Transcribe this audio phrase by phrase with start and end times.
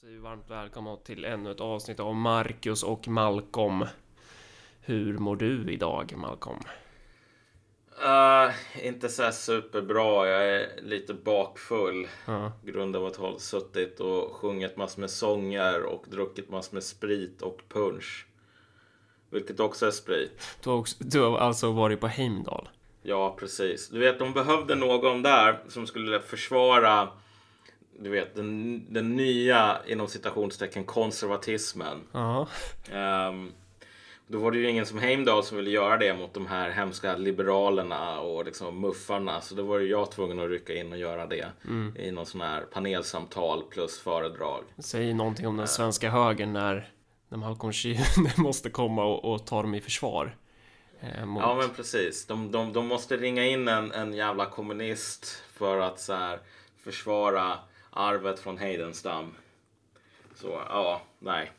[0.00, 3.84] säger vi varmt välkomna till ännu ett avsnitt av Marcus och Malcolm.
[4.80, 6.58] Hur mår du idag, Malcolm?
[8.04, 10.28] Uh, inte så superbra.
[10.28, 12.08] Jag är lite bakfull.
[12.26, 12.52] Ja.
[12.64, 17.42] Grund av att ha suttit och sjungit massor med sånger och druckit massor med sprit
[17.42, 18.26] och punch.
[19.30, 20.56] Vilket också är sprit.
[20.62, 22.68] Du har, också, du har alltså varit på Heimdal?
[23.02, 23.88] Ja, precis.
[23.88, 27.08] Du vet, de behövde någon där som skulle försvara
[28.02, 32.00] du vet, den, den nya inom citationstecken konservatismen.
[32.12, 32.48] Ja.
[32.92, 33.52] Ehm,
[34.26, 37.16] då var det ju ingen som Heimdal som ville göra det mot de här hemska
[37.16, 39.40] liberalerna och liksom muffarna.
[39.40, 41.52] Så då var ju jag tvungen att rycka in och göra det
[41.96, 44.64] i någon sån här panelsamtal plus föredrag.
[44.78, 46.92] Säg någonting om den svenska högern när,
[47.28, 50.36] när Malcolm Schiffer måste komma och, och ta dem i försvar.
[51.00, 51.42] Eh, mot...
[51.42, 52.26] Ja men precis.
[52.26, 56.38] De, de, de måste ringa in en, en jävla kommunist för att så här,
[56.84, 57.58] försvara
[57.90, 59.34] arvet från Heidenstam.
[60.34, 61.50] Så ja, nej.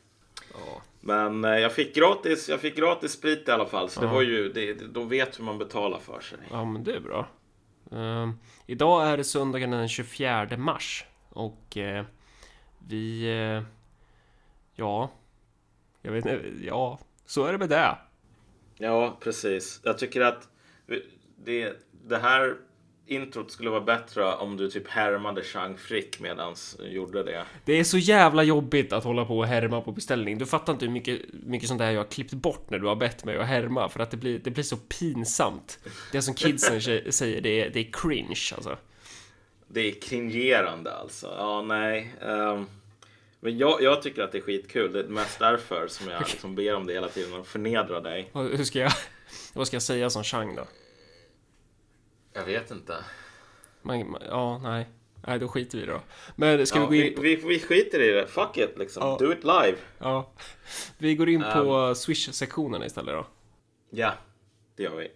[0.54, 0.82] Ja.
[1.00, 3.88] Men eh, jag fick gratis, jag fick gratis sprit i alla fall.
[3.90, 4.12] Så det Ja.
[4.12, 6.38] var ju, det, de vet hur man betalar för sig.
[6.50, 7.28] Ja, men det är bra.
[7.92, 8.32] Ehm,
[8.66, 12.04] idag är det söndagen den 24 mars och eh,
[12.88, 13.22] vi...
[13.30, 13.62] Eh,
[14.74, 15.10] ja,
[16.02, 16.52] jag vet inte.
[16.66, 17.98] Ja, så är det med det.
[18.78, 19.80] Ja, precis.
[19.84, 20.48] Jag tycker att
[21.36, 21.72] det,
[22.04, 22.56] det här
[23.06, 27.44] introt skulle vara bättre om du typ härmade Chang Frick medans du gjorde det.
[27.64, 30.38] Det är så jävla jobbigt att hålla på och härma på beställning.
[30.38, 32.96] Du fattar inte hur mycket, mycket sånt där jag har klippt bort när du har
[32.96, 35.78] bett mig att härma för att det blir, det blir så pinsamt.
[36.12, 36.80] Det som kidsen
[37.12, 38.76] säger, det är, det är cringe alltså.
[39.68, 41.34] Det är kringerande alltså.
[41.38, 42.14] Ja, nej.
[42.22, 42.66] ehm,
[43.40, 44.92] men jag, jag tycker att det är skitkul.
[44.92, 48.30] Det är mest därför som jag liksom ber om det hela tiden och förnedrar dig.
[48.32, 48.92] Hur ska jag,
[49.54, 50.66] vad ska jag säga som Chang då?
[52.32, 52.96] Jag vet inte.
[53.82, 54.88] Man, man- ja, nej.
[55.26, 56.00] Nej, då skiter vi då.
[56.36, 57.22] Men ska Ja, vi gå in vi, på...
[57.22, 58.26] vi, vi skiter i det.
[58.26, 59.02] Fuck it liksom.
[59.06, 59.16] Ja.
[59.20, 59.74] Do it live.
[59.98, 60.32] Ja.
[60.98, 63.26] Vi går in på Swish-sektionen istället då.
[63.90, 64.12] Ja,
[64.76, 65.10] det gör vi.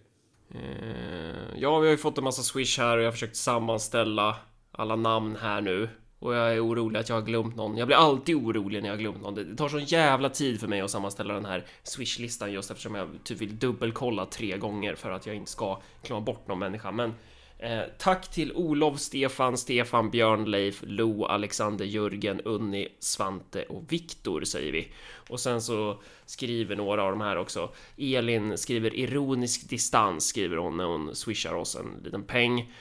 [0.55, 4.35] Eh, ja, vi har ju fått en massa Swish här och jag har försökt sammanställa
[4.71, 5.89] alla namn här nu.
[6.19, 7.77] Och jag är orolig att jag har glömt någon.
[7.77, 9.35] Jag blir alltid orolig när jag har glömt någon.
[9.35, 13.09] Det- tar sån jävla tid för mig att sammanställa den här Swish-listan just eftersom jag
[13.23, 16.91] typ vill dubbelkolla tre gånger för att jag inte ska glömma bort någon människa.
[16.91, 17.13] Men
[17.59, 24.43] eh, tack till Olof, Stefan, Stefan, Björn, Leif, Lo, Alexander, Jörgen, Unni, Svante och Viktor
[24.43, 24.87] säger vi.
[25.29, 27.69] Och sen så skriver några av de här också.
[27.97, 32.73] Elin skriver ironisk distans skriver hon när hon swishar oss en liten peng.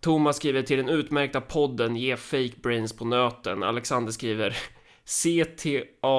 [0.00, 3.62] Thomas skriver till den utmärkta podden Ge fake brains på nöten.
[3.62, 4.56] Alexander skriver
[5.04, 6.14] CTA-BKA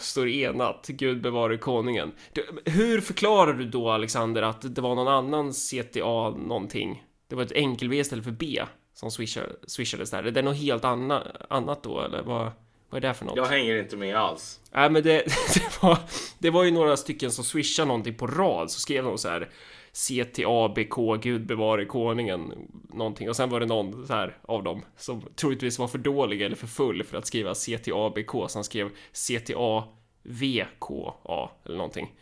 [0.00, 0.86] står enat.
[0.88, 2.12] Gud bevare konungen.
[2.32, 7.04] Du, hur förklarar du då Alexander att det var någon annan CTA någonting?
[7.28, 8.62] Det var ett enkel-V istället för B
[8.94, 10.24] som swishar, swishades där.
[10.24, 12.52] Är det något helt anna, annat då eller vad,
[12.90, 13.36] vad är det för något?
[13.36, 14.60] Jag hänger inte med alls.
[14.72, 15.98] Nej men det, det, var,
[16.38, 19.48] det var ju några stycken som swishade någonting på rad så skrev de så här
[19.92, 23.28] CTABK, Gud bevare konungen, någonting.
[23.28, 26.56] Och sen var det någon så här av dem som troligtvis var för dålig eller
[26.56, 29.84] för full för att skriva CTABK, så han skrev CTAVKA
[31.64, 32.12] eller någonting.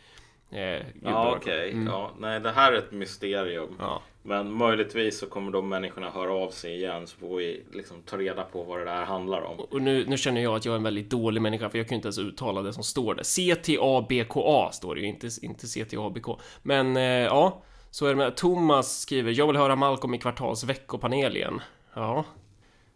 [0.51, 1.71] Eh, Ja, okej.
[1.71, 1.87] Mm.
[1.87, 3.75] Ja, nej, det här är ett mysterium.
[3.79, 4.01] Ja.
[4.23, 8.17] Men möjligtvis så kommer de människorna höra av sig igen så får vi liksom ta
[8.17, 9.59] reda på vad det där handlar om.
[9.59, 11.95] Och nu, nu känner jag att jag är en väldigt dålig människa för jag kan
[11.95, 13.23] ju inte ens uttala det som står där.
[13.23, 16.25] CTABKA står det ju, inte, inte CTABK.
[16.61, 17.61] Men eh, ja,
[17.91, 18.35] så är det med.
[18.35, 21.61] Thomas skriver, jag vill höra Malcolm i Kvartals veckopanel igen.
[21.93, 22.25] Ja,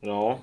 [0.06, 0.40] Ja,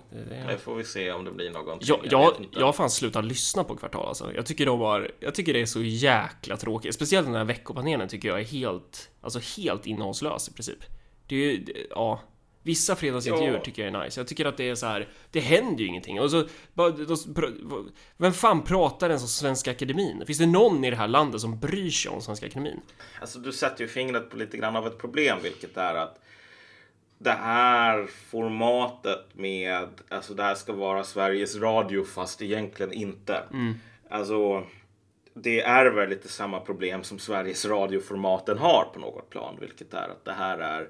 [0.48, 1.88] det får vi se om det blir någonting.
[1.88, 4.34] Jag, Jag jag, har fan slutat lyssna på Kvartal alltså.
[4.34, 6.94] Jag tycker de har, jag tycker det är så jäkla tråkigt.
[6.94, 10.78] Speciellt den här veckopanelen tycker jag är helt, alltså helt innehållslös i princip.
[11.26, 12.20] Det är ju, ja.
[12.62, 13.64] Vissa fredagsintervjuer Ja.
[13.64, 14.20] tycker jag är nice.
[14.20, 16.20] Jag tycker att det är så här, det händer ju ingenting.
[16.20, 16.44] Och så,
[18.16, 20.22] vem fan pratar ens om Svenska Akademin?
[20.26, 22.80] Finns det någon i det här landet som bryr sig om Svenska Akademin?
[23.20, 26.18] Alltså du sätter ju fingret på lite grann av ett problem, vilket är att
[27.22, 33.42] det här formatet med, alltså det här ska vara Sveriges Radio fast egentligen inte.
[34.08, 34.64] Alltså,
[35.34, 40.08] det är väl lite samma problem som Sveriges Radio-formaten har på något plan, vilket är
[40.08, 40.88] att det här är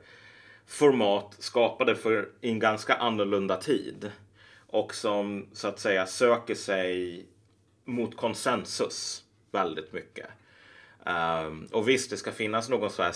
[0.67, 4.11] format skapade för en ganska annorlunda tid
[4.67, 7.27] och som så att säga söker sig
[7.85, 10.27] mot konsensus väldigt mycket.
[11.07, 13.15] Ehm, och visst, det ska finnas någon så här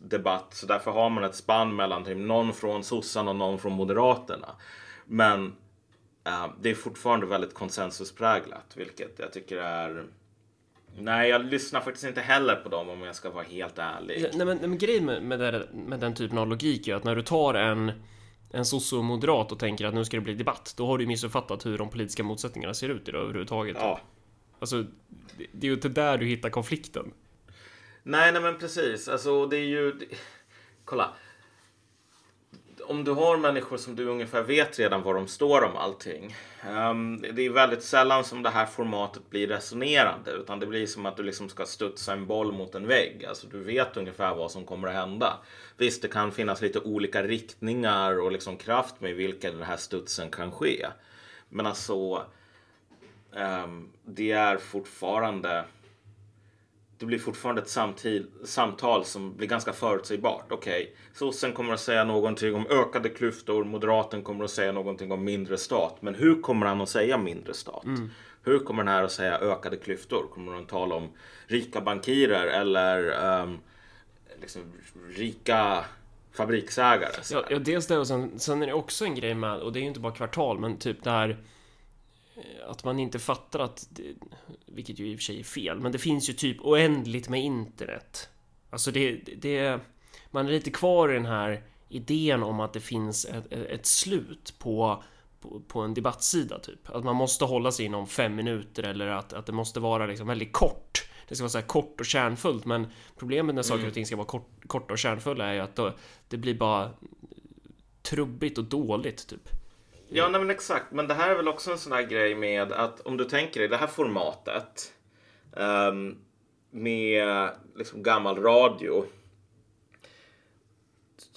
[0.00, 3.72] debatt, så därför har man ett spann mellan typ någon från sossarna och någon från
[3.72, 4.48] moderaterna.
[5.06, 5.56] Men
[6.26, 10.04] eh, det är fortfarande väldigt konsensuspräglat, vilket jag tycker är...
[10.98, 14.26] Nej, jag lyssnar faktiskt inte heller på dem om jag ska vara helt ärlig.
[14.34, 17.16] Nej men, men grejen med, med, det, med den typen av logik är att när
[17.16, 17.92] du tar en
[18.52, 21.78] en sociomoderat och tänker att nu ska det bli debatt, då har du missuppfattat hur
[21.78, 23.76] de politiska motsättningarna ser ut idag överhuvudtaget.
[23.80, 24.00] Ja.
[24.58, 24.82] Alltså,
[25.38, 27.12] det, det är ju inte där du hittar konflikten.
[28.10, 29.08] Nej, nej men precis.
[29.08, 30.08] Alltså det är ju...
[30.84, 31.14] Kolla.
[32.84, 36.36] Om du har människor som du ungefär vet redan var de står om allting.
[36.68, 40.30] Um, det är väldigt sällan som det här formatet blir resonerande.
[40.30, 43.24] Utan det blir som att du liksom ska studsa en boll mot en vägg.
[43.24, 45.38] Alltså du vet ungefär vad som kommer att hända.
[45.76, 50.30] Visst, det kan finnas lite olika riktningar och liksom kraft med vilka den här studsen
[50.30, 50.86] kan ske.
[51.48, 52.26] Men alltså,
[53.32, 55.64] um, det är fortfarande
[57.00, 60.46] det blir fortfarande ett samtid, samtal som blir ganska förutsägbart.
[60.50, 65.12] Okej, okay, sossen kommer att säga någonting om ökade klyftor, moderaten kommer att säga någonting
[65.12, 65.96] om mindre stat.
[66.00, 67.84] Men hur kommer han att säga mindre stat?
[67.84, 68.10] Mm.
[68.42, 70.26] Hur kommer den här att säga ökade klyftor?
[70.34, 71.08] Kommer han att tala om
[71.46, 73.58] rika bankirer eller um,
[74.40, 74.62] liksom,
[75.10, 75.84] rika
[76.32, 77.12] fabriksägare?
[77.30, 79.78] Ja, ja, dels det och sen, sen är det också en grej med, och det
[79.78, 81.38] är ju inte bara kvartal, men typ det här
[82.68, 84.14] att man inte fattar att, det,
[84.66, 87.40] vilket ju i och för sig är fel, men det finns ju typ oändligt med
[87.40, 88.28] internet.
[88.70, 89.80] Alltså det, det,
[90.30, 94.54] man är lite kvar i den här idén om att det finns ett, ett slut
[94.58, 95.02] på,
[95.40, 96.90] på, på, en debattsida typ.
[96.90, 100.26] Att man måste hålla sig inom fem minuter eller att, att det måste vara liksom
[100.26, 101.08] väldigt kort.
[101.28, 104.16] Det ska vara så här kort och kärnfullt, men problemet när saker och ting ska
[104.16, 105.94] vara kort, korta och kärnfulla är ju att då,
[106.28, 106.90] det blir bara
[108.02, 109.59] trubbigt och dåligt typ.
[110.12, 110.92] Ja, nej, men exakt.
[110.92, 113.60] Men det här är väl också en sån här grej med att om du tänker
[113.60, 114.92] dig det här formatet
[115.52, 116.18] um,
[116.70, 119.04] med liksom gammal radio.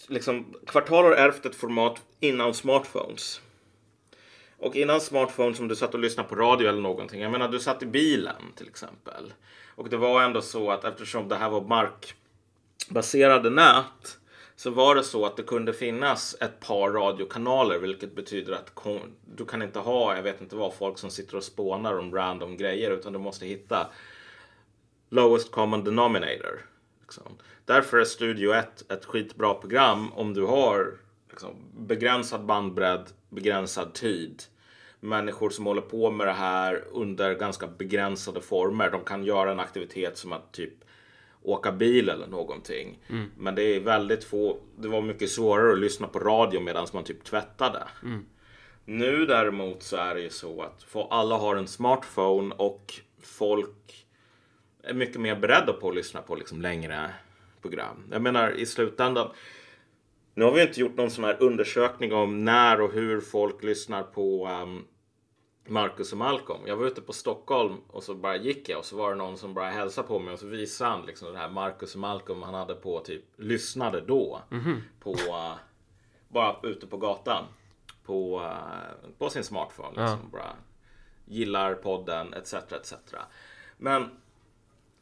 [0.07, 3.41] Liksom, Kvartal har ärvt ett format innan smartphones.
[4.57, 7.21] Och innan smartphones om du satt och lyssnade på radio eller någonting.
[7.21, 9.33] Jag menar, du satt i bilen till exempel.
[9.75, 14.19] Och det var ändå så att eftersom det här var markbaserade nät
[14.63, 18.71] så var det så att det kunde finnas ett par radiokanaler vilket betyder att
[19.35, 22.57] du kan inte ha, jag vet inte vad, folk som sitter och spånar om random
[22.57, 23.87] grejer utan du måste hitta
[25.09, 26.65] lowest common denominator.
[27.01, 27.37] Liksom.
[27.65, 30.97] Därför är Studio 1 ett skitbra program om du har
[31.29, 34.43] liksom, begränsad bandbredd, begränsad tid.
[34.99, 38.91] Människor som håller på med det här under ganska begränsade former.
[38.91, 40.73] De kan göra en aktivitet som att typ
[41.43, 42.99] åka bil eller någonting.
[43.09, 43.31] Mm.
[43.37, 44.57] Men det är väldigt få.
[44.77, 47.83] Det var mycket svårare att lyssna på radio medan man typ tvättade.
[48.03, 48.25] Mm.
[48.85, 54.05] Nu däremot så är det ju så att alla har en smartphone och folk
[54.83, 57.09] är mycket mer beredda på att lyssna på liksom längre
[57.61, 58.07] program.
[58.11, 59.29] Jag menar i slutändan.
[60.35, 64.03] Nu har vi inte gjort någon sån här undersökning om när och hur folk lyssnar
[64.03, 64.85] på um,
[65.65, 66.61] Marcus och Malcolm.
[66.65, 69.37] Jag var ute på Stockholm och så bara gick jag och så var det någon
[69.37, 72.43] som bara hälsade på mig och så visade han liksom det här Marcus och Malcolm
[72.43, 74.81] han hade på typ lyssnade då mm -hmm.
[74.99, 75.55] på uh,
[76.27, 77.45] bara ute på gatan
[78.05, 79.89] på, uh, på sin smartphone.
[79.89, 80.29] Liksom, ja.
[80.31, 80.55] bara
[81.25, 82.53] gillar podden etc.
[82.53, 82.93] etc.
[83.77, 84.09] Men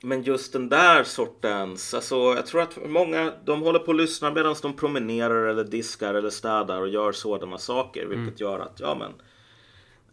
[0.04, 4.32] men just den där sortens, alltså jag tror att många de håller på att lyssna
[4.32, 8.06] medan de promenerar eller diskar eller städar och gör sådana saker.
[8.06, 8.52] Vilket mm.
[8.52, 9.12] gör att, ja men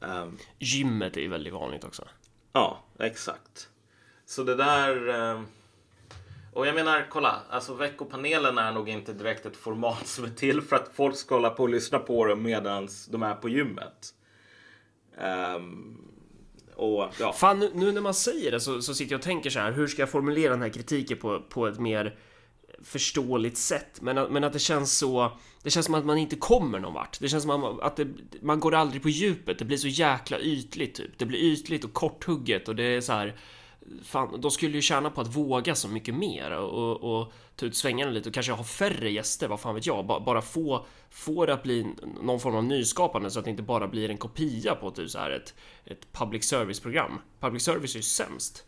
[0.00, 2.05] Um, Gymmet är ju väldigt vanligt också.
[2.53, 3.69] Ja, exakt.
[4.27, 5.09] Så det där...
[5.09, 5.47] Um,
[6.53, 10.62] och jag menar, kolla, alltså veckopanelen är nog inte direkt ett format som är till
[10.62, 14.15] för att folk ska hålla på och lyssna på det medan de är på gymmet.
[15.56, 16.09] Um,
[16.75, 17.33] och, ja.
[17.33, 19.73] Fan, nu, nu, när man säger det så, så sitter jag och tänker så här,
[19.73, 22.19] hur ska jag formulera den här kritiken på, på ett mer
[22.82, 25.32] förståeligt sätt, men, men att det känns så...
[25.62, 27.20] Det känns som att man inte kommer någon vart.
[27.20, 28.08] Det känns som att det,
[28.42, 29.58] man går aldrig på djupet.
[29.58, 31.18] Det blir så jäkla ytligt typ.
[31.18, 33.37] Det blir ytligt och korthugget och det är så här...
[34.02, 37.76] Fan, de skulle ju tjäna på att våga så mycket mer och, och ta ut
[37.76, 40.06] svängarna lite och kanske ha färre gäster, vad fan vet jag?
[40.06, 41.87] Bara, bara få, få det att bli
[42.23, 45.18] någon form av nyskapande så att det inte bara blir en kopia på typ så
[45.18, 45.54] här ett,
[45.85, 47.20] ett public service program.
[47.40, 48.64] Public service är ju sämst.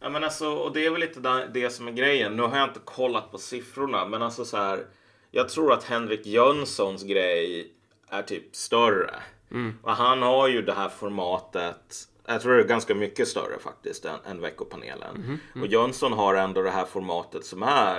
[0.00, 2.36] Ja men alltså, och det är väl lite det som är grejen.
[2.36, 4.86] Nu har jag inte kollat på siffrorna, men alltså så här.
[5.30, 7.72] Jag tror att Henrik Jönssons grej
[8.08, 9.14] är typ större.
[9.50, 9.78] Mm.
[9.82, 12.08] Och han har ju det här formatet.
[12.26, 15.16] Jag tror det är ganska mycket större faktiskt än, än veckopanelen.
[15.16, 15.38] Mm.
[15.54, 15.62] Mm.
[15.62, 17.98] Och Jönsson har ändå det här formatet som är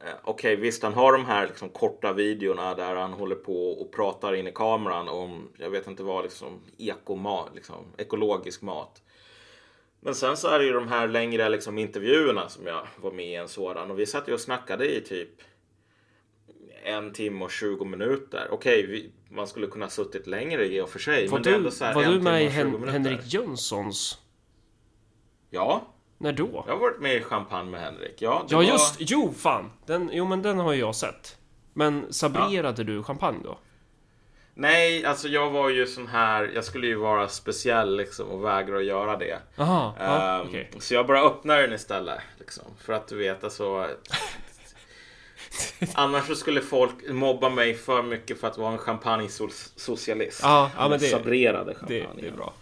[0.00, 3.72] eh, Okej, okay, visst han har de här liksom, korta videorna där han håller på
[3.72, 9.02] och pratar in i kameran om, jag vet inte vad, liksom, ekomat, liksom, ekologisk mat.
[10.00, 13.26] Men sen så är det ju de här längre liksom, intervjuerna som jag var med
[13.26, 15.30] i en sådan och vi satt ju och snackade i typ
[16.84, 18.48] en timme och 20 minuter.
[18.50, 21.26] Okej, vi, man skulle kunna suttit längre i och för sig.
[21.26, 24.18] Var men du, så här, var du med i Hen Henrik Jönssons?
[25.50, 25.82] Ja.
[26.18, 26.64] När då?
[26.66, 28.22] Jag har varit med i Champagne med Henrik.
[28.22, 28.64] Ja, ja var...
[28.64, 29.70] just Jo, fan!
[29.86, 31.38] Den, jo, men den har jag sett.
[31.72, 32.84] Men sabrerade ja.
[32.84, 33.58] du champagne då?
[34.58, 38.78] Nej, alltså jag var ju sån här, jag skulle ju vara speciell liksom och vägra
[38.78, 39.38] att göra det.
[39.56, 40.70] Jaha, ja, Ehm, okej.
[40.78, 42.20] Så jag bara öppnar den istället.
[42.38, 43.86] Liksom, för att du vet, alltså.
[45.94, 50.40] Annars så skulle folk mobba mig för mycket för att vara en champagne-socialist.
[50.42, 52.22] Ja, ja, men det- Sabrerade Det, champagne.
[52.22, 52.52] det är bra.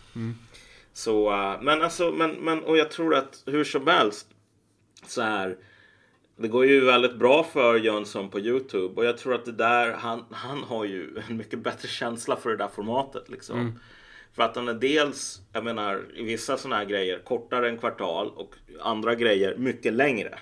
[0.93, 4.27] Så, eh, men alltså, men, men, och jag tror att hur som helst
[5.07, 5.57] så här.
[6.37, 9.93] Det går ju väldigt bra för Jönsson på Youtube och jag tror att det där,
[9.93, 13.79] han, han har ju en mycket bättre känsla för det där formatet liksom.
[14.33, 18.29] För att han är dels, jag menar, i vissa sådana här grejer kortare än kvartal
[18.37, 20.39] och andra grejer mycket längre.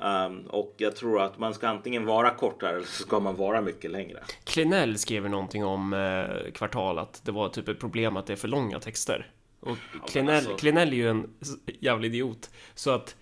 [0.00, 3.60] Um, och jag tror att man ska antingen vara kortare eller så ska man vara
[3.60, 4.22] mycket längre.
[4.44, 8.36] Klenell skrev någonting om eh, kvartal att det var typ ett problem att det är
[8.36, 9.30] för långa texter.
[9.60, 9.76] Och
[10.08, 11.30] Klenell, alltså- Klenell är ju en
[11.80, 12.50] jävla idiot.
[12.74, 13.16] Så att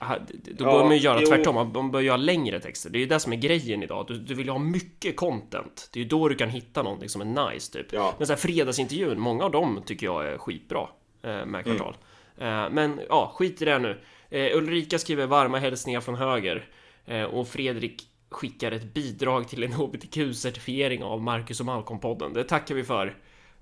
[0.00, 1.26] då Ja, bör man ju göra jo.
[1.26, 1.72] tvärtom.
[1.72, 2.90] Man- bör göra längre texter.
[2.90, 4.04] Det är ju det som är grejen idag.
[4.08, 5.88] Du, du vill ju ha mycket content.
[5.92, 7.92] Det är ju då du kan hitta någonting som är nice typ.
[7.92, 8.14] Ja.
[8.18, 10.88] Men så här fredagsintervjun, många av dem tycker jag är skitbra
[11.22, 11.96] eh, med kvartal.
[12.38, 14.00] Eh, men ja, skit i det nu.
[14.30, 16.68] Eh, Ulrika skriver varma hälsningar från höger.
[17.06, 19.72] Eh, och Fredrik skickar ett bidrag till en
[20.24, 22.34] HBTQ-certifiering av Marcus och Malcolm-podden.
[22.34, 23.16] Det tackar vi för.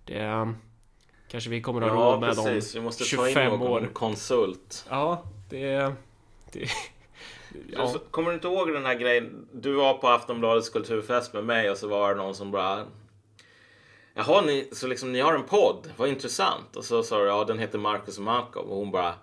[0.04, 0.50] Det eh,
[1.30, 2.74] kanske vi kommer att ha Ja, råd med precis.
[2.74, 3.88] Vi om måste ta in 25 någon år.
[3.92, 4.86] konsult.
[4.90, 5.92] Ja, det...
[6.52, 6.68] det
[7.72, 7.88] ja.
[7.88, 9.48] Så, kommer du inte ihåg den här grejen?
[9.52, 12.86] Du var på Aftonbladets kulturfest med mig och så var det någon som bara
[14.14, 16.76] Jaha, ni, så liksom ni har en podd, vad intressant.
[16.76, 18.68] Och så sa du, ja den heter Marcus och Malcolm.
[18.68, 19.14] Och hon bara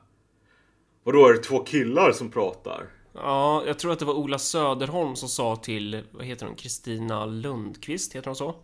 [1.03, 2.87] Vadå, är det två killar som pratar?
[3.13, 7.25] ja, jag tror att det var Ola Söderholm som sa till, vad heter hon, Kristina
[7.25, 8.55] Lundqvist, heter hon så?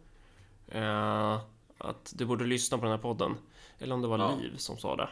[0.67, 1.39] Eh,
[1.77, 3.37] att du borde lyssna på den här podden.
[3.79, 4.35] Eller om det var Ja.
[4.41, 5.09] Liv som sa det.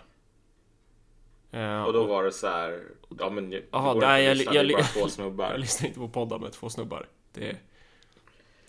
[1.52, 2.80] Eh, Och då var det så här,
[3.20, 5.58] ja men det Jaha, går nej, inte jag- jag- jag- två Jag snubbar.
[5.58, 7.08] lyssnar inte på poddar med två snubbar.
[7.34, 7.56] Det...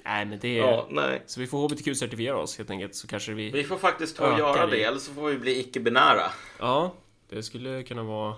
[0.05, 0.63] Nej, men det är...
[0.67, 1.23] Ja, nej.
[1.27, 3.51] Så vi får HBTQ-certifiera oss helt enkelt, så kanske vi...
[3.51, 6.31] Vi får faktiskt ta och göra i- det, eller så får vi bli icke-binära.
[6.59, 6.95] Ja,
[7.29, 8.35] det skulle kunna vara...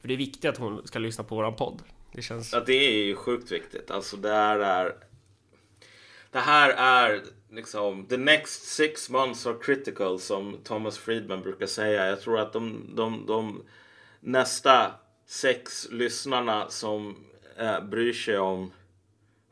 [0.00, 1.82] För det är viktigt att hon ska lyssna på våran podd.
[2.12, 2.52] Det känns...
[2.52, 3.90] Ja, det är ju sjukt viktigt.
[3.90, 4.94] Alltså det här är...
[6.32, 12.08] Det här är liksom the next six months are critical som Thomas Friedman brukar säga.
[12.08, 13.62] Jag tror att de, de, de
[14.20, 14.92] nästa
[15.26, 17.16] sex lyssnarna som
[17.58, 18.72] eh, bryr sig om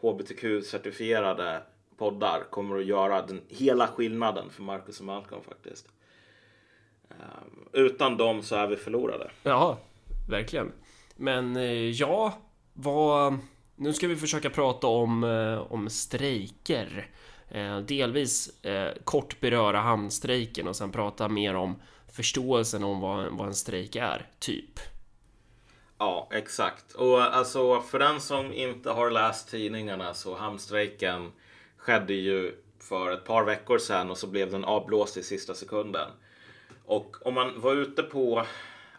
[0.01, 1.61] hbtq-certifierade
[1.99, 5.89] poddar kommer att göra den hela skillnaden för Marcus och Malcolm faktiskt.
[7.09, 9.31] Um, utan dem så är vi förlorade.
[9.43, 9.79] Ja,
[10.29, 10.73] verkligen.
[11.17, 12.39] Men eh, ja,
[12.73, 13.39] vad...
[13.83, 17.11] Nu ska vi försöka prata om, eh, om strejker.
[17.49, 21.83] Eh, delvis eh, kort beröra hamnstrejken och sen prata mer om
[22.13, 24.81] förståelsen om vad, vad en strejk är, typ.
[25.99, 26.93] Ja, exakt.
[26.93, 31.33] Och alltså för den som inte har läst tidningarna så hamnstrejken
[31.77, 36.11] skedde ju för ett par veckor sedan och så blev den avblåst i sista sekunden.
[36.85, 38.47] Och om man var ute på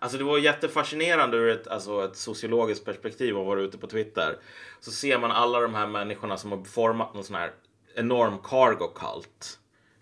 [0.03, 4.37] Alltså det var jättefascinerande ur ett, alltså ett sociologiskt perspektiv att vara ute på Twitter.
[4.79, 7.51] Så ser man alla de här människorna som har format någon sån här
[7.95, 9.59] enorm cargo cult.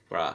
[0.09, 0.33] Bara.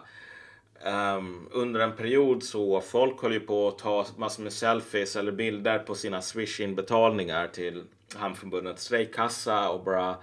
[1.16, 5.33] Um, under en period så folk höll ju på att ta massor med selfies eller
[5.33, 10.16] bilder på sina Swish-inbetalningar till Hamnförbundets strejkkassa och bara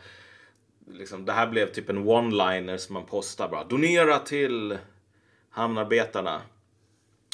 [0.87, 4.77] liksom, det här blev typ en one-liner som man postar bara donera till
[5.49, 6.41] hamnarbetarna.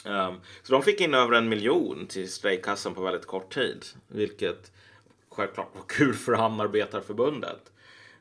[0.05, 4.71] Ehm, så de fick in över en miljon till strejkkassan på väldigt kort tid, vilket
[5.29, 7.71] självklart var kul för Hamnarbetarförbundet.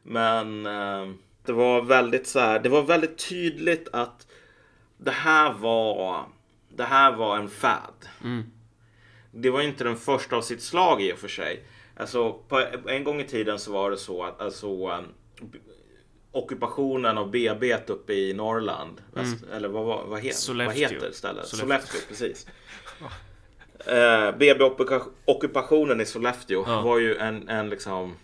[0.02, 4.26] Men ehm, det var väldigt så här, det var väldigt tydligt att
[4.98, 6.24] det här var,
[6.68, 8.08] det här var en fad.
[9.30, 11.64] Det var inte den första av sitt slag i och för sig.
[11.96, 15.04] Alltså, på, en gång i tiden så var det så att alltså, um,
[15.40, 15.58] b-
[16.36, 21.46] ockupationen av BB uppe i Norrland, väst, eller vad, vad, vad, heter, vad heter stället?
[21.46, 21.58] Sollefteå.
[21.58, 22.46] Sollefteå, precis.
[23.86, 26.80] Eh, BB-ockupationen i Sollefteå Ja.
[26.80, 28.16] var ju en, en liksom...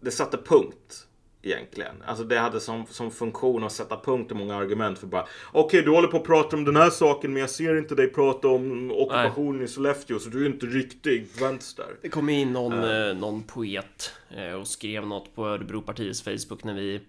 [0.00, 1.07] Det satte punkt
[1.42, 2.02] egentligen.
[2.06, 5.82] Alltså det hade som, som funktion att sätta punkt i många argument för bara Okej,
[5.82, 8.48] du håller på att prata om den här saken men jag ser inte dig prata
[8.48, 11.86] om ockupationen i Sollefteå så du är inte riktig vänster.
[12.02, 16.74] Det kom in någon, eh, någon poet eh, och skrev något på Örebropartiets Facebook när
[16.74, 17.00] vi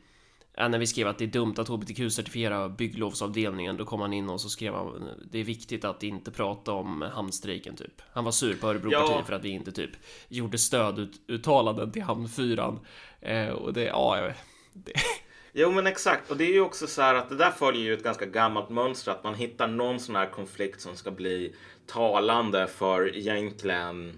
[0.60, 4.30] ja, när vi skrev att det är dumt att hbtq-certifiera bygglovsavdelningen, då kom han in
[4.30, 8.02] och så skrev han det är viktigt att inte prata om hamnstrejken typ.
[8.14, 9.24] Han var sur på Örebropartiet Ja.
[9.26, 9.92] för att vi inte typ
[10.28, 12.80] gjorde stöduttalanden till hamnfyran.
[13.22, 14.32] Eh, och det, ja,
[14.74, 14.92] det,
[15.54, 17.94] Jo men exakt och det är ju också så här att det där följer ju
[17.94, 21.56] ett ganska gammalt mönster att man hittar någon sån här konflikt som ska bli
[21.88, 24.18] talande för egentligen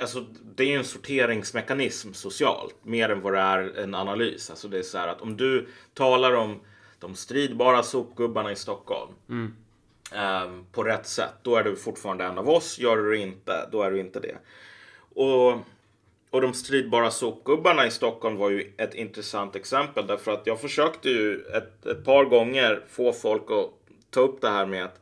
[0.00, 4.50] Alltså, det är ju en sorteringsmekanism socialt, mer än vad det är en analys.
[4.50, 6.60] Alltså det är så här att om du talar om
[6.98, 9.54] de stridbara sopgubbarna i Stockholm Mm.
[10.12, 12.78] ehm, på rätt sätt, då är du fortfarande en av oss.
[12.78, 14.36] Gör du det inte, då är du inte det.
[15.14, 15.52] Och,
[16.30, 21.08] och de stridbara sopgubbarna i Stockholm var ju ett intressant exempel därför att jag försökte
[21.10, 23.70] ju ett, ett par gånger få folk att
[24.10, 25.00] ta upp det här med att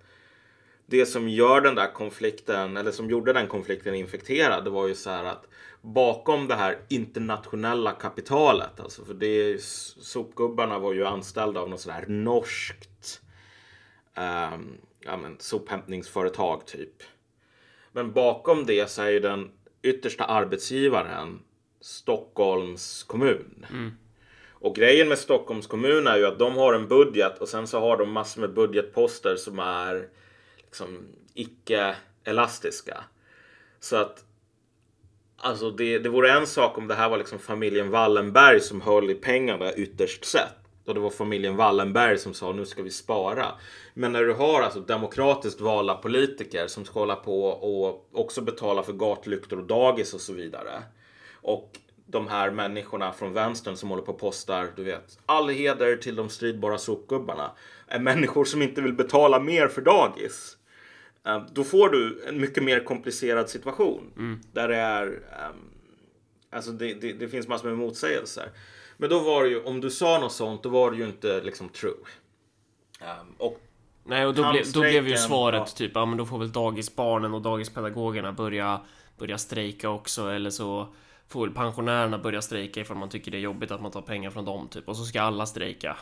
[0.90, 4.94] det som gör den där konflikten, eller som gjorde den konflikten infekterad, det var ju
[4.94, 5.48] så här att
[5.80, 12.04] bakom det här internationella kapitalet, alltså för det sopgubbarna var ju anställda av något sådär
[12.08, 13.20] norskt
[14.16, 17.02] um, ja, men, sophämtningsföretag typ.
[17.92, 19.50] Men bakom det så är ju den
[19.82, 21.40] yttersta arbetsgivaren
[21.80, 23.66] Stockholms kommun.
[24.50, 27.80] Och grejen med Stockholms kommun är ju att de har en budget och sen så
[27.80, 30.08] har de massor med budgetposter som är
[30.68, 33.04] liksom icke-elastiska.
[33.80, 34.24] Så att
[35.36, 39.10] alltså det, det vore en sak om det här var liksom familjen Wallenberg som höll
[39.10, 40.54] i pengarna ytterst sett.
[40.84, 43.46] Och det var familjen Wallenberg som sa nu ska vi spara.
[43.94, 48.82] Men när du har alltså demokratiskt valda politiker som ska hålla på och också betala
[48.82, 50.82] för gatlyktor och dagis och så vidare.
[51.32, 55.96] Och de här människorna från vänstern som håller på och postar, du vet, all heder
[55.96, 57.50] till de stridbara sopgubbarna.
[57.86, 60.57] Är människor som inte vill betala mer för dagis.
[61.28, 64.10] Eh, Då får du en mycket mer komplicerad situation.
[64.52, 65.70] Där det är, ehm,
[66.50, 68.50] alltså det, det, det finns massor med motsägelser.
[68.96, 71.40] Men då var det ju, om du sa något sånt, då var det ju inte
[71.40, 71.92] liksom true.
[73.00, 73.60] Ehm, och
[74.04, 75.66] Nej, och då, ble, då blev ju svaret ja.
[75.66, 78.80] typ, ja men då får väl dagisbarnen och dagispedagogerna börja,
[79.18, 80.88] börja strejka också, eller så
[81.28, 84.30] får väl pensionärerna börja strejka ifall man tycker det är jobbigt att man tar pengar
[84.30, 84.88] från dem, typ.
[84.88, 85.96] Och så ska alla strejka.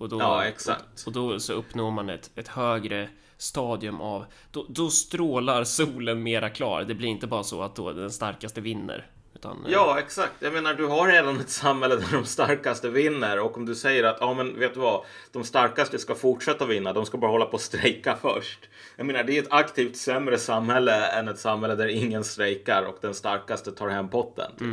[0.00, 1.00] Och då, Ja, exakt.
[1.00, 4.24] Och, och då så uppnår man ett, ett högre stadium av...
[4.50, 6.84] Då, då strålar solen mera klar.
[6.84, 9.06] Det blir inte bara så att då den starkaste vinner.
[9.34, 10.32] Utan, eh, Ja, exakt.
[10.38, 14.04] Jag menar, du har redan ett samhälle där de starkaste vinner och om du säger
[14.04, 17.44] att, ja men vet du vad, de starkaste ska fortsätta vinna, de ska bara hålla
[17.44, 18.68] på och strejka först.
[18.96, 22.98] Jag menar, det är ett aktivt sämre samhälle än ett samhälle där ingen strejkar och
[23.00, 24.52] den starkaste tar hem potten.
[24.58, 24.68] Typ.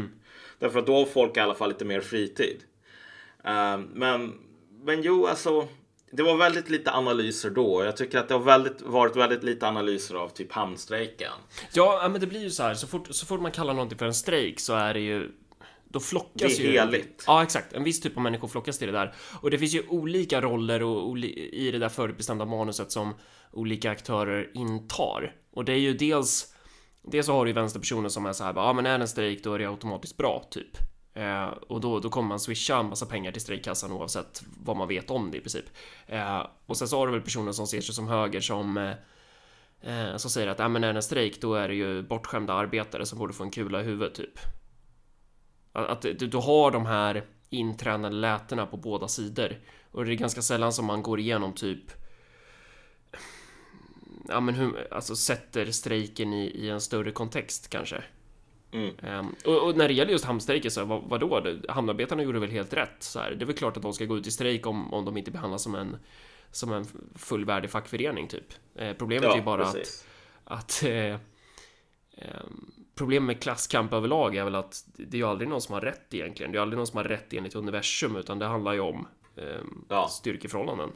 [0.60, 2.64] Därför att då har folk i alla fall lite mer fritid.
[3.44, 4.34] Eh, men,
[4.84, 5.68] men jo, alltså,
[6.12, 7.84] det var väldigt lite analyser då.
[7.84, 11.32] Jag tycker att det har väldigt, varit väldigt lite analyser av typ hamnstrejken.
[11.74, 12.74] Ja, men det blir ju så här.
[12.74, 15.32] Så fort, så fort man kallar någonting för en strejk så är det ju...
[15.90, 16.80] Då flockas Det är ju...
[16.80, 17.24] heligt.
[17.28, 17.74] Ja, exakt.
[17.74, 19.14] En viss typ av människor flockas till det där.
[19.42, 23.14] Och det finns ju olika roller och oli, i det där förutbestämda manuset som
[23.52, 25.36] olika aktörer intar.
[25.52, 26.54] Och det är ju dels...
[27.12, 29.08] Dels så har du ju vänsterpersoner som är så här, ja men är det en
[29.08, 30.78] strejk då är det automatiskt bra, typ.
[31.18, 34.88] Eh, och då, då kommer man swisha en massa pengar till strejkkassan oavsett vad man
[34.88, 35.66] vet om det i princip.
[36.08, 38.92] Eh, och sen så har du väl personer som ser sig som höger som eh,
[39.82, 42.54] eh som säger att äh, men är det en strejk då är det ju bortskämda
[42.54, 44.40] arbetare som borde få en kula i huvudet typ.
[45.72, 49.58] Att, att du, du har de här intränade lätena på båda sidor
[49.92, 51.92] och det är ganska sällan som man går igenom typ
[54.28, 58.04] Ja men hur, alltså sätter strejken i, i en större kontext kanske.
[58.72, 58.96] Mm.
[59.04, 61.60] Ehm, och, och när det gäller just hamnstrejken så, vad, vadå?
[61.70, 63.04] Hamnarbetarna gjorde väl helt rätt?
[63.04, 65.06] Så här, det är väl klart att de ska gå ut i strejk om, om
[65.06, 65.98] de inte behandlas som en
[66.52, 68.54] som en fullvärdig fackförening typ.
[68.76, 70.06] Eh, problemet är ju bara att, precis.
[70.44, 71.16] att eh,
[72.18, 75.82] ehm, Problemet med klasskamp överlag är väl att det är ju aldrig någon som har
[75.82, 76.52] rätt egentligen.
[76.52, 79.86] Det är aldrig någon som har rätt enligt universum utan det handlar ju om ehm,
[79.90, 80.08] Ja.
[80.10, 80.90] styrkeförhållanden.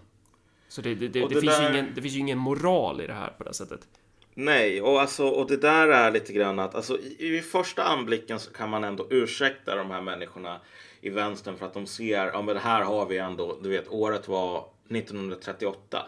[0.68, 3.08] Så det, det, det, det, finns ju där- ingen, det finns ju ingen moral i
[3.08, 3.88] det här på det sättet.
[4.34, 8.40] Nej, och, alltså, och det där är lite grann att alltså, i, i första anblicken
[8.40, 10.62] så kan man ändå ursäkta de här människorna
[11.02, 14.28] i vänstern för att de ser, ja men här har vi ändå, du vet året
[14.28, 16.06] var 1938.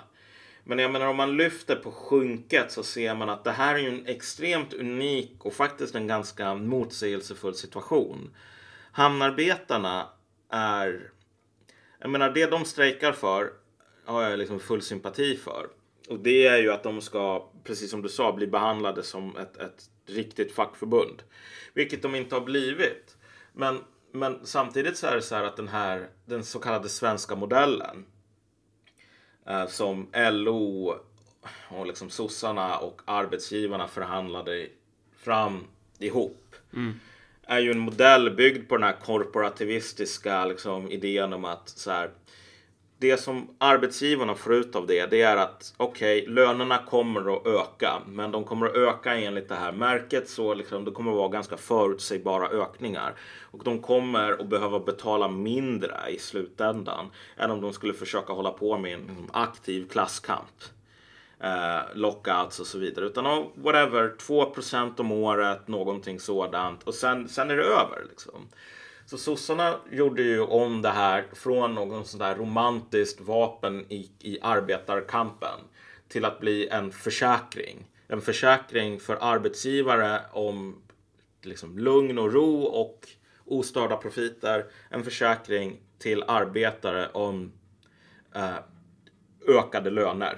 [0.63, 3.79] Men jag menar om man lyfter på sjunket så ser man att det här är
[3.79, 8.36] ju en extremt unik och faktiskt en ganska motsägelsefull situation.
[8.91, 10.07] Hamnarbetarna
[10.49, 11.12] är,
[11.99, 13.53] jag menar det de strejkar för
[14.05, 15.67] har jag liksom full sympati för.
[16.09, 19.57] Och det är ju att de ska, precis som du sa, bli behandlade som ett,
[19.57, 21.23] ett riktigt fackförbund.
[21.73, 23.17] Vilket de inte har blivit.
[23.53, 23.79] Men,
[24.11, 28.05] men samtidigt så är det så här att den här, den så kallade svenska modellen.
[29.45, 30.95] Eh, som LO
[31.69, 34.67] och liksom sossarna och arbetsgivarna förhandlade
[35.17, 35.63] fram
[35.99, 36.55] ihop.
[37.45, 42.09] Är ju en modell byggd på den här korporativistiska liksom, idén om att så här,
[43.03, 48.01] det som arbetsgivarna får ut av det, det är att okej, lönerna kommer att öka,
[48.07, 51.29] men de kommer att öka enligt det här märket så liksom, det kommer att vara
[51.29, 53.13] ganska förutsägbara ökningar.
[53.51, 58.51] Och de kommer att behöva betala mindre i slutändan än om de skulle försöka hålla
[58.51, 60.63] på med en aktiv klasskamp.
[61.39, 63.05] eh, lockouts och så vidare.
[63.05, 64.53] Utan oh, whatever, 2
[64.97, 66.83] om året, någonting sådant.
[66.83, 68.05] Och sen, sen är det över.
[68.09, 68.47] Liksom.
[69.13, 74.39] Så sossarna gjorde ju om det här från någon sån där romantiskt vapen i, i
[74.41, 75.60] arbetarkampen
[76.08, 77.86] till att bli en försäkring.
[78.08, 80.82] En försäkring för arbetsgivare om
[81.41, 83.08] liksom lugn och ro och
[83.45, 84.65] ostörda profiter.
[84.89, 87.52] En försäkring till arbetare om
[88.36, 88.58] eh,
[89.47, 90.38] ökade löner.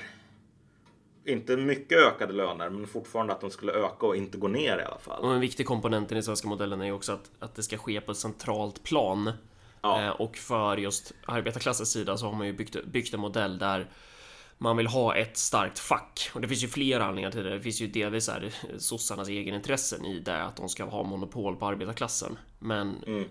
[1.26, 4.84] Inte mycket ökade löner, men fortfarande att de skulle öka och inte gå ner i
[4.84, 5.24] alla fall.
[5.24, 7.78] Och en viktig komponent i den svenska modellen är ju också att, att det ska
[7.78, 9.32] ske på ett centralt plan.
[9.82, 10.04] Ja.
[10.04, 13.88] Eh, och för just arbetarklassens sida så har man ju byggt, byggt en modell där
[14.58, 16.30] man vill ha ett starkt fack.
[16.34, 17.50] Och det finns ju flera anledningar till det.
[17.50, 21.66] Det finns ju delvis här sossarnas egenintressen i det, att de ska ha monopol på
[21.66, 22.38] arbetarklassen.
[22.60, 23.26] Men mm.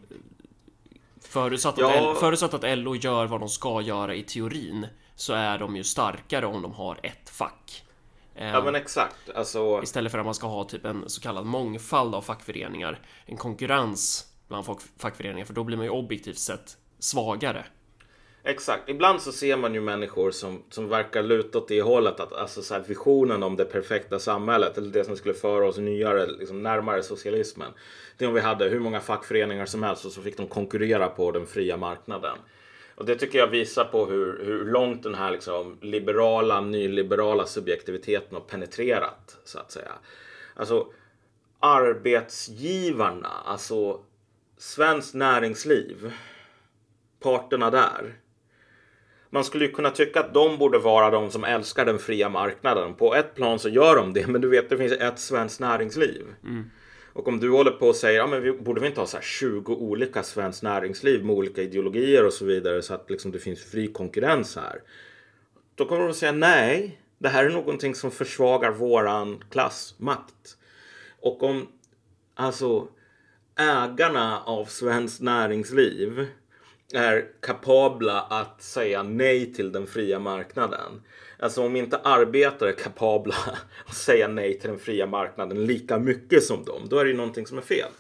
[1.21, 2.17] förutsatt, att ja.
[2.21, 6.47] förutsatt att LO gör vad de ska göra i teorin så är de ju starkare
[6.47, 7.85] om de har ett fack.
[8.35, 9.31] Ja men exakt.
[9.35, 9.81] Alltså...
[9.83, 13.01] Istället för att man ska ha typ en så kallad mångfald av fackföreningar.
[13.27, 14.67] En konkurrens bland
[14.99, 17.65] fackföreningar, för då blir man ju objektivt sett svagare.
[18.47, 18.89] Exakt.
[18.89, 22.21] Ibland så ser man ju människor som, som verkar luta åt det hållet.
[22.21, 25.79] Att, alltså så här, visionen om det perfekta samhället, eller det som skulle föra oss
[25.79, 27.73] nyare, liksom närmare socialismen.
[28.19, 31.31] Det om vi hade hur många fackföreningar som helst och så fick de konkurrera på
[31.31, 32.39] den fria marknaden.
[32.95, 38.35] Och det tycker jag visar på hur, hur långt den här liksom liberala, nyliberala subjektiviteten
[38.35, 39.93] har penetrerat, så att säga.
[40.55, 40.87] Alltså
[41.61, 44.01] arbetsgivarna, alltså
[44.59, 46.13] svenskt näringsliv,
[47.21, 48.15] parterna där
[49.35, 52.95] man skulle ju kunna tycka att de borde vara de som älskar den fria marknaden.
[52.95, 56.23] På ett plan så gör de det, men du vet det finns ett svenskt näringsliv.
[56.45, 56.71] Mm.
[57.15, 59.21] Och om du håller på och säger, ja men vi borde vi inte ha så
[59.21, 63.65] 20 olika svenskt näringsliv med olika ideologier och så vidare så att liksom det finns
[63.65, 64.83] fri konkurrens här.
[65.75, 70.57] Då kommer de att säga nej, det här är någonting som försvagar våran klassmakt.
[71.21, 71.69] Och om
[72.35, 72.89] alltså
[73.57, 76.27] ägarna av svenskt näringsliv
[76.95, 81.03] är kapabla att säga nej till den fria marknaden.
[81.39, 83.35] Alltså om inte arbetare är kapabla
[83.87, 87.17] att säga nej till den fria marknaden lika mycket som dem, då är det ju
[87.17, 87.91] någonting som är fel.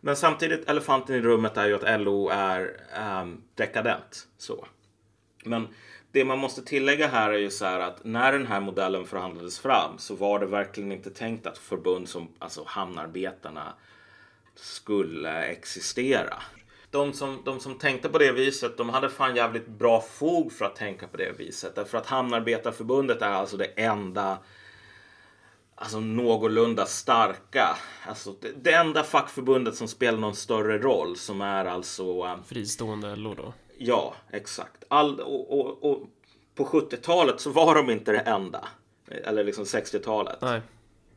[0.00, 2.76] Men samtidigt, elefanten i rummet är ju att LO är
[3.22, 4.26] um, dekadent.
[4.38, 4.66] Så.
[5.44, 5.68] Men
[6.12, 9.58] det man måste tillägga här är ju så här att när den här modellen förhandlades
[9.58, 13.74] fram så var det verkligen inte tänkt att förbund som alltså hamnarbetarna
[14.54, 16.42] skulle existera
[16.92, 20.64] de som, de som tänkte på det viset, de hade fan jävligt bra fog för
[20.64, 21.74] att tänka på det viset.
[21.74, 24.38] Därför att Hamnarbetarförbundet är alltså det enda
[25.74, 27.76] alltså någorlunda starka.
[28.06, 32.24] Alltså det, det enda fackförbundet som spelar någon större roll som är alltså...
[32.24, 33.52] Um, Fristående LO då?
[33.78, 34.84] Ja, exakt.
[34.88, 36.02] All, och, och, och
[36.54, 38.68] på 70-talet så var de inte det enda.
[39.10, 40.38] Eller liksom 60-talet.
[40.40, 40.60] Nej.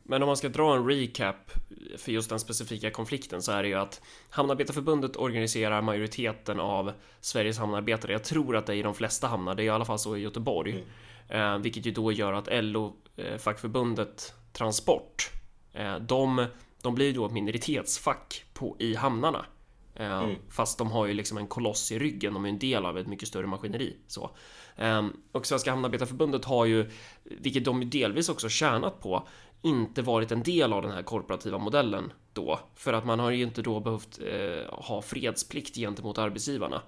[0.08, 1.50] Men om man ska dra en recap
[1.96, 7.58] för just den specifika konflikten så är det ju att Hamnarbetarförbundet organiserar majoriteten av Sveriges
[7.58, 8.12] hamnarbetare.
[8.12, 10.16] Jag tror att det är i de flesta hamnar, det är i alla fall så
[10.16, 10.72] i Göteborg.
[10.72, 10.84] Mm.
[11.28, 15.30] Eh, vilket ju då gör att LO, eh, fackförbundet Transport,
[15.72, 16.46] eh, de,
[16.82, 19.46] de blir då ett minoritetsfack på, i hamnarna.
[19.94, 20.36] Eh, mm.
[20.50, 23.06] Fast de har ju liksom en koloss i ryggen, de är en del av ett
[23.06, 23.96] mycket större maskineri.
[24.06, 24.30] Så.
[24.76, 26.90] Eh, och Svenska Hamnarbetarförbundet har ju,
[27.24, 29.28] vilket de delvis också tjänat på,
[29.66, 32.60] inte varit en del av den här korporativa modellen då.
[32.74, 36.82] För att man har ju inte då behövt eh, ha fredsplikt gentemot arbetsgivarna.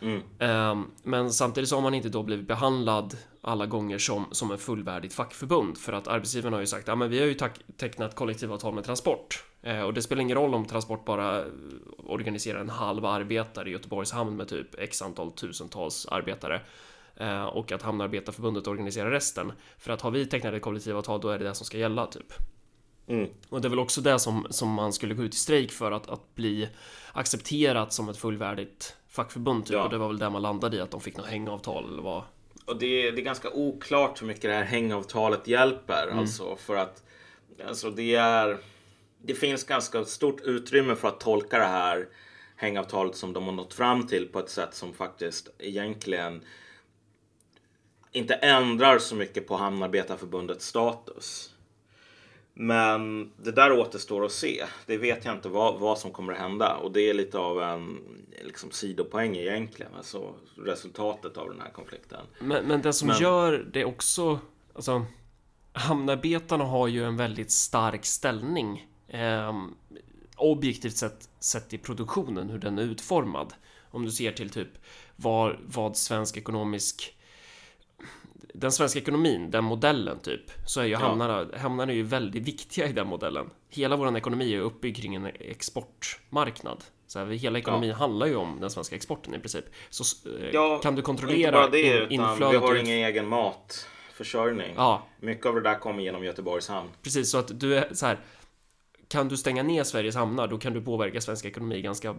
[0.00, 0.22] Mm.
[0.38, 4.58] Eh, men samtidigt så har man inte då blivit behandlad alla gånger som, som en
[4.58, 5.78] fullvärdigt fackförbund.
[5.78, 7.34] För att arbetsgivarna har ju sagt, ja men vi har ju
[7.76, 9.44] tecknat kollektivavtal med Transport.
[9.62, 11.44] Eh, och det spelar ingen roll om Transport bara
[11.96, 16.60] organiserar en halv arbetare i Göteborgs hamn med typ x antal tusentals arbetare.
[17.16, 19.52] Eh, och att Hamnarbetarförbundet organiserar resten.
[19.78, 22.32] För att har vi tecknat ett kollektivavtal då är det det som ska gälla typ.
[23.06, 23.30] Mm.
[23.48, 25.92] Och det är väl också det som, som man skulle gå ut i strejk för
[25.92, 26.68] att, att bli
[27.12, 29.74] accepterat som ett fullvärdigt fackförbund typ.
[29.74, 29.84] Ja.
[29.84, 32.22] Och det var väl där man landade i att de fick något hängavtal eller vad.
[32.64, 36.06] Och det är, det är ganska oklart hur mycket det här hängavtalet hjälper.
[36.06, 36.18] Mm.
[36.18, 37.02] Alltså för att
[37.68, 38.58] alltså det är
[39.22, 42.08] det finns ganska stort utrymme för att tolka det här
[42.56, 46.44] hängavtalet som de har nått fram till på ett sätt som faktiskt egentligen
[48.14, 51.54] inte ändrar så mycket på Hamnarbetarförbundets status.
[52.54, 54.64] Men det där återstår att se.
[54.86, 57.62] Det vet jag inte vad, vad som kommer att hända och det är lite av
[57.62, 57.98] en
[58.44, 59.92] liksom, sidopoäng egentligen.
[59.96, 62.20] Alltså resultatet av den här konflikten.
[62.38, 63.18] Men, men det som men...
[63.18, 64.38] gör det också,
[64.74, 65.06] alltså
[65.72, 69.52] Hamnarbetarna har ju en väldigt stark ställning eh,
[70.36, 73.54] objektivt sett, sett i produktionen, hur den är utformad.
[73.90, 74.68] Om du ser till typ
[75.16, 77.16] vad, vad svensk ekonomisk
[78.54, 82.88] den svenska ekonomin, den modellen typ, så är ju hamnarna, hamnarna är ju väldigt viktiga
[82.88, 83.50] i den modellen.
[83.68, 86.84] Hela vår ekonomi är uppbyggd kring en exportmarknad.
[87.06, 87.96] Så här, hela ekonomin ja.
[87.96, 89.64] handlar ju om den svenska exporten i princip.
[89.90, 93.28] Så eh, ja, kan du kontrollera inte bara det, in, utan Vi har ingen egen
[93.28, 94.74] matförsörjning.
[94.76, 95.06] Ja.
[95.20, 96.88] Mycket av det där kommer genom Göteborgs hamn.
[97.02, 98.18] Precis, så att du är så här.
[99.08, 102.14] Kan du stänga ner Sveriges hamnar, då kan du påverka svensk ekonomi ganska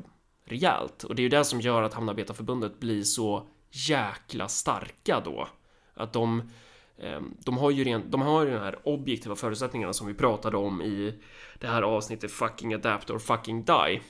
[0.45, 1.03] rejält.
[1.03, 5.47] Och det är ju det som gör att Hamnarbetarförbundet blir så jäkla starka då.
[5.95, 6.51] Att de,
[6.97, 10.57] ehm, de har ju ren, de har ju de här objektiva förutsättningarna som vi pratade
[10.57, 11.13] om i
[11.59, 14.01] det här avsnittet Fucking Adapt or Fucking Die.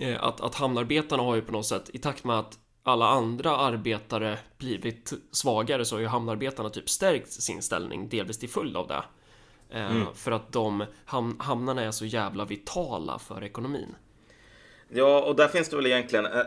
[0.00, 3.56] Eh, att, att hamnarbetarna har ju på något sätt, i takt med att alla andra
[3.56, 8.86] arbetare blivit svagare så har ju hamnarbetarna typ stärkt sin ställning delvis till följd av
[8.86, 9.02] det.
[9.70, 10.06] Eh, mm.
[10.14, 13.94] För att de ham, hamnarna är så jävla vitala för ekonomin.
[14.88, 16.40] Ja, och där finns det väl egentligen eh,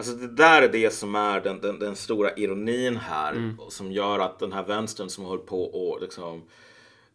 [0.00, 3.56] Alltså det där är det som är den, den, den stora ironin här mm.
[3.68, 6.42] som gör att den här vänstern som håller på och liksom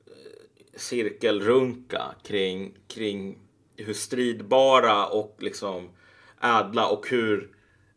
[0.06, 0.12] eh,
[0.76, 3.38] cirkelrunka kring, kring
[3.76, 5.90] hur stridbara och liksom
[6.42, 7.50] ädla och hur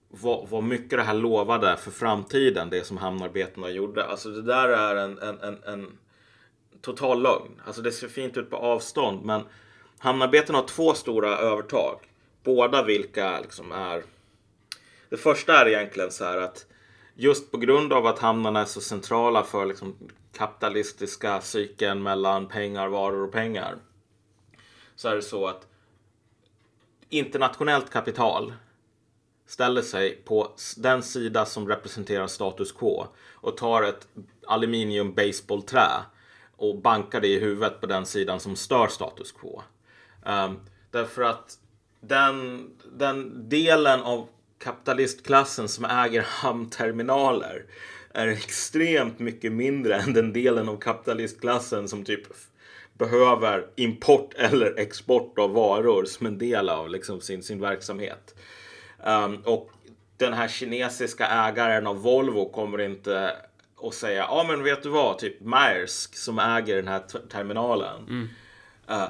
[0.09, 4.05] vad, vad mycket det här lovade för framtiden, det som hamnarbetarna gjorde.
[4.05, 5.99] Alltså det där är en, en, en, en
[6.81, 7.61] total lögn.
[7.67, 9.43] Alltså det ser fint ut på avstånd men
[9.99, 11.99] hamnarbetarna har två stora övertag.
[12.43, 14.03] Båda vilka liksom är
[15.09, 16.67] det första är egentligen så här att
[17.15, 19.97] just på grund av att hamnarna är så centrala för liksom
[20.33, 23.77] kapitalistiska cykeln mellan pengar, varor och pengar.
[24.97, 25.67] Så är det så att
[27.09, 28.53] internationellt kapital
[29.47, 34.09] ställer sig på den sida som representerar status quo och tar ett
[34.47, 35.89] aluminium baseballträ
[36.57, 39.63] och bankar det i huvudet på den sidan som stör status quo.
[40.27, 41.59] Um, därför att
[42.01, 47.65] den, den delen av kapitalistklassen som äger hamnterminaler
[48.13, 52.23] är extremt mycket mindre än den delen av kapitalistklassen som typ
[52.93, 58.35] behöver import eller export av varor som en del av liksom sin, sin verksamhet.
[59.07, 59.71] Um, och
[60.17, 63.37] den här kinesiska ägaren av Volvo kommer inte
[63.83, 68.03] att säga, ja ah, men vet du vad, typ Maersk som äger den här terminalen.
[68.09, 68.29] Mm.
[68.91, 69.09] Uh,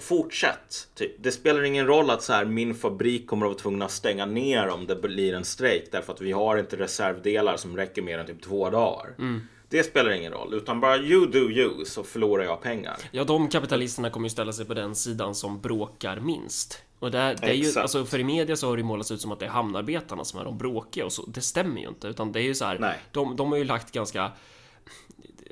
[0.00, 0.88] fortsätt.
[0.94, 1.12] Typ.
[1.18, 4.26] Det spelar ingen roll att så här, min fabrik kommer att vara tvungen att stänga
[4.26, 8.18] ner om det blir en strejk därför att vi har inte reservdelar som räcker mer
[8.18, 9.14] än typ två dagar.
[9.18, 9.40] Mm.
[9.68, 12.96] Det spelar ingen roll, utan bara you do you så förlorar jag pengar.
[13.10, 16.82] Ja, de kapitalisterna kommer ju ställa sig på den sidan som bråkar minst.
[16.98, 19.32] Och det, det är ju, alltså för i media så har det målats ut som
[19.32, 21.26] att det är hamnarbetarna som är de bråkiga och så.
[21.26, 22.96] Det stämmer ju inte, utan det är ju så här.
[23.12, 24.32] De, de har ju lagt ganska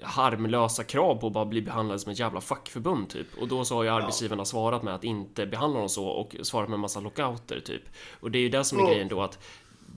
[0.05, 3.27] harmlösa krav på att bara bli behandlade som ett jävla fackförbund typ.
[3.41, 4.45] Och då så har ju arbetsgivarna ja.
[4.45, 7.83] svarat med att inte behandla dem så och svarat med en massa lockouter typ.
[8.21, 8.93] Och det är ju det som är mm.
[8.93, 9.39] grejen då att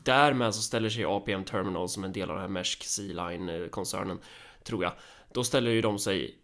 [0.03, 3.69] därmed så ställer sig APM Terminal som en del av den här Maersk Sea Line
[3.69, 4.19] koncernen
[4.63, 4.91] tror jag.
[5.33, 6.35] Då ställer ju de sig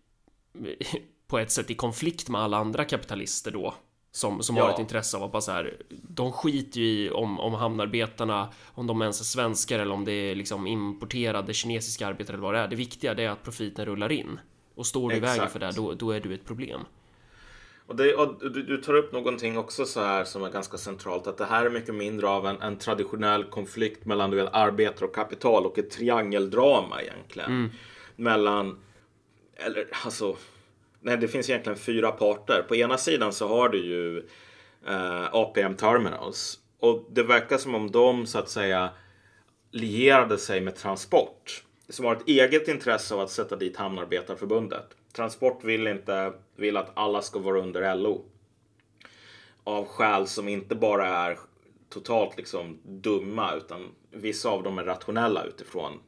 [1.28, 3.74] på ett sätt i konflikt med alla andra kapitalister då
[4.12, 4.64] som, som ja.
[4.64, 8.50] har ett intresse av att bara så här, de skiter ju i om, om hamnarbetarna,
[8.66, 12.54] om de ens är svenskar eller om det är liksom importerade kinesiska arbetare eller vad
[12.54, 12.68] det är.
[12.68, 14.40] Det viktiga är att profiten rullar in.
[14.76, 16.82] Och står du i vägen för det, då, då är du ett problem.
[17.92, 21.28] Och, det, och du, du, tar upp någonting också så här som är ganska centralt.
[21.28, 25.06] Att det här är mycket mindre av en, en traditionell konflikt mellan du vet, arbetare
[25.06, 27.52] och kapital och ett triangeldrama egentligen.
[27.52, 27.70] Mm.
[28.16, 28.80] Mellan,
[29.56, 30.36] eller alltså
[31.02, 32.66] nej, det finns egentligen fyra parter.
[32.68, 34.18] På ena sidan så har du ju
[34.88, 38.90] eh, APM Terminals och det verkar som om de så att säga
[39.72, 44.96] lierade sig med Transport som har ett eget intresse av att sätta dit Hamnarbetarförbundet.
[45.14, 48.26] Transport vill inte, vill att alla ska vara under LO.
[49.64, 51.40] Av skäl som inte bara är
[51.90, 56.00] totalt liksom dumma utan vissa av dem är rationella utifrån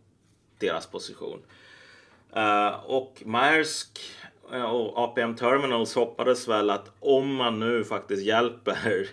[0.60, 1.40] deras position.
[2.36, 4.00] Uh, och Maersk
[4.52, 9.10] och APM Terminals hoppades väl att om man nu faktiskt hjälper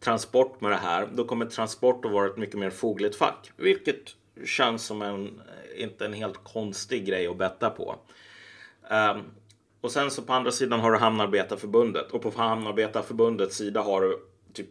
[0.00, 3.52] Transport med det här, då kommer Transport att vara ett mycket mer fogligt fack.
[3.56, 5.40] Vilket känns som en,
[5.76, 7.96] inte en helt konstig grej att betta på.
[8.90, 9.22] Um,
[9.80, 14.18] och sen så på andra sidan har du Hamnarbetarförbundet och på Hamnarbetarförbundets sida har du
[14.52, 14.70] typ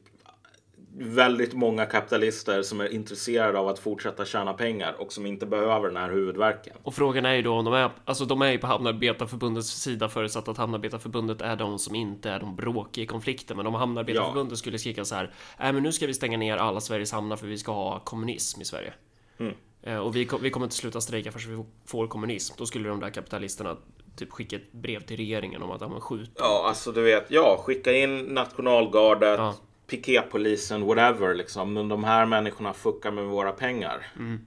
[1.02, 5.88] väldigt många kapitalister som är intresserade av att fortsätta tjäna pengar och som inte behöver
[5.88, 6.78] den här huvudvärken.
[6.84, 10.10] Och frågan är ju då om de är, alltså de är ju på Hamnarbetarförbundets sida
[10.10, 13.58] förutsatt att Hamnarbetarförbundet är de som inte är de bråkiga i konflikten.
[13.58, 14.58] Men om Hamnarbetarförbundet ja.
[14.58, 17.48] skulle skrika så här, nej men nu ska vi stänga ner alla Sveriges hamnar för
[17.48, 18.94] vi ska ha kommunism i Sverige.
[19.38, 19.54] Mm.
[19.84, 22.56] Eh, och vi, vi kommer inte sluta strejka förrän vi får kommunism.
[22.58, 23.78] Då skulle de där kapitalisterna
[24.16, 26.32] typ skicka ett brev till regeringen om att ja, skjuta.
[26.36, 29.56] Ja, alltså du vet, ja, skicka in nationalgardet, ja
[29.90, 31.74] piketpolisen, whatever liksom.
[31.74, 34.08] Men de här människorna fuckar med våra pengar.
[34.16, 34.46] Mm.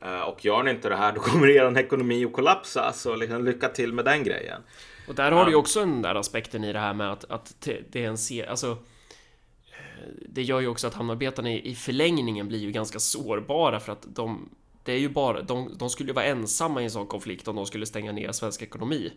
[0.00, 2.92] Eh, och gör ni inte det här då kommer er ekonomi att kollapsa.
[2.92, 4.62] Så liksom, lycka till med den grejen.
[5.08, 7.68] Och där har du ju också den där aspekten i det här med att, att
[7.90, 12.58] det är en serie, alltså eh, det gör ju också att hamnarbetarna i förlängningen blir
[12.58, 14.48] ju ganska sårbara för att de
[14.88, 17.56] det är ju bara, de, de skulle ju vara ensamma i en sån konflikt om
[17.56, 19.12] de skulle stänga ner svensk ekonomi.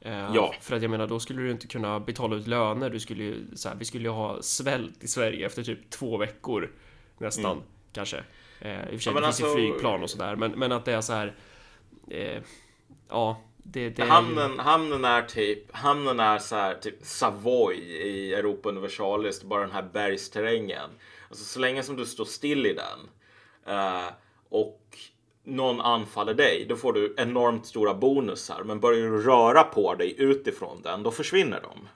[0.00, 0.54] Eh, ja.
[0.60, 2.90] För att jag menar, då skulle du inte kunna betala ut löner.
[2.90, 6.16] Du skulle ju, så här, vi skulle ju ha svält i Sverige efter typ två
[6.16, 6.70] veckor
[7.18, 7.64] nästan, mm.
[7.92, 8.24] kanske.
[8.60, 10.72] Eh, I och för sig, ja, det finns alltså, ju flygplan och sådär, men, men
[10.72, 11.34] att det är så här.
[12.10, 12.42] Eh,
[13.08, 14.58] ja, det, det hamnen, ju...
[14.58, 19.88] hamnen är typ, hamnen är så här, typ Savoy i Europa Universalis, bara den här
[19.92, 20.90] bergsterrängen.
[21.28, 23.00] Alltså så länge som du står still i den
[23.76, 24.10] uh,
[24.48, 24.98] och
[25.44, 28.62] någon anfaller dig, då får du enormt stora bonusar.
[28.64, 31.88] Men börjar du röra på dig utifrån den, då försvinner de.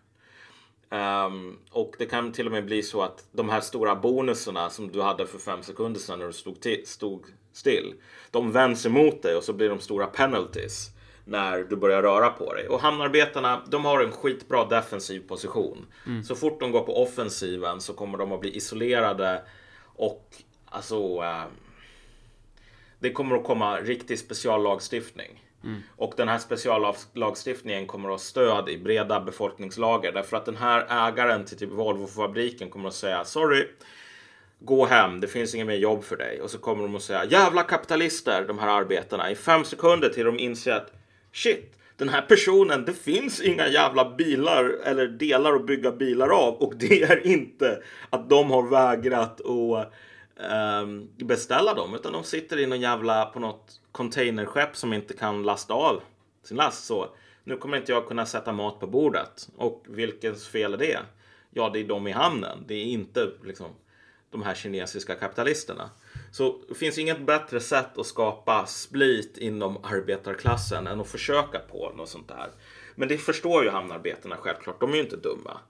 [0.97, 4.93] Um, och det kan till och med bli så att de här stora bonusarna som
[4.93, 7.95] du hade för fem sekunder sedan när du stod, stod still,
[8.31, 10.91] de vänds emot dig och så blir de stora penalties
[11.25, 12.69] när du börjar röra på dig.
[12.69, 15.87] Och hamnarbetarna, de har en skitbra defensiv position.
[16.07, 16.23] Mm.
[16.23, 19.43] Så fort de går på offensiven så kommer de att bli isolerade
[19.97, 20.29] och
[20.67, 21.45] alltså uh,
[22.99, 25.45] det kommer att komma riktig speciallagstiftning.
[25.65, 25.83] Mm.
[25.97, 31.09] Och den här speciallagstiftningen kommer att ha stöd i breda befolkningslager därför att den här
[31.09, 33.69] ägaren till typ Volvo-fabriken kommer att säga sorry,
[34.61, 36.41] gå hem, det finns inget mer jobb för dig.
[36.41, 40.25] Och så kommer de att säga jävla kapitalister, de här arbetarna, i fem sekunder till
[40.25, 40.93] de inser att
[41.33, 46.55] shit, den här personen, det finns inga jävla bilar eller delar att bygga bilar av
[46.55, 49.93] och det är inte att de har vägrat att
[50.37, 55.43] Ehm, beställa dem utan de sitter i någon jävla på något containerskepp som inte kan
[55.43, 56.03] lasta av
[56.43, 56.85] sin last.
[56.85, 57.09] Så
[57.45, 59.49] nu kommer inte jag kunna sätta mat på bordet.
[59.57, 60.99] Och vilkens fel är det?
[61.51, 62.65] Ja, det är de i hamnen.
[62.67, 63.67] Det är inte liksom
[64.31, 65.91] de här kinesiska kapitalisterna.
[66.33, 71.93] Så det finns inget bättre sätt att skapa split inom arbetarklassen än att försöka på
[71.97, 72.51] något sånt där.
[72.95, 74.81] Men det förstår ju hamnarbetarna självklart.
[74.81, 75.61] De är ju inte dumma.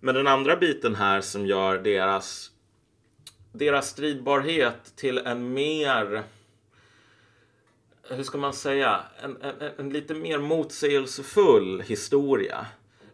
[0.00, 2.50] Men den andra biten här som gör deras
[3.52, 6.24] deras stridbarhet till en mer
[8.10, 12.66] hur ska man säga, en, en, en, lite mer motsägelsefull historia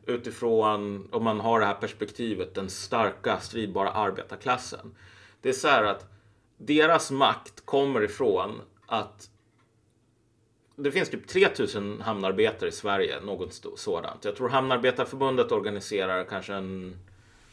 [0.07, 4.95] utifrån, om man har det här perspektivet, den starka stridbara arbetarklassen.
[5.41, 6.07] Det är så här att
[6.57, 9.31] deras makt kommer ifrån att
[10.77, 14.25] det finns typ 3000 hamnarbetare i Sverige, något sådant.
[14.25, 16.99] Jag tror Hamnarbetarförbundet organiserar kanske en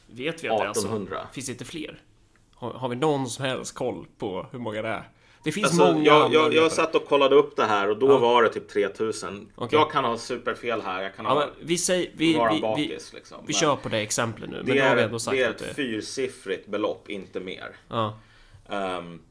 [0.07, 1.15] Vet vi att 1800.
[1.15, 2.01] det alltså, finns inte fler?
[2.61, 5.09] Har, vi någon som helst koll på hur många det är?
[5.43, 6.05] Det finns alltså, många.
[6.05, 8.17] Jag, jag, jag satt och kollade upp det här och då ja.
[8.17, 9.51] var det typ 3000.
[9.55, 9.79] Okay.
[9.79, 11.03] Jag kan ha superfel här.
[11.03, 13.13] Jag kan ja, ha, vi säger, vi, vara vi, bakis.
[13.13, 13.37] Liksom.
[13.41, 14.63] Vi, vi kör på det exemplet nu.
[14.63, 15.73] Det, är, det är ett det...
[15.73, 17.75] fyrsiffrigt belopp, inte mer.
[17.87, 18.19] Ja.
[18.67, 19.21] Um,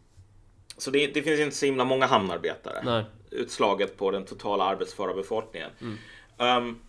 [0.76, 2.82] så det, det, finns inte så himla många hamnarbetare.
[2.84, 3.04] Nej.
[3.30, 5.70] Utslaget på den totala arbetsföra befolkningen.
[5.80, 6.66] Mm.
[6.66, 6.80] Um,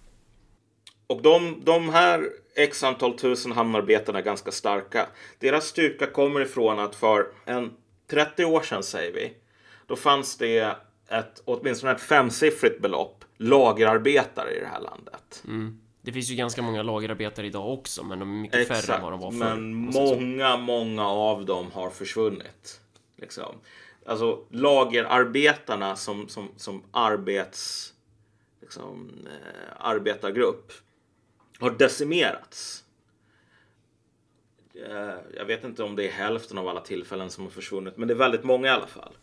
[1.12, 5.08] och de, de här x antal tusen hamnarbetarna är ganska starka.
[5.40, 7.72] Deras styrka kommer ifrån att för en
[8.08, 9.34] 30 år sedan säger vi,
[9.88, 10.76] då fanns det
[11.08, 15.44] ett, åtminstone ett femsiffrigt belopp lagerarbetare i det här landet.
[15.48, 15.80] Mm.
[16.02, 19.04] Det finns ju ganska många lagerarbetare idag också, men de är mycket Exakt, färre än
[19.04, 19.38] vad de var förr.
[19.38, 22.82] Men många, många av dem har försvunnit.
[23.18, 23.56] Liksom.
[24.06, 27.94] Alltså lagerarbetarna som, som, som arbets,
[28.62, 30.72] liksom, eh, arbetargrupp
[31.62, 32.84] har decimerats.
[34.76, 38.08] Eh, jag vet inte om det är hälften av alla tillfällen som har försvunnit, men
[38.08, 39.14] det är väldigt många i alla fall.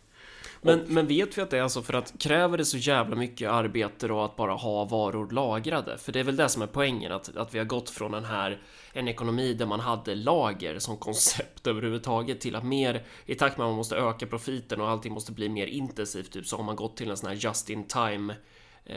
[0.61, 3.49] Men, men vet vi att det är så för att kräver det så jävla mycket
[3.49, 5.97] arbete då att bara ha varor lagrade?
[5.97, 8.25] För det är väl det som är poängen, att, att vi har gått från den
[8.25, 8.61] här
[8.93, 13.65] en ekonomi där man hade lager som koncept överhuvudtaget till att mer i takt med
[13.65, 16.75] att man måste öka profiten och allting måste bli mer intensivt, typ så har man
[16.75, 18.35] gått till en sån här just in time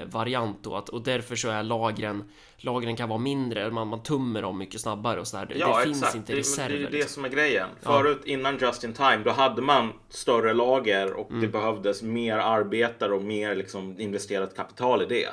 [0.07, 2.25] variant då, att, och därför så är lagren
[2.65, 5.53] lagren kan vara mindre, man, man tummer dem mycket snabbare och sådär.
[5.57, 6.69] Ja, det finns inte reserver.
[6.69, 7.15] Det, det är det liksom.
[7.15, 7.69] som är grejen.
[7.81, 8.33] Förut ja.
[8.33, 11.43] innan Just in Time, då hade man större lager och mm.
[11.43, 15.29] det behövdes mer arbetare och mer liksom investerat kapital i det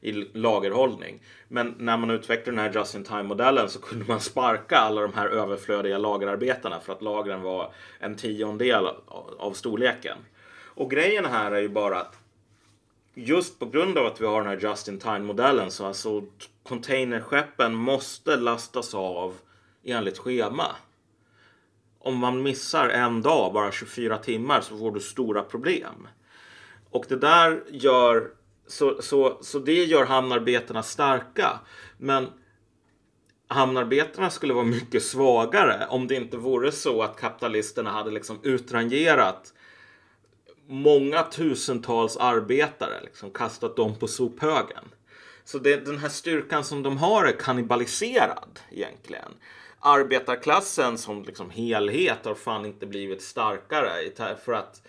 [0.00, 1.20] i lagerhållning.
[1.48, 5.00] Men när man utvecklade den här Just in Time modellen så kunde man sparka alla
[5.00, 8.86] de här överflödiga lagerarbetarna för att lagren var en tiondel
[9.38, 10.18] av storleken.
[10.64, 12.18] Och grejen här är ju bara att
[13.18, 16.22] just på grund av att vi har den här just-in-time-modellen så alltså
[16.62, 19.34] containerskeppen måste lastas av
[19.84, 20.76] enligt schema.
[21.98, 26.08] Om man missar en dag, bara 24 timmar, så får du stora problem.
[26.90, 28.30] Och det där gör
[28.66, 31.60] så, så, så det gör hamnarbetarna starka.
[31.98, 32.26] Men
[33.48, 39.52] hamnarbetarna skulle vara mycket svagare om det inte vore så att kapitalisterna hade liksom utrangerat
[40.68, 44.84] många tusentals arbetare, liksom kastat dem på sophögen.
[45.44, 49.32] Så det, den här styrkan som de har är kannibaliserad egentligen.
[49.80, 54.82] Arbetarklassen som liksom helhet har fan inte blivit starkare för att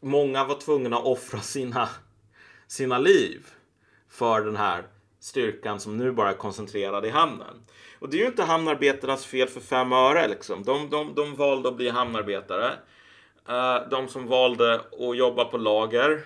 [0.00, 1.88] många var tvungna att offra sina,
[2.66, 3.46] sina liv
[4.10, 4.84] för den här
[5.20, 7.54] styrkan som nu bara är koncentrerad i hamnen.
[7.98, 10.64] Och det är ju inte hamnarbetarnas fel för fem öre liksom.
[10.64, 12.72] De, de, de valde att bli hamnarbetare.
[13.50, 16.24] Uh, de som valde att jobba på lager.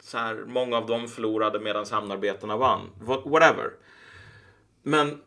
[0.00, 2.90] Så här, många av dem förlorade medan hamnarbetarna vann.
[3.24, 3.70] Whatever.
[4.82, 5.22] Men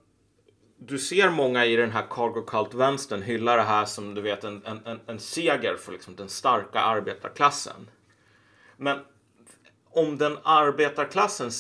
[0.78, 4.62] du ser många i den här cargo cult-vänstern hylla det här som du vet en,
[4.66, 7.90] en, en seger för liksom den starka arbetarklassen.
[8.78, 9.00] Men
[9.90, 11.52] om den arbetarklassen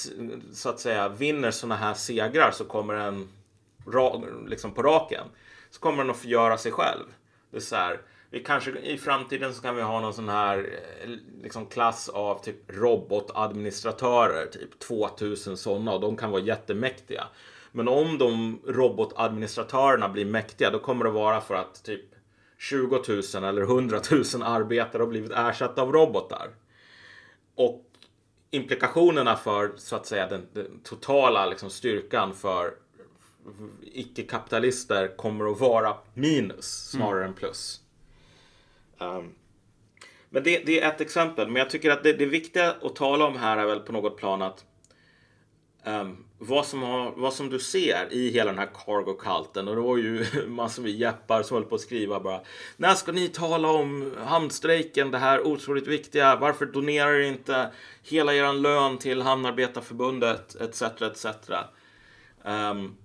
[0.53, 3.29] så att säga vinner sådana här segrar så kommer den
[4.47, 5.27] liksom på raken
[5.69, 7.03] så kommer den att förgöra sig själv.
[7.51, 10.57] Det är så här, vi kanske i framtiden så kan vi ha någon sån här
[11.03, 11.09] eh,
[11.43, 17.23] liksom klass av typ robotadministratörer, typ 2000 sådana och de kan vara jättemäktiga.
[17.71, 22.05] Men om de robotadministratörerna blir mäktiga då kommer det vara för att typ
[22.57, 23.01] 20
[23.35, 26.49] 000 eller 100 000 arbetare har blivit ersatta av robotar.
[27.55, 27.83] Och
[28.51, 32.73] implikationerna för så att säga den, den totala liksom, styrkan för
[33.81, 37.29] icke-kapitalister kommer att vara minus snarare mm.
[37.29, 37.81] än plus.
[38.97, 39.35] Um,
[40.29, 41.47] men det, det, är ett exempel.
[41.47, 44.17] Men jag tycker att det, det viktiga att tala om här är väl på något
[44.17, 44.65] plan att
[45.85, 49.81] um, vad, som har, vad som du ser i hela den här cargo-kalten och det
[49.81, 52.41] var ju massor med jeppar som höll på att skriva bara
[52.77, 57.71] När ska ni tala om hamnstrejken, det här otroligt viktiga, varför donerar ni inte
[58.03, 60.81] hela er lön till Hamnarbetarförbundet etc.
[60.81, 61.25] etc.
[62.43, 62.97] Um,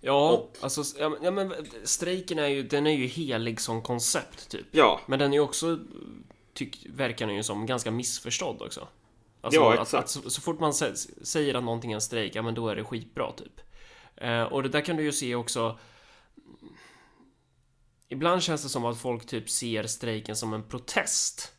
[0.00, 0.82] Ja, och, alltså,
[1.22, 1.54] ja, men
[1.84, 4.66] strejken är ju, den är ju helig som koncept typ.
[4.70, 5.00] Ja.
[5.06, 5.78] Men den är ju också,
[6.54, 8.88] tyck, verkar den ju som, ganska missförstådd också.
[9.40, 9.94] Alltså, ja, exakt.
[9.94, 10.74] Att, att så, så, fort man
[11.22, 13.60] säger att någonting är en strejk, ja men då är det skitbra typ.
[14.16, 15.78] Eh, och det där kan du ju se också.
[18.08, 21.52] Ibland känns det som att folk typ ser strejken som en protest.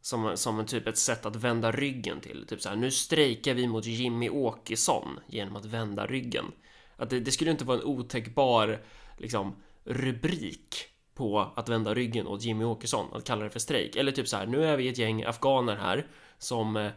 [0.00, 2.46] Som, som en typ ett sätt att vända ryggen till.
[2.48, 6.44] Typ så här, nu strejkar vi mot Jimmy Åkesson genom att vända ryggen.
[6.98, 8.82] Att det, det skulle inte vara en otäckbar
[9.16, 13.96] liksom, rubrik på att vända ryggen åt Jimmy Åkesson, att kalla det för strejk.
[13.96, 16.06] Eller typ så här, nu är vi ett gäng afghaner här
[16.38, 16.90] som eh,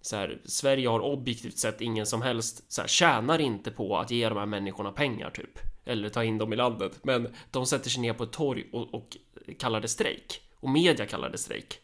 [0.00, 4.10] så här, Sverige har objektivt sett ingen som helst så här, tjänar inte på att
[4.10, 5.58] ge de här människorna pengar typ.
[5.84, 7.00] Eller ta in dem i landet.
[7.02, 9.16] Men de sätter sig ner på ett torg och, och
[9.58, 10.42] kallar det strejk.
[10.54, 11.80] Och media kallar det strejk.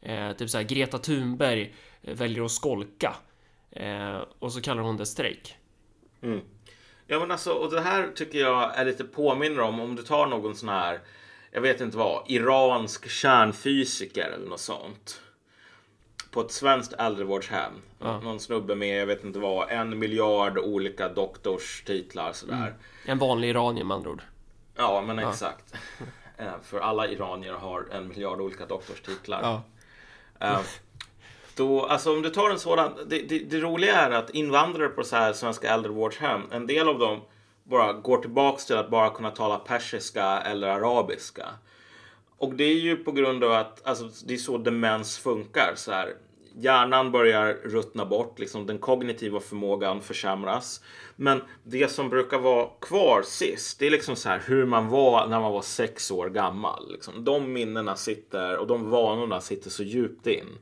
[0.00, 3.16] Eh, typ så här, Greta Thunberg eh, väljer att skolka.
[3.70, 5.56] Eh, och så kallar hon det strejk.
[6.22, 6.40] Mm.
[7.06, 10.26] Ja men alltså, och det här tycker jag är lite påminner om, om du tar
[10.26, 11.00] någon sån här,
[11.50, 15.20] jag vet inte vad, iransk kärnfysiker eller något sånt.
[16.30, 17.72] På ett svenskt äldrevårdshem.
[17.98, 18.20] Ja.
[18.20, 22.54] Någon snubbe med, jag vet inte vad, en miljard olika doktorstitlar sådär.
[22.54, 22.74] Mm.
[23.04, 24.22] En vanlig iranier med andra ord.
[24.76, 25.30] Ja, men ja.
[25.30, 25.74] exakt.
[26.38, 29.42] Eh, för alla iranier har en miljard olika doktorstitlar.
[29.42, 29.62] Ja.
[31.56, 35.04] Då, alltså om du tar en sådan, det, det, det, roliga är att invandrare på
[35.04, 37.20] så här svenska äldrevårdshem, en del av dem
[37.64, 41.46] bara går tillbaks till att bara kunna tala persiska eller arabiska.
[42.38, 45.72] Och det är ju på grund av att alltså, det är så demens funkar.
[45.76, 46.14] Så här.
[46.58, 50.80] Hjärnan börjar ruttna bort, liksom den kognitiva förmågan försämras.
[51.16, 55.26] Men det som brukar vara kvar sist, det är liksom så här hur man var
[55.26, 56.92] när man var sex år gammal.
[56.92, 57.24] Liksom.
[57.24, 60.58] De minnena sitter och de vanorna sitter så djupt in.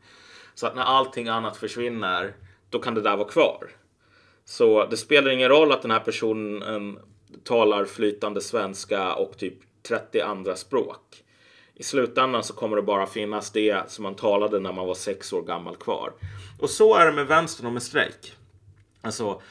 [0.55, 2.35] Så att när allting annat försvinner,
[2.71, 3.71] då kan det där vara kvar.
[4.45, 6.99] Så det spelar ingen roll att den här personen
[7.45, 9.55] talar flytande svenska och typ
[9.89, 11.25] 30 andra språk.
[11.75, 15.33] I slutändan så kommer det bara finnas det som man talade när man var sex
[15.33, 16.13] år gammal kvar.
[16.61, 18.33] Och så är det med vänstern och med strejk.
[19.01, 19.43] Alltså,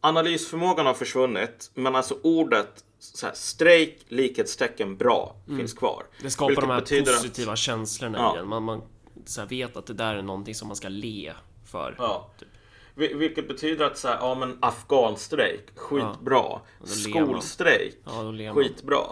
[0.00, 5.58] analysförmågan har försvunnit, men alltså ordet så här, strejk, likhetstecken, bra mm.
[5.58, 6.04] finns kvar.
[6.22, 8.34] Det skapar de här positiva att, känslorna ja.
[8.34, 8.48] igen.
[8.48, 8.82] Man, man
[9.28, 11.32] så här, vet att det där är någonting som man ska le
[11.64, 11.94] för.
[11.98, 12.30] Ja.
[12.38, 12.48] Typ.
[12.94, 16.44] Vilket betyder att så här, ja men afghanstrejk, skitbra.
[16.44, 19.02] Ja, Skolstrejk, ja, skitbra.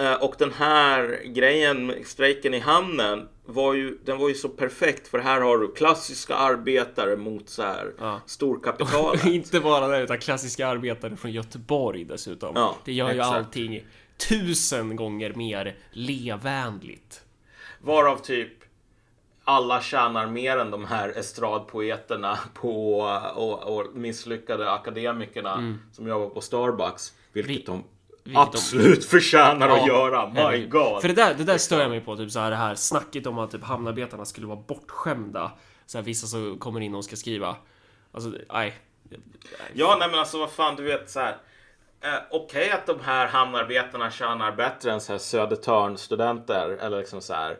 [0.00, 5.08] Uh, och den här grejen, strejken i hamnen, var ju, den var ju så perfekt
[5.08, 8.20] för här har du klassiska arbetare mot så här ja.
[8.26, 9.24] storkapitalet.
[9.26, 12.52] Inte bara det, utan klassiska arbetare från Göteborg dessutom.
[12.54, 13.28] Ja, det gör exakt.
[13.28, 13.86] ju allting
[14.28, 17.24] tusen gånger mer levänligt.
[17.80, 18.59] Varav typ
[19.50, 23.00] alla tjänar mer än de här estradpoeterna på,
[23.34, 25.78] och, och misslyckade akademikerna mm.
[25.92, 27.12] som jobbar på Starbucks.
[27.32, 27.62] Vilket Vi...
[27.66, 27.84] de
[28.24, 30.28] Vilket absolut förtjänar att Ja, göra.
[30.28, 30.70] My herregud.
[30.70, 31.00] God.
[31.00, 33.26] För det där, det där stör jag mig på, typ så här det här snacket
[33.26, 35.52] om att typ hamnarbetarna skulle vara bortskämda.
[35.86, 37.56] Så här, vissa som kommer in och ska skriva.
[38.12, 38.74] Alltså, nej.
[39.72, 41.36] Ja, nej men alltså vad fan, du vet så här.
[42.00, 47.34] Eh, Okej att de här hamnarbetarna tjänar bättre än så här Södertörnstudenter eller liksom så
[47.34, 47.56] här.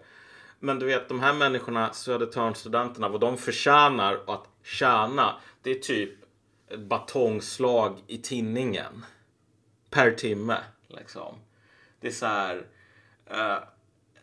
[0.61, 6.11] Men du vet de här människorna, Södertörnstudenterna, vad de förtjänar att tjäna, det är typ
[6.69, 9.05] ett batongslag i tinningen
[9.91, 10.57] per timme.
[10.89, 11.35] Liksom.
[12.01, 12.67] Det är så här.
[13.27, 13.57] eh,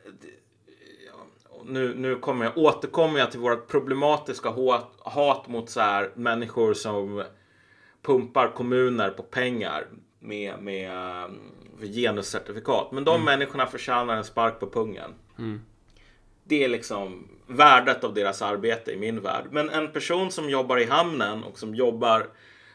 [0.05, 0.31] det,
[1.65, 6.73] nu, nu kommer jag, återkommer jag till vårt problematiska hat, hat mot så här människor
[6.73, 7.23] som
[8.01, 9.87] pumpar kommuner på pengar
[10.19, 10.91] med, med
[11.25, 12.91] um, genuscertifikat.
[12.91, 15.13] Men de människorna förtjänar en spark på pungen.
[16.47, 19.45] Det är liksom värdet av deras arbete i min värld.
[19.51, 22.29] Men en person som jobbar i hamnen och som jobbar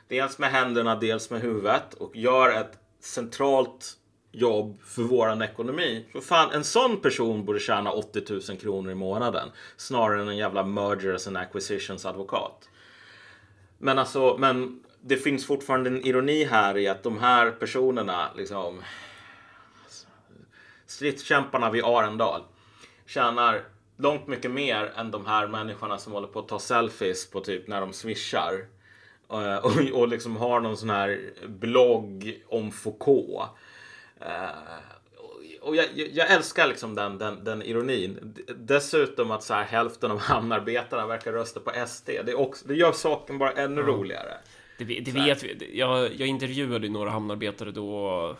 [0.09, 3.97] dels med händerna, dels med huvudet och gör ett centralt
[4.33, 6.07] jobb för våran ekonomi.
[6.13, 10.37] För fan, en sån person borde tjäna 80 000 kronor i månaden snarare än en
[10.37, 12.69] jävla mergers and acquisitions advokat.
[13.79, 18.83] Men alltså, men det finns fortfarande en ironi här i att de här personerna, liksom
[19.85, 20.07] alltså,
[20.87, 22.43] stridskämparna vid Arendal,
[23.13, 23.63] tjänar
[23.97, 27.69] långt mycket mer än de här människorna som håller på att ta selfies på typ
[27.69, 28.67] när de swishar.
[29.33, 33.49] Eh, Och, och liksom har någon sån här blogg om Foucault.
[34.21, 34.51] Eh,
[35.61, 38.35] och- jag, jag älskar liksom den, den, den ironin.
[38.57, 42.11] Dessutom att så här, hälften av hamnarbetarna verkar rösta på SD.
[42.25, 44.35] Det, också, det gör saken bara ännu roligare.
[44.79, 45.79] Det, det vet vi.
[45.79, 48.37] Jag, jag intervjuade ju några hamnarbetare då.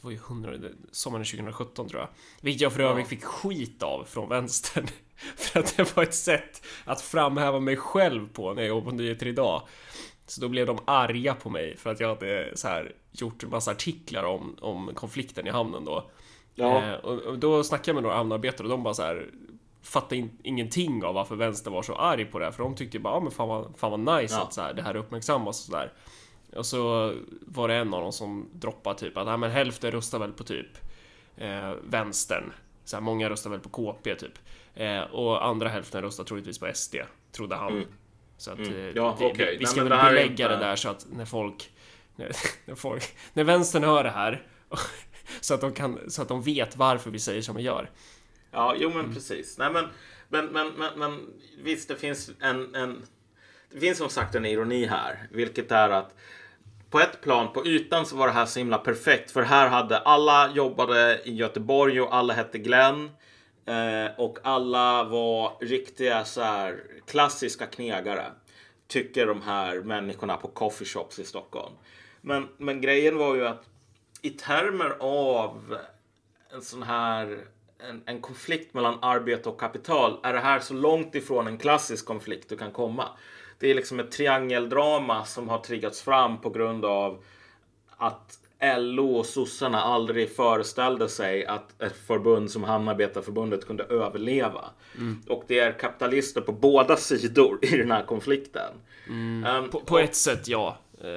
[0.00, 0.52] Det var ju 100,
[0.92, 2.08] sommaren 2017 tror jag.
[2.40, 4.86] Vilket jag för övrigt fick skit av från vänstern.
[5.36, 9.02] För att det var ett sätt att framhäva mig själv på när jag jobbade på
[9.02, 9.62] Nyheter Idag.
[10.26, 13.50] Så då blev de arga på mig för att jag hade så här gjort en
[13.50, 16.10] massa artiklar om, om konflikten i hamnen då.
[16.54, 16.82] Ja.
[16.84, 19.30] Eh, och, och då snackade jag med några hamnarbetare och de bara så här
[19.82, 22.98] fattade in, ingenting av varför vänstern var så arg på det här, för de tyckte
[22.98, 24.42] bara, ja men fan vad, fan vad nice Ja.
[24.42, 25.92] att så här, det här uppmärksammas och sådär.
[26.56, 30.18] Och så var det en av dem som droppade typ att, ja men hälften röstar
[30.18, 30.66] väl på typ
[31.36, 32.52] eh, vänstern.
[32.84, 34.32] Så här, många röstar väl på KP typ.
[34.74, 36.96] Eh, och andra hälften röstar troligtvis på SD,
[37.32, 37.84] trodde han.
[38.36, 38.72] Så att Mm.
[38.74, 39.36] eh, Ja, vi, okej.
[39.46, 41.70] vi, vi Nej, ska men väl det belägga inte- det där så att när folk,
[42.16, 42.32] när,
[42.64, 44.46] när folk, när vänstern hör det här
[45.40, 47.90] så att de kan, så att de vet varför vi säger som vi gör.
[48.50, 49.58] Ja, jo men precis.
[49.58, 49.86] Nej, men,
[50.28, 51.26] men, men, men, men
[51.62, 53.02] visst, det finns en, en...
[53.70, 56.14] Det finns som sagt en ironi här, vilket är att
[56.90, 59.30] på ett plan, på ytan så var det här så himla perfekt.
[59.30, 63.10] För här hade alla jobbade i Göteborg och alla hette Glenn.
[63.66, 68.24] Eh, och alla var riktiga så här klassiska knegare.
[68.86, 71.74] Tycker de här människorna på coffeeshops i Stockholm.
[72.20, 73.64] Men, men grejen var ju att
[74.22, 75.78] i termer av
[76.52, 77.38] en sån här
[77.78, 82.06] en, en konflikt mellan arbete och kapital är det här så långt ifrån en klassisk
[82.06, 83.08] konflikt du kan komma.
[83.58, 87.22] Det är liksom ett triangeldrama som har triggats fram på grund av
[87.96, 88.38] att
[88.78, 94.64] LO och sossarna aldrig föreställde sig att ett förbund som Hamnarbetarförbundet kunde överleva.
[95.28, 98.70] Och det är kapitalister på båda sidor i den här konflikten.
[99.46, 100.78] Ehm, På, på ett sätt, ja.
[101.04, 101.08] Eh,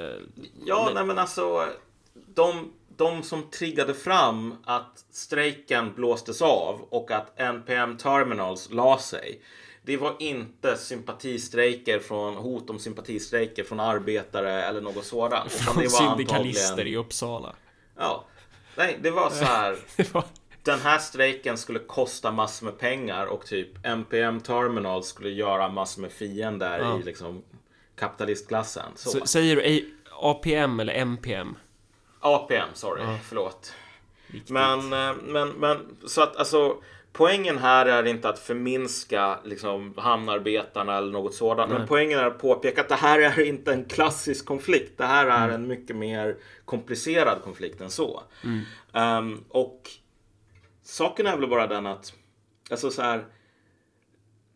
[0.66, 1.66] Ja, Men- nej men alltså.
[2.14, 9.42] De, de som triggade fram att strejken blåstes av och att NPM Terminals la sig.
[9.92, 15.52] Det var inte sympatistrejker från hot om sympatistrejker från arbetare eller något sådant.
[15.52, 17.56] Från syndikalister antagligen- i Uppsala.
[17.98, 18.26] Ja,
[18.76, 19.78] nej, det var så här.
[20.14, 20.24] Var,
[20.64, 26.02] Den här strejken skulle kosta massor med pengar och typ NPM Terminals skulle göra massor
[26.02, 27.00] med fiender Ja.
[27.00, 27.44] i liksom
[27.96, 28.92] kapitalistklassen.
[28.96, 29.10] Så.
[29.10, 31.56] så, säger du APM eller MPM?
[32.20, 33.74] APM, sorry, förlåt.
[34.28, 34.50] Viktigt.
[34.50, 36.78] Men, eh, men, men så att alltså
[37.14, 41.72] poängen här är inte att förminska liksom hamnarbetarna eller något sådant.
[41.72, 44.98] Men poängen är att påpeka att det här är inte en klassisk konflikt.
[44.98, 48.24] Det här är en mycket mer komplicerad konflikt än så.
[48.94, 49.90] Ehm, och
[50.84, 52.14] saken är väl bara den att
[52.72, 53.18] alltså så här.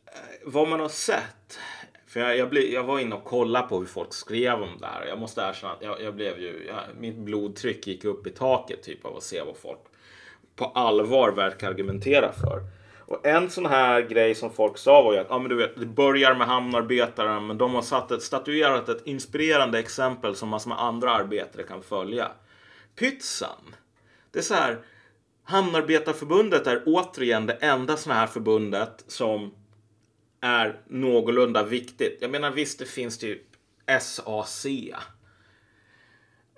[0.05, 1.59] eh, Vad man har sett.
[2.07, 4.87] För jag, jag, blev, jag var inne och kollade på hur folk skrev om det
[4.87, 5.05] här.
[5.05, 8.83] Jag måste erkänna att jag, jag blev ju, jag, mitt blodtryck gick upp i taket
[8.83, 9.79] typ av att se vad folk
[10.55, 12.61] på allvar verkar argumentera för.
[13.07, 15.79] Och en sån här grej som folk sa var ju att ja, men du vet,
[15.79, 20.69] det börjar med hamnarbetare men de har satt ett, statuerat ett inspirerande exempel som massor
[20.69, 22.31] med andra arbetare kan följa.
[22.95, 23.75] Pytsan!
[24.31, 24.77] Det är så här,
[25.47, 29.51] Hamnarbetarförbundet är återigen det enda såna här förbundet som
[30.41, 32.17] är någorlunda viktigt.
[32.21, 33.41] Jag menar visst, det finns typ
[34.01, 34.65] SAC.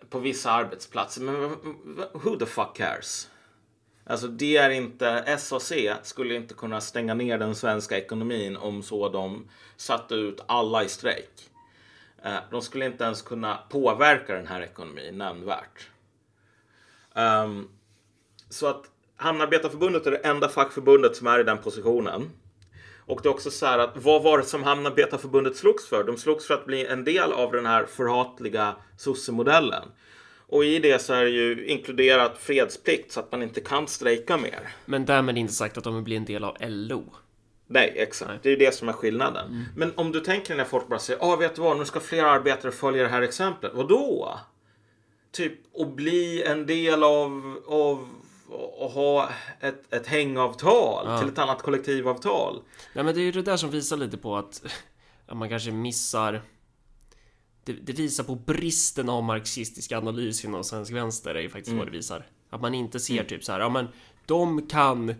[0.09, 1.21] på vissa arbetsplatser.
[1.21, 1.49] Men
[2.13, 3.29] who the fuck cares?
[4.09, 9.09] Alltså det är inte, SAC skulle inte kunna stänga ner den svenska ekonomin om så
[9.09, 11.49] de satte ut alla i strejk.
[12.23, 15.89] Eh, de skulle inte ens kunna påverka den här ekonomin nämnvärt.
[17.15, 17.67] Ehm,
[18.49, 18.83] så att
[19.15, 22.31] Hamnarbetarförbundet är det enda fackförbundet som är i den positionen.
[23.05, 26.03] Och det är också så här att vad var det som Hamnarbetarförbundet slogs för?
[26.03, 29.83] De slogs för att bli en del av den här förhatliga sossemodellen.
[30.49, 34.37] Och i det så är det ju inkluderat fredsplikt så att man inte kan strejka
[34.37, 34.59] mer.
[34.85, 37.03] Men därmed inte sagt att de vill bli en del av LO.
[37.67, 38.43] Nej, exakt.
[38.43, 39.65] Det är ju det som är skillnaden.
[39.75, 41.99] Men om du tänker när folk bara säger, ja ah, vet du vad, nu ska
[41.99, 43.71] fler arbetare följa det här exemplet.
[43.75, 44.39] Vad då?
[45.31, 48.09] Typ att bli en del av, av
[48.81, 49.29] att ha
[49.59, 52.61] ett, ett hängavtal till ett annat kollektivavtal.
[52.93, 54.63] Nej men det är ju det där som visar lite på att,
[55.27, 56.41] att man kanske missar
[57.67, 61.87] det, det visar på bristen av marxistisk analys inom svensk vänster är ju faktiskt vad
[61.87, 62.25] det visar.
[62.49, 63.87] Att man inte ser typ så här, ja men
[64.25, 65.15] de kan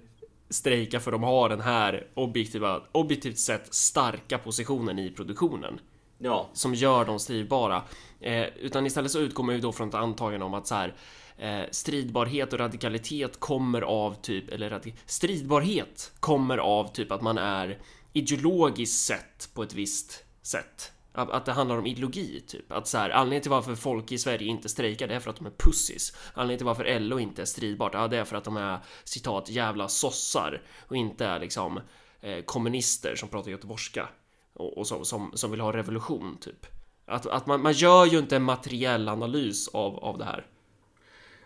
[0.50, 5.80] strejka för de har den här objektiva, objektivt sett starka positionen i produktionen
[6.20, 7.84] Ja, som gör dem stridbara.
[8.20, 10.96] Eh, utan istället så utgår man ju då från ett antagande om att så här
[11.38, 17.80] eh, stridbarhet och radikalitet kommer av typ, eller stridbarhet kommer av typ att man är
[18.14, 20.92] ideologiskt sett på ett visst sätt.
[21.18, 22.72] Att, att det handlar om ideologi, typ.
[22.72, 25.36] Att så här, anledningen till varför folk i Sverige inte strejkar, det är för att
[25.36, 26.18] de är pussis.
[26.34, 29.50] Anledningen till varför LO inte är stridbart, ja, det är för att de är citat
[29.50, 31.80] jävla sossar och inte är liksom
[32.22, 34.10] eh, kommunister som pratar göteborgska
[34.54, 36.66] och, och som, som, som vill ha revolution, typ.
[37.06, 40.46] Att, att man, man gör ju inte en materiell analys av, av det här.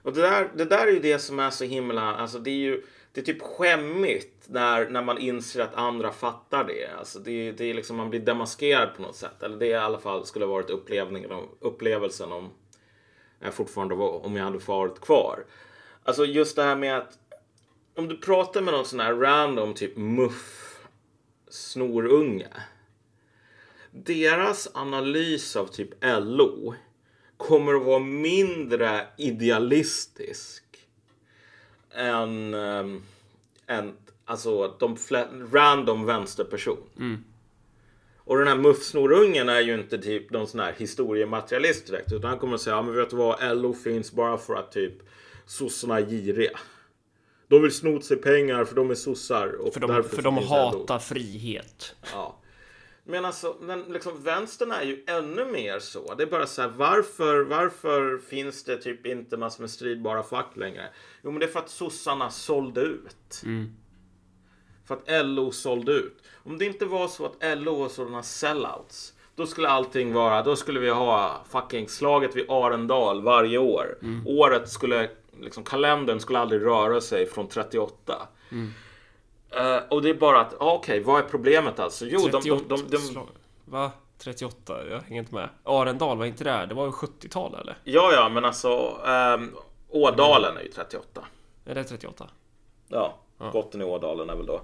[0.02, 2.56] och det där, det där är ju det som är så himla, alltså det är
[2.56, 2.84] ju
[3.14, 6.88] det är typ skämmigt när, när man inser att andra fattar det.
[7.00, 9.44] Alltså det, det är liksom, man blir demaskerad på något sätt.
[9.44, 12.50] Eller det i alla fall skulle ha varit upplevningen, upplevelsen om
[13.40, 15.46] jag fortfarande var, om jag hade varit kvar.
[16.04, 17.18] Alltså just det här med att
[17.96, 20.80] om du pratar med någon sån här random typ muff
[21.50, 22.48] snorunge.
[23.92, 26.76] Deras analys av typ LO
[27.38, 30.61] kommer att vara mindre idealistisk
[31.96, 33.04] än, um,
[33.68, 33.94] än
[34.26, 34.98] alltså de
[35.52, 36.78] random vänsterperson.
[38.18, 42.12] Och den här muffsnorungen är ju inte typ någon sån här historiematerialist direkt.
[42.12, 44.72] Utan han kommer att säga, ja men vet du vad, LO finns bara för att
[44.72, 44.94] typ
[45.46, 46.60] sossarna är giriga.
[47.48, 49.48] De vill sno sig pengar för de är sossar.
[49.48, 51.96] Och För de, därför för de hatar frihet.
[52.14, 52.41] Ja.
[53.04, 56.14] Men alltså, den, liksom, vänstern är ju ännu mer så.
[56.14, 60.58] Det är bara så här, varför, varför finns det typ inte massor med stridbara fack
[60.58, 60.90] längre?
[61.24, 63.42] Jo, men det är för att sossarna sålde ut.
[64.88, 66.24] För att LO sålde ut.
[66.34, 70.56] Om det inte var så att LO var sådana sellouts, då skulle allting vara, då
[70.56, 73.98] skulle vi ha fucking slaget vid Arendal varje år.
[74.26, 75.10] Året skulle,
[75.42, 78.28] liksom kalendern skulle aldrig röra sig från 38.
[79.52, 82.06] Eh, och det är bara att, ah, okej, vad är problemet alltså?
[82.06, 83.28] Jo, de, 38 de, de, de, slag.
[83.66, 83.92] Va?
[84.18, 84.90] 38?
[84.90, 85.50] Jag hänger inte med.
[85.64, 86.66] Arendal, var inte det?
[86.66, 87.78] Det var ju 70-tal eller?
[87.84, 89.56] Ja, ja, men alltså um,
[89.90, 91.26] Ådalen är ju 38.
[91.66, 92.30] Är det 38?
[92.88, 93.18] Ja,
[93.52, 94.62] botten i Ådalen är väl då.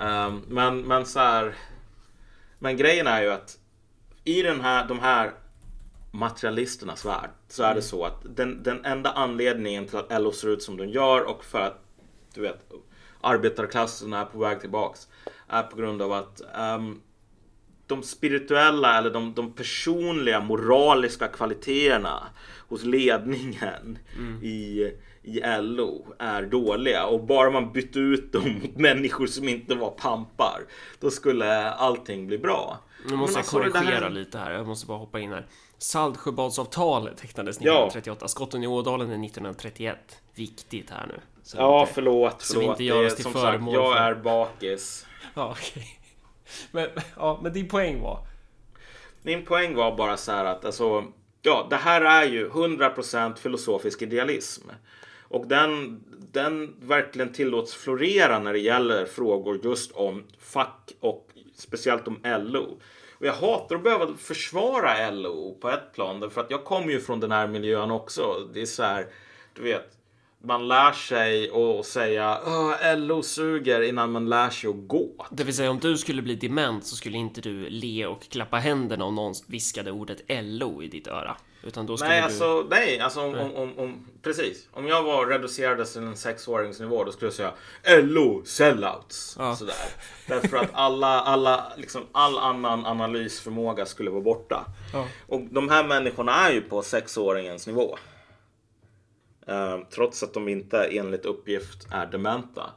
[0.00, 1.54] Ehm, men, men så här.
[2.58, 3.58] Men grejen är ju att
[4.24, 5.32] i den här, de här
[6.10, 10.48] materialisternas värld så är det så att den, den enda anledningen till att LO ser
[10.48, 11.78] ut som de gör och för att
[12.34, 12.72] du vet
[13.20, 15.08] arbetarklassen är på väg tillbaks
[15.48, 17.00] är på grund av att ehm,
[17.86, 22.26] de spirituella eller de, de personliga moraliska kvaliteterna
[22.68, 23.98] hos ledningen
[24.42, 24.82] i,
[25.22, 29.90] i LO är dåliga och bara man bytte ut dem mot människor som inte var
[29.90, 30.60] pampar
[31.00, 32.78] då skulle allting bli bra.
[33.08, 34.50] Nu måste jag alltså, korrigera här- lite här.
[34.52, 35.46] Jag måste bara hoppa in här.
[35.78, 37.72] Saltsjöbadsavtalet tecknades Ja.
[37.86, 38.28] 1938.
[38.28, 39.96] Skotten i Ådalen är 1931.
[40.34, 41.20] Viktigt här nu.
[41.50, 42.42] Så Ja, inte- förlåt.
[42.42, 42.74] Så vi förlåt.
[42.80, 45.06] inte gör oss till som sagt, föremål jag för- är bakis.
[45.34, 46.00] Ja, okej.
[46.70, 48.18] Men, ja, men din poäng var?
[49.22, 51.04] Min poäng var bara så här att alltså,
[51.42, 54.68] ja, det här är ju 100% filosofisk idealism.
[55.28, 62.08] Och den, den verkligen tillåts florera när det gäller frågor just om fack och speciellt
[62.08, 62.78] om LO.
[63.18, 67.00] Och jag hatar att behöva försvara LO på ett plan därför att jag kommer ju
[67.00, 68.48] från den här miljön också.
[68.54, 69.06] Det är så här,
[69.54, 69.99] du vet,
[70.44, 75.26] man lär sig att säga "Åh, LO suger innan man lär sig att gå.
[75.30, 78.56] Det vill säga om du skulle bli dement så skulle inte du le och klappa
[78.56, 81.36] händerna om någon viskade ordet LO i ditt öra.
[81.62, 82.24] Utan då ska Nej, du...
[82.24, 84.68] alltså, nej, alltså om, om, om, om, precis.
[84.72, 87.52] Om jag var reducerad till en sexåringsnivå då skulle jag säga
[88.02, 89.36] LO sellouts.
[89.38, 89.56] Ja.
[89.56, 89.74] Sådär.
[90.26, 94.66] Därför att alla, alla, liksom, all annan analysförmåga skulle vara borta.
[94.92, 95.06] Ja.
[95.26, 97.98] Och de här människorna är ju på sexåringens nivå.
[99.50, 102.70] Eh, trots att de inte enligt uppgift är dementa.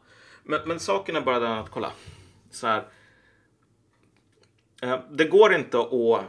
[0.44, 1.92] Men, men saken är bara den att kolla.
[2.52, 2.84] Så här,
[4.82, 6.26] eh, det går inte att...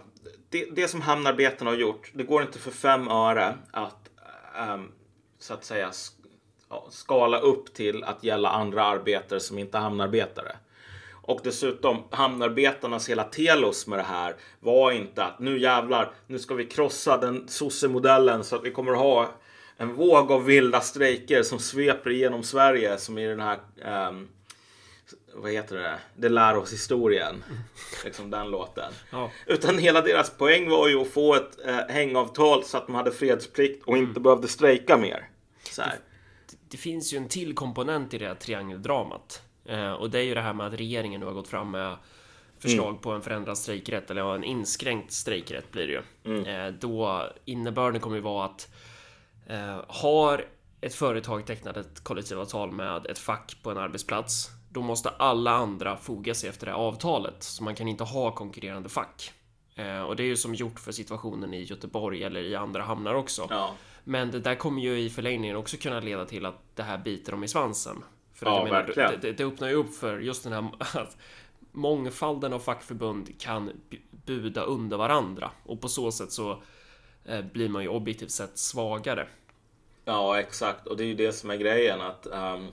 [0.49, 4.11] Det, det som hamnarbetarna har gjort, det går inte för fem öre att
[4.59, 4.93] ehm,
[5.39, 5.91] så att säga
[6.91, 10.57] skala upp till att gälla andra arbetare som inte är hamnarbetare.
[11.13, 16.55] Och dessutom, hamnarbetarnas hela telos med det här var inte att nu jävlar, nu ska
[16.55, 19.29] vi krossa den sossemodellen så att vi kommer att ha
[19.77, 24.29] en våg av vilda strejker som sveper igenom Sverige som i den här ehm,
[25.35, 25.99] vad heter det?
[26.17, 27.45] Det lär oss historien.
[28.05, 28.93] Liksom den låten.
[29.11, 29.31] Ja.
[29.47, 33.13] Utan hela deras poäng var ju att få ett eh, hängavtal så att de hade
[33.13, 35.29] fredsplikt och inte behövde strejka mer.
[35.79, 35.99] Här.
[36.69, 39.43] det finns ju en till komponent i det här triangeldramat.
[39.65, 41.97] Eh, och det är ju det här med att regeringen nu har gått fram med
[42.59, 43.01] förslag Mm.
[43.01, 46.03] på en förändrad strejkrätt, eller en inskränkt strejkrätt blir det ju.
[46.25, 46.47] Mm.
[46.47, 48.69] Eh, då innebörden kommer ju vara att
[49.89, 50.45] har
[50.81, 55.97] ett företag tecknat ett kollektivavtal med ett fack på en arbetsplats, då måste alla andra
[55.97, 57.43] foga sig efter det avtalet.
[57.43, 59.33] Så man kan inte ha konkurrerande fack.
[59.75, 63.15] Eh, och det är ju som gjort för situationen i Göteborg eller i andra hamnar
[63.15, 63.47] också.
[63.51, 63.71] Ja.
[64.05, 67.33] Men det där kommer ju i förlängningen också kunna leda till att det här biter
[67.33, 68.05] dem i svansen.
[68.35, 69.21] För Ja, menar, verkligen.
[69.21, 70.71] det, det, öppnar ju upp för just den här
[71.01, 71.17] att
[71.73, 76.59] mångfalden av fackförbund kan bu- buda under varandra och på så sätt så eh,
[77.53, 79.29] blir man ju objektivt sett svagare.
[80.05, 80.87] ja, exakt.
[80.87, 82.67] Och det är ju det som är grejen att ehm,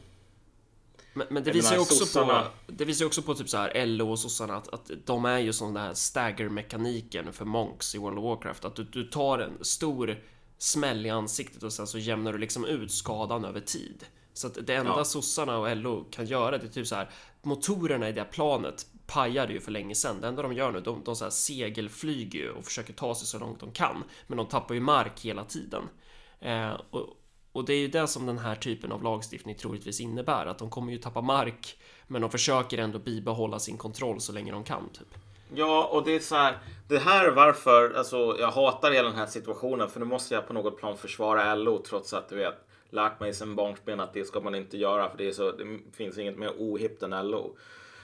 [1.13, 3.85] Men, men det visar ju också sossarna- på Det visar också på typ så här
[3.85, 7.97] LO och sossarna att, att de är ju som den här stagger-mekaniken för monks i
[7.97, 8.65] World of Warcraft.
[8.65, 10.19] Att du, du tar en stor
[10.57, 14.05] smäll i ansiktet och sen så jämnar du liksom ut skadan över tid.
[14.33, 15.05] Så att det enda Ja.
[15.05, 17.09] sossarna och LO kan göra det är typ så här
[17.41, 20.21] motorerna i det här planet pajade ju för länge sedan.
[20.21, 23.27] Det enda de gör nu, de, de så här segelflyger ju och försöker ta sig
[23.27, 24.03] så långt de kan.
[24.27, 25.83] Men de tappar ju mark hela tiden.
[26.39, 27.07] Eh, och,
[27.51, 30.45] och det är ju det som den här typen av lagstiftning troligtvis innebär.
[30.45, 34.51] Att de kommer ju tappa mark, men de försöker ändå bibehålla sin kontroll så länge
[34.51, 34.89] de kan.
[34.89, 35.07] Typ.
[35.55, 36.57] Ja, och det är så här.
[36.87, 39.89] Det här är varför alltså, jag hatar hela den här situationen.
[39.89, 42.55] För nu måste jag på något plan försvara LO trots att du vet
[42.89, 45.09] lärt mig sen barnsben att det ska man inte göra.
[45.09, 47.55] För det, är så, det finns inget mer ohippt än LO.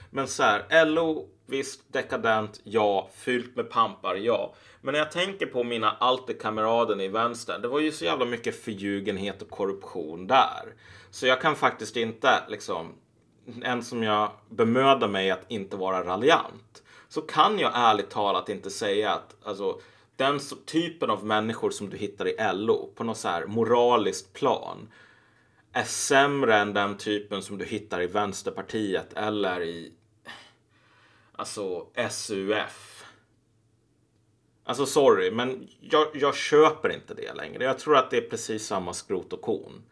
[0.09, 3.09] Men så här, LO, visst dekadent, ja.
[3.13, 4.53] Fyllt med pampar, ja.
[4.81, 7.61] Men när jag tänker på mina alterkameraden i vänstern.
[7.61, 10.73] det var ju så jävla mycket förljugenhet och korruption där.
[11.09, 12.93] Så jag kan faktiskt inte liksom
[13.63, 18.69] än som jag bemödar mig att inte vara raljant, så kan jag ärligt talat inte
[18.69, 19.79] säga att alltså,
[20.15, 24.89] den typen av människor som du hittar i LO på något så här moraliskt plan
[25.73, 29.93] är sämre än den typen som du hittar i Vänsterpartiet eller i
[31.37, 33.05] alltså SUF.
[34.63, 37.63] Alltså sorry, men jag, jag köper inte det längre.
[37.63, 39.83] Jag tror att det är precis samma skrot och korn.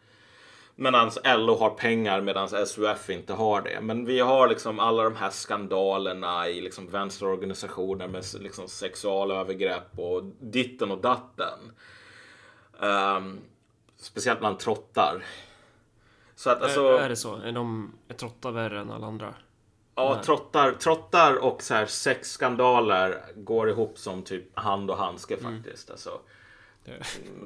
[0.76, 3.82] Medan LO har pengar medan SUF inte har det.
[3.82, 10.24] Men vi har liksom alla de här skandalerna i liksom vänsterorganisationer med liksom sexualövergrepp och
[10.40, 11.60] ditten och datten.
[12.82, 13.40] Ehm,
[13.98, 15.24] speciellt bland trottar.
[16.36, 17.36] Så att alltså, är, är det så?
[17.36, 19.34] Är de är trottar värre än alla andra?
[19.96, 25.92] Ja, trottar, trottar och så här sexskandaler går ihop som typ hand och handske faktiskt.
[25.92, 26.20] Alltså.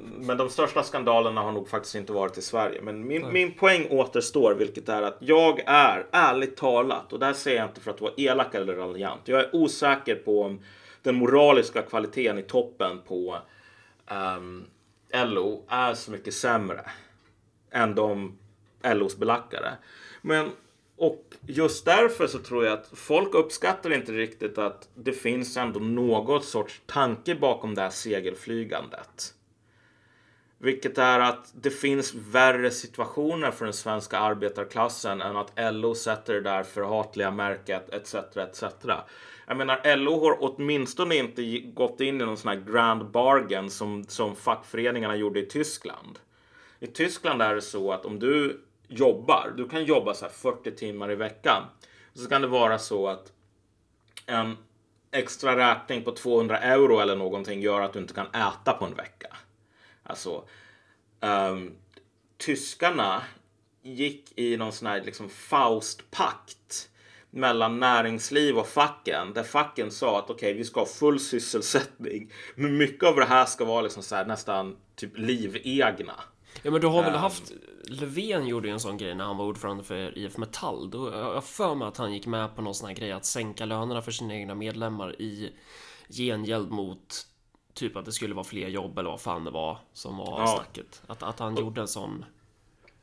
[0.00, 2.82] Men de största skandalerna har nog faktiskt inte varit i Sverige.
[2.82, 7.32] Men min, min poäng återstår, vilket är att jag är ärligt talat, och det här
[7.32, 9.28] säger jag inte för att vara elak eller raljant.
[9.28, 10.60] Jag är osäker på om
[11.02, 13.38] den moraliska kvaliteten i toppen på
[14.06, 14.64] ehm,
[15.14, 16.90] LO är så mycket sämre
[17.70, 18.38] än de
[18.82, 19.72] LOs belackare.
[20.22, 20.50] Men
[21.00, 25.80] och just därför så tror jag att folk uppskattar inte riktigt att det finns ändå
[25.80, 29.34] något sorts tanke bakom det här segelflygandet.
[30.58, 36.34] Vilket är att det finns värre situationer för den svenska arbetarklassen än att LO sätter
[36.34, 38.14] det där förhatliga märket etc.
[38.36, 38.64] etc.
[39.46, 44.04] Jag menar, LO har åtminstone inte gått in i någon sån här grand bargain som,
[44.04, 46.18] som fackföreningarna gjorde i Tyskland.
[46.80, 48.60] I Tyskland är det så att om du
[48.90, 51.62] jobbar, du kan jobba så här 40 timmar i veckan.
[52.14, 53.32] Så kan det vara så att
[54.26, 54.56] en
[55.10, 58.94] extra räkning på 200 euro eller någonting gör att du inte kan äta på en
[58.94, 59.36] vecka.
[60.02, 60.44] Alltså,
[61.20, 61.76] um,
[62.38, 63.22] tyskarna
[63.82, 66.88] gick i någon sån här liksom Faustpakt
[67.30, 69.32] mellan näringsliv och facken.
[69.32, 72.32] Där facken sa att okej, okay, vi ska ha full sysselsättning.
[72.54, 76.14] Men mycket av det här ska vara liksom så här, nästan typ livegna.
[76.62, 77.52] Ja men du har väl um, haft
[77.84, 80.90] Löfven gjorde ju en sån grej när han var ordförande för IF Metall.
[80.90, 83.64] Då jag för mig att han gick med på någon sån här grej att sänka
[83.64, 85.52] lönerna för sina egna medlemmar i
[86.08, 87.26] gengäld mot
[87.74, 90.46] typ att det skulle vara fler jobb eller vad fan det var som var ja.
[90.46, 91.02] snacket.
[91.06, 92.24] Att, att han och, gjorde en sån.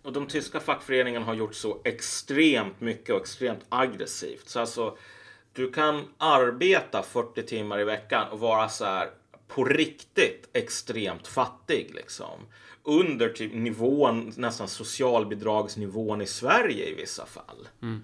[0.04, 4.50] Och de tyska fackföreningarna har gjort så extremt mycket och extremt aggressivt.
[4.50, 4.98] Så alltså,
[5.54, 9.10] du kan arbeta 40 timmar i veckan och vara så här
[9.48, 12.39] på riktigt extremt fattig liksom.
[12.88, 17.68] Under typ nivån, nästan socialbidragsnivån i Sverige i vissa fall.
[17.82, 18.04] Mm.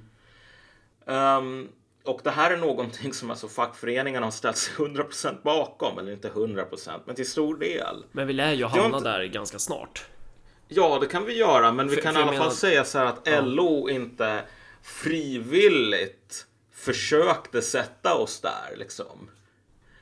[1.06, 1.70] Um,
[2.04, 6.30] och det här är någonting som alltså fackföreningarna har ställt sig 100% bakom, eller inte
[6.30, 8.06] 100% men till stor del.
[8.12, 9.10] Men vi lär ju hamna inte...
[9.10, 10.06] där ganska snart.
[10.68, 12.46] Ja, det kan vi göra, men vi för, kan för i alla menar...
[12.46, 13.42] fall säga så här att ja.
[13.42, 14.44] LO inte
[14.82, 19.30] frivilligt försökte sätta oss där liksom.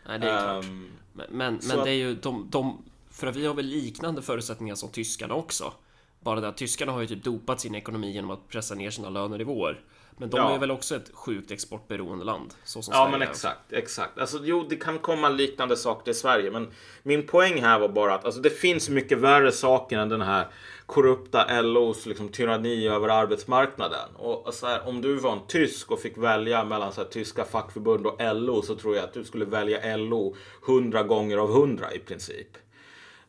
[0.07, 0.65] Nej, det är klart.
[0.65, 2.83] Um, men men, men det är ju de, de,
[3.21, 5.73] för att vi har väl liknande förutsättningar som tyskarna också.
[6.19, 9.09] Bara det att tyskarna har ju typ dopat sin ekonomi genom att pressa ner sina
[9.09, 9.81] lönenivåer.
[10.17, 10.55] Men de ja.
[10.55, 12.53] är väl också ett sjukt exportberoende land?
[12.63, 13.77] Så som ja, Sverige men exakt, är.
[13.77, 14.19] exakt.
[14.19, 16.71] Alltså, jo, det kan komma liknande saker till Sverige, men
[17.03, 20.47] min poäng här var bara att alltså, det finns mycket värre saker än den här
[20.85, 24.15] korrupta LOs liksom, tyranni över arbetsmarknaden.
[24.15, 27.45] Och så här, om du var en tysk och fick välja mellan så här, tyska
[27.45, 31.93] fackförbund och LO så tror jag att du skulle välja LO hundra gånger av hundra
[31.93, 32.57] i princip.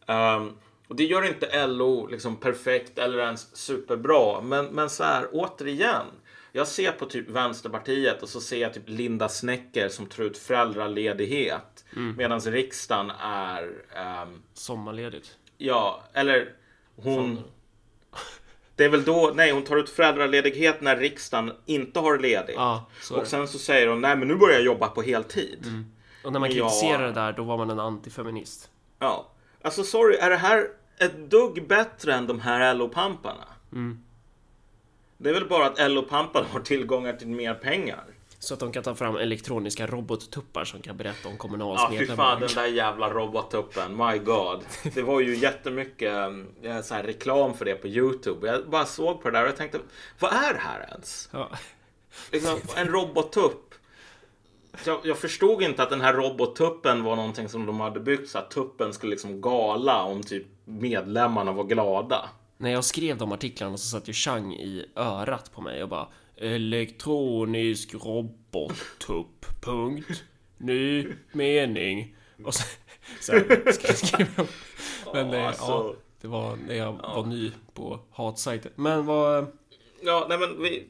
[0.06, 4.40] Um, och det gör inte LO liksom perfekt eller ens superbra.
[4.40, 6.06] Men, men så här, återigen.
[6.52, 10.38] Jag ser på typ Vänsterpartiet och så ser jag typ Linda Snecker som tar ut
[10.38, 11.84] föräldraledighet.
[11.96, 12.16] Mm.
[12.16, 13.62] Medan riksdagen är...
[14.22, 15.36] Um, Sommarledigt.
[15.58, 16.52] Ja, eller
[16.96, 17.40] hon...
[18.76, 22.58] Det är väl då, nej hon tar ut föräldraledighet när riksdagen inte har ledigt.
[22.58, 25.66] Ah, och sen så säger hon, nej men nu börjar jag jobba på heltid.
[25.66, 25.84] Mm.
[26.24, 27.06] Och när man kritiserar ja.
[27.06, 28.70] det där, då var man en antifeminist.
[28.98, 29.31] Ja.
[29.62, 33.46] Alltså sorry, är det här ett dugg bättre än de här LO-pamparna?
[33.72, 34.04] Mm.
[35.18, 38.04] Det är väl bara att LO-pamparna har tillgångar till mer pengar.
[38.38, 42.06] Så att de kan ta fram elektroniska robottuppar som kan berätta om Kommunals ja, fy
[42.06, 43.96] fan den där jävla robottuppen.
[43.96, 44.64] My God.
[44.94, 46.12] Det var ju jättemycket
[46.62, 48.46] eh, så här, reklam för det på YouTube.
[48.46, 49.78] Jag bara såg på det där och jag tänkte,
[50.18, 51.28] vad är det här ens?
[51.32, 51.48] Ja.
[52.32, 53.71] Liksom, en robottupp.
[54.86, 58.38] Jag, jag, förstod inte att den här robottuppen var någonting som de hade byggt så
[58.38, 62.30] att tuppen skulle liksom gala om typ medlemmarna var glada.
[62.56, 66.08] När jag skrev de artiklarna så satt ju Chang i örat på mig och bara
[66.36, 69.46] Elektronisk robottupp.
[69.62, 70.24] Punkt.
[70.58, 72.16] Ny mening.
[72.44, 72.62] Och så,
[73.20, 73.32] så
[73.72, 74.46] skrev jag.
[75.14, 77.14] Men det, alltså, ja, det var när jag ja.
[77.14, 78.72] var ny på hatsajten.
[78.74, 79.46] Men vad...
[80.00, 80.88] Ja, nej men vi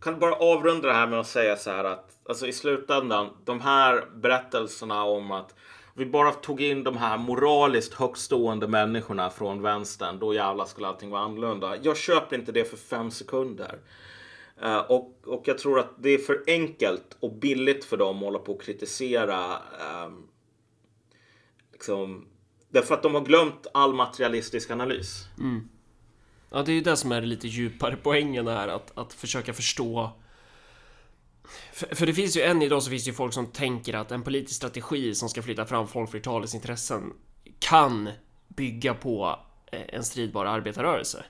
[0.00, 3.60] kan bara avrunda det här med att säga så här att alltså i slutändan, de
[3.60, 5.54] här berättelserna om att
[5.94, 11.10] vi bara tog in de här moraliskt högstående människorna från vänstern, då jävlar skulle allting
[11.10, 11.76] vara annorlunda.
[11.82, 13.78] Jag köper inte det för fem sekunder.
[14.62, 18.22] Uh, och, och jag tror att det är för enkelt och billigt för dem att
[18.22, 19.58] hålla på och kritisera.
[20.06, 20.28] Um,
[21.72, 22.26] liksom,
[22.68, 25.24] därför att de har glömt all materialistisk analys.
[25.38, 25.68] Mm.
[26.50, 30.12] Ja, det är ju det som är lite djupare poängen här, att, att försöka förstå
[31.72, 34.12] för, för, det finns ju än idag så finns det ju folk som tänker att
[34.12, 37.12] en politisk strategi som ska flytta fram folkflertalets intressen
[37.58, 38.08] kan
[38.48, 39.38] bygga på
[39.72, 41.24] eh, en stridbar arbetarrörelse.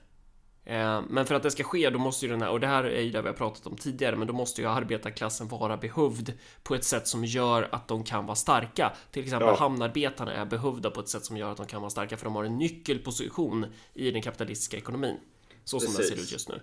[0.65, 2.85] Eh, men för att det ska ske, då måste ju den här, och det här
[2.85, 6.33] är ju det vi har pratat om tidigare, men då måste ju arbetarklassen vara behövd
[6.63, 8.93] på ett sätt som gör att de kan vara starka.
[9.11, 9.57] Till exempel ja.
[9.57, 12.35] hamnarbetarna är behövda på ett sätt som gör att de kan vara starka, för de
[12.35, 15.17] har en nyckelposition i den kapitalistiska ekonomin.
[15.65, 16.09] Så som Precis.
[16.09, 16.61] den ser ut just nu.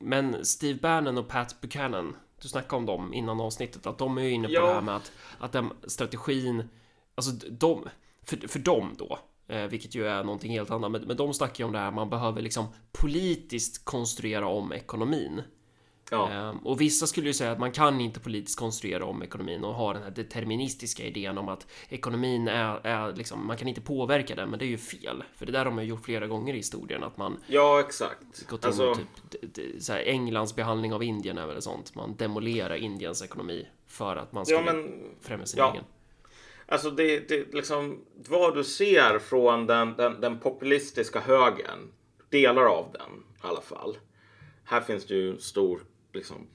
[0.00, 4.28] Men Steve Bannon och Pat Buchanan, du snackade om dem innan avsnittet, att de är
[4.28, 4.66] inne på ja.
[4.66, 6.68] det här med att, att den strategin,
[7.14, 7.88] alltså de,
[8.22, 11.58] för, för dem då, eh, vilket ju är någonting helt annat, men, men de snackar
[11.58, 15.42] ju om det här, man behöver liksom politiskt konstruera om ekonomin.
[16.10, 16.30] Ja.
[16.30, 19.74] Ehm, och vissa skulle ju säga att man kan inte politiskt konstruera om ekonomin och
[19.74, 24.34] ha den här deterministiska idén om att ekonomin är, är liksom, man kan inte påverka
[24.34, 25.24] den, men det är ju fel.
[25.36, 27.38] För det där har man ju gjort flera gånger i historien, att man...
[27.46, 28.46] Ja, exakt.
[28.48, 28.94] Gått in alltså...
[29.52, 31.94] typ, så här, Englands behandling av Indien är väl sånt.
[31.94, 35.04] Man demolerar Indiens ekonomi för att man ska ja, men...
[35.20, 35.72] främja sin ja.
[35.72, 35.84] egen.
[36.66, 37.98] Alltså det, det liksom
[38.28, 41.92] vad du ser från den, den, den populistiska högern,
[42.28, 43.10] delar av den
[43.44, 43.96] i alla fall.
[44.64, 45.80] Här finns det ju stor
[46.12, 46.46] liksom,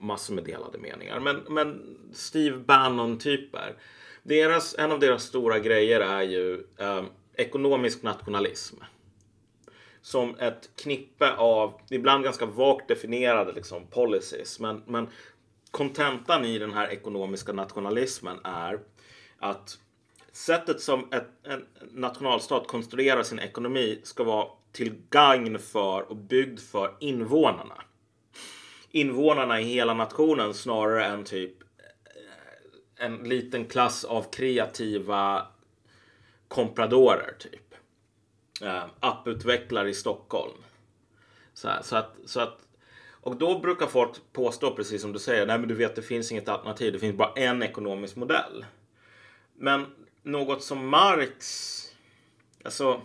[0.00, 1.20] massor med delade meningar.
[1.20, 3.74] Men, men Steve Bannon-typer.
[4.22, 7.04] Deras, en av deras stora grejer är ju eh,
[7.34, 8.76] ekonomisk nationalism.
[10.02, 14.60] som ett knippe av, ibland ganska vagt definierade liksom, policies.
[14.60, 15.08] Men, men
[15.70, 18.80] kontentan i den här ekonomiska nationalismen är
[19.38, 19.78] att
[20.32, 26.60] sättet som ett, en nationalstat konstruerar sin ekonomi ska vara till gagn för och byggd
[26.60, 27.82] för invånarna.
[28.92, 35.46] Invånarna i hela nationen snarare än typ eh, en liten klass av kreativa
[36.48, 37.74] kompradorer typ.
[38.62, 40.52] Uh, apputvecklare i Stockholm.
[41.54, 42.58] Så, här, så, att, så att
[43.22, 46.32] och då brukar folk påstå, precis som du säger, nej men du vet det finns
[46.32, 48.64] inget alternativ, det finns bara en ekonomisk modell.
[49.54, 49.86] Men
[50.22, 51.36] något som Marx,
[52.64, 53.00] alltså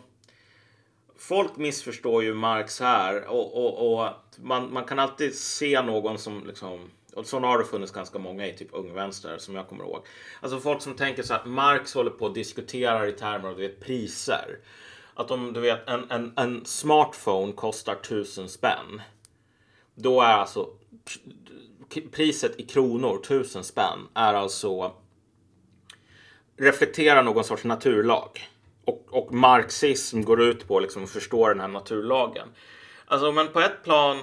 [1.18, 4.10] folk missförstår ju Marx här och, och, och
[4.42, 8.48] man, man, kan alltid se någon som liksom och sådana har det funnits ganska många
[8.48, 10.06] i typ Ung Vänster som jag kommer ihåg.
[10.42, 13.68] Alltså folk som tänker så att Marx håller på och diskuterar i termer av du
[13.68, 14.60] vet, priser.
[15.14, 19.02] Att om du vet en, en, en smartphone kostar tusen spänn.
[19.96, 20.70] Då är alltså
[22.12, 24.94] priset i kronor, tusen spänn, är alltså
[26.58, 28.50] reflekterar någon sorts naturlag.
[28.86, 32.48] Och, och marxism går ut på liksom att förstå den här naturlagen.
[33.08, 34.20] Alltså, men på ett plan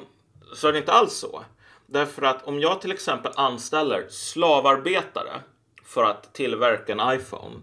[0.55, 1.45] så är det inte alls så.
[1.87, 5.41] Därför att om jag till exempel anställer slavarbetare
[5.85, 7.57] för att tillverka en iPhone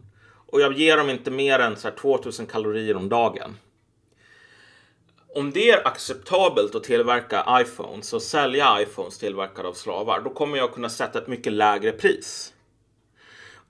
[0.48, 3.58] och jag ger dem inte mer än så här 2000 kalorier om dagen.
[5.36, 10.58] Om det är acceptabelt att tillverka iPhones och sälja iPhones tillverkade av slavar, då kommer
[10.58, 12.54] jag kunna sätta ett mycket lägre pris.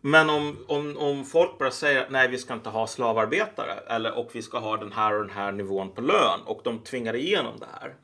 [0.01, 4.17] Men om, om, om folk bara säger att nej, vi ska inte ha slavarbetare eller,
[4.17, 7.15] och vi ska ha den här och den här nivån på lön och de tvingar
[7.15, 7.95] igenom det här.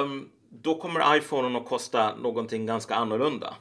[0.00, 3.54] Um, då kommer iPhonen att kosta någonting ganska annorlunda.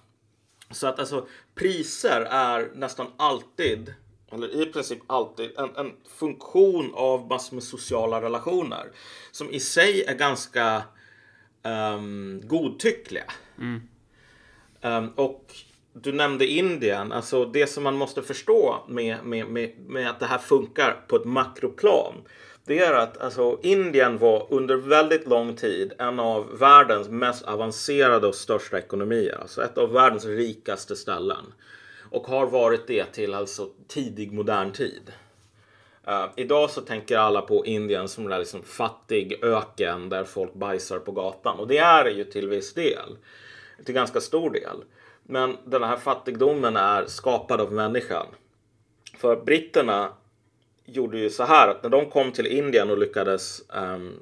[0.71, 3.93] Så att alltså priser är nästan alltid,
[4.31, 8.91] eller i princip alltid, en, en funktion av massor med sociala relationer
[9.31, 10.83] som i sig är ganska
[11.63, 13.31] um, godtyckliga.
[13.57, 13.81] Mm.
[14.81, 15.53] Um, och
[16.01, 20.25] du nämnde Indien, alltså det som man måste förstå med, med, med, med att det
[20.25, 22.13] här funkar på ett makroplan.
[22.65, 28.27] Det är att alltså, Indien var under väldigt lång tid en av världens mest avancerade
[28.27, 29.37] och största ekonomier.
[29.41, 31.53] Alltså ett av världens rikaste ställen.
[32.11, 35.11] Och har varit det till alltså tidig modern tid.
[36.07, 40.99] Uh, idag så tänker alla på Indien som en liksom fattig öken där folk bajsar
[40.99, 41.59] på gatan.
[41.59, 43.17] Och det är det ju till viss del.
[43.85, 44.83] Till ganska stor del.
[45.27, 48.25] Men den här fattigdomen är skapad av människan.
[49.17, 50.13] För britterna
[50.85, 54.19] gjorde ju så här att när de kom till Indien och lyckades um,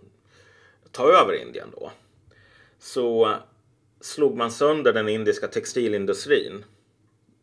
[0.92, 1.92] ta över Indien då.
[2.80, 3.36] Så
[4.02, 6.66] slog man sönder den indiska textilindustrin.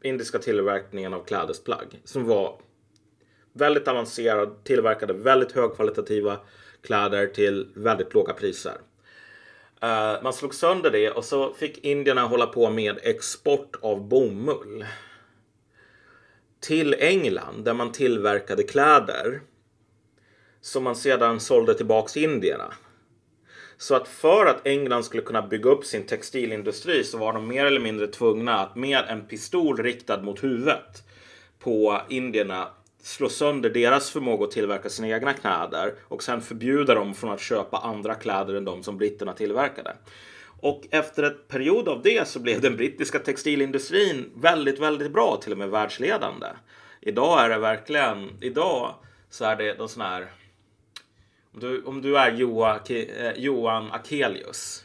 [0.02, 2.60] Indiska tillverkningen av klädesplagg som var
[3.52, 6.38] väldigt avancerad, tillverkade väldigt högkvalitativa
[6.82, 8.74] kläder till väldigt låga priser.
[9.84, 14.84] Uh, man slog sönder det och så fick indierna hålla på med export av bomull.
[16.60, 19.40] Till England där man tillverkade kläder.
[20.60, 22.74] Som man sedan sålde tillbaks till indierna.
[23.76, 27.66] Så att för att England skulle kunna bygga upp sin textilindustri så var de mer
[27.66, 31.02] eller mindre tvungna att med en pistol riktad mot huvudet
[31.58, 32.68] på indierna
[33.02, 37.40] slå sönder deras förmåga att tillverka sina egna kläder och sen förbjuda dem från att
[37.40, 39.96] köpa andra kläder än de som britterna tillverkade.
[40.60, 45.52] Och efter ett period av det så blev den brittiska textilindustrin väldigt, väldigt bra, till
[45.52, 46.46] och med världsledande.
[47.00, 48.94] Idag är det verkligen, idag
[49.30, 50.32] så är det någon sån här,
[51.54, 54.84] om du, om du är Joa, eh, Johan Akelius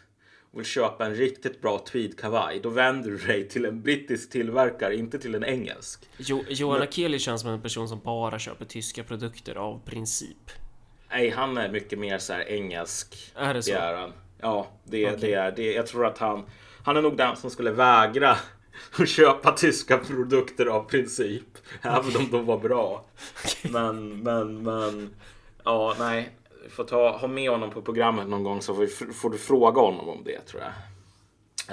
[0.56, 5.20] vill köpa en riktigt bra tweedkavaj, då vänder du dig till en brittisk tillverkare, inte
[5.20, 6.10] till en engelsk.
[6.18, 10.51] Jo, Johan Akeli känns som en person som bara köper tyska produkter av princip.
[11.10, 13.32] Nej, han är mycket mer så här engelsk.
[13.36, 13.72] Är det så?
[13.72, 14.14] Det är han.
[14.41, 15.20] Ja, det, okay.
[15.20, 15.74] det är det.
[15.74, 16.45] Jag tror att han,
[16.84, 18.38] han är nog den som skulle vägra
[18.99, 21.58] att köpa tyska produkter av princip.
[21.82, 23.06] Även om de var bra.
[23.64, 25.16] Men, men, men.
[25.64, 26.30] Ja, nej
[26.70, 30.09] får ta, ha med honom på programmet någon gång så får, får du fråga honom
[30.09, 30.72] om det tror jag.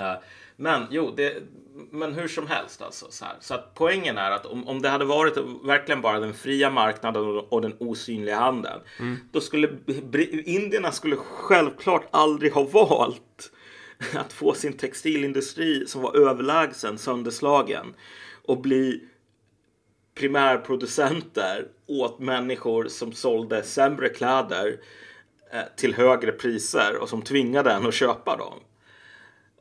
[0.05, 0.23] Uh,
[0.57, 1.43] men jo, det,
[1.91, 3.07] men hur som helst alltså.
[3.11, 3.35] Så, här.
[3.41, 7.23] så att poängen är att om, om det hade varit verkligen bara den fria marknaden
[7.23, 8.81] och, och den osynliga handeln.
[8.99, 9.17] Mm.
[9.33, 9.69] Då skulle
[10.45, 13.53] indierna skulle självklart aldrig ha valt
[14.15, 17.95] att få sin textilindustri som var överlägsen sönderslagen
[18.45, 19.01] och bli
[20.15, 24.81] primärproducenter åt människor som sålde sämre kläder
[25.53, 28.59] eh, till högre priser och som tvingade en att köpa dem.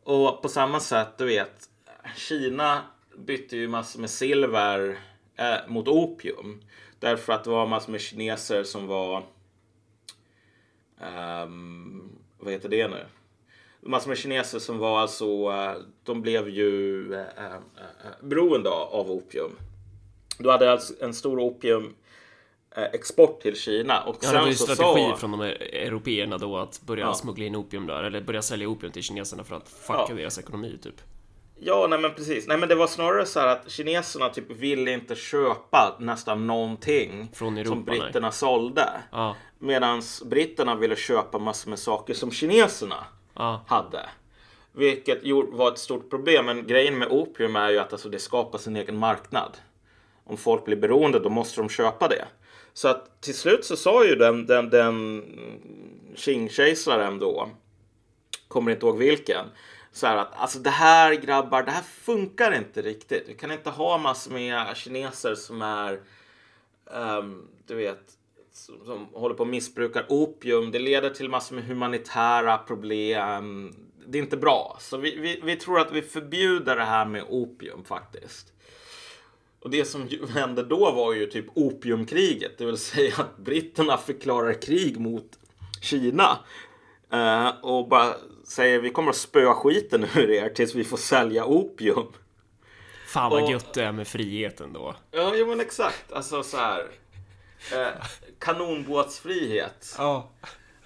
[0.03, 1.69] Och på samma sätt, du vet,
[2.15, 2.81] Kina
[3.17, 4.99] bytte ju massor med silver
[5.35, 6.61] eh, mot opium.
[6.99, 9.23] Därför att det var massor med kineser som var
[11.01, 13.05] Um, vad heter det nu?
[13.81, 15.73] Massor med kineser som var alltså, eh,
[16.03, 19.51] de blev ju eh, eh, eh beroende av opium.
[20.41, 21.95] Du hade alltså en stor opium
[22.75, 25.51] eh, export till Kina och Ja, det var ju så strategi sa- från de här
[25.73, 27.13] européerna då att börja Ja.
[27.13, 30.15] smuggla in opium där, eller börja sälja opium till kineserna för att fucka Ja.
[30.15, 30.95] deras ekonomi typ.
[31.63, 32.47] Ja, nej men precis.
[32.47, 37.29] Nej men det var snarare så här att kineserna typ ville inte köpa nästan någonting
[37.33, 38.89] Från Europa, som britterna sålde.
[39.11, 44.09] Ja, Medan britterna ville köpa massor med saker som kineserna ja, hade.
[44.73, 45.19] Vilket
[45.51, 46.45] var ett stort problem.
[46.45, 49.57] Men grejen med opium är ju att alltså, det skapar sin egen marknad.
[50.32, 52.27] Om folk blir beroende då måste de köpa det.
[52.73, 55.23] Så att till slut så sa ju den, den, den
[56.15, 57.49] Qing-kejsaren då,
[58.47, 59.45] kommer inte ihåg vilken,
[59.91, 63.23] så här att alltså det här grabbar, det här funkar inte riktigt.
[63.27, 65.99] Vi kan inte ha massor med kineser som är,
[66.86, 68.03] um, du vet,
[68.53, 70.71] som, som håller på och missbrukar opium.
[70.71, 73.73] Det leder till massor med humanitära problem.
[74.07, 74.77] Det är inte bra.
[74.79, 78.50] Så vi, vi, vi tror att vi förbjuder det här med opium faktiskt.
[79.62, 84.62] Och det som hände då var ju typ opiumkriget, det vill säga att britterna förklarar
[84.62, 85.39] krig mot
[85.82, 86.38] Kina.
[87.12, 88.14] Eh, och bara
[88.47, 92.07] säger vi kommer att spöa skiten ur er tills vi får sälja opium.
[93.07, 94.95] Fan vad Och- gött det är med friheten då.
[95.12, 96.12] Ja, jo, men exakt.
[96.12, 96.88] Alltså så här.
[97.74, 97.88] Eh,
[98.39, 99.95] kanonbåtsfrihet.
[99.97, 100.30] Ja.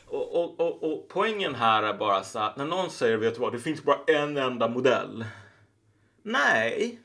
[0.07, 3.39] Och, och, och, och poängen här är bara så att när någon säger vet du
[3.41, 5.25] vad, det finns bara en enda modell.
[6.23, 6.99] Nej.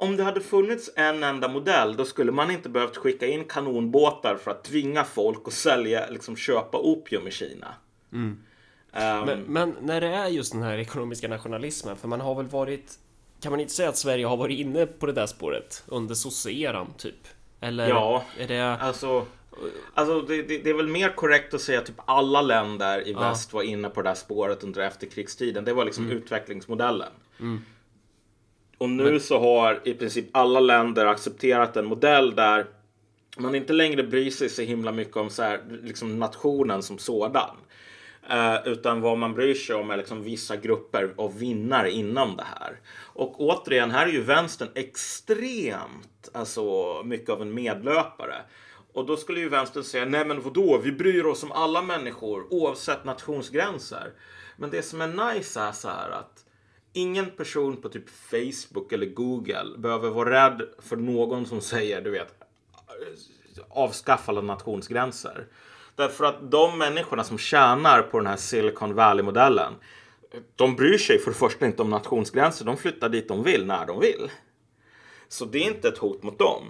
[0.00, 4.36] Om det hade funnits en enda modell då skulle man inte behövt skicka in kanonbåtar
[4.36, 7.74] för att tvinga folk att sälja, liksom köpa opium i Kina.
[8.12, 12.46] Ehm, Men, men när det är just den här ekonomiska nationalismen, för man har väl
[12.46, 12.98] varit...
[13.40, 16.86] Kan man inte säga att Sverige har varit inne på det där spåret under sosseeran
[16.98, 17.28] typ?
[17.60, 18.24] Eller Ja.
[18.38, 18.60] är det...
[18.76, 19.26] Alltså,
[19.94, 23.12] alltså det, det, det är väl mer korrekt att säga att typ alla länder i
[23.12, 23.20] Ja.
[23.20, 25.64] väst var inne på det där spåret under efterkrigstiden.
[25.64, 27.12] Det var liksom utvecklingsmodellen.
[28.78, 32.66] Och nu så har i princip alla länder accepterat en modell där
[33.38, 37.56] man inte längre bryr sig så himla mycket om så här, liksom nationen som sådan.
[38.30, 42.46] Eh, utan vad man bryr sig om är liksom vissa grupper av vinnare inom det
[42.60, 42.80] här.
[43.02, 46.62] Och återigen, här är ju vänstern extremt alltså,
[47.04, 48.36] mycket av en medlöpare.
[48.92, 52.46] Och då skulle ju vänstern säga, nej men vadå, vi bryr oss om alla människor
[52.50, 54.12] oavsett nationsgränser.
[54.56, 56.44] Men det som är nice är så här att
[56.92, 62.10] ingen person på typ Facebook eller Google behöver vara rädd för någon som säger, du
[62.10, 62.34] vet,
[63.68, 65.46] avskaffa alla nationsgränser.
[65.94, 69.74] Därför att de människorna som tjänar på den här Silicon Valley-modellen,
[70.56, 72.64] de bryr sig för det första inte om nationsgränser.
[72.64, 74.30] De flyttar dit de vill, när de vill.
[75.28, 76.62] Så det är inte ett hot mot dem.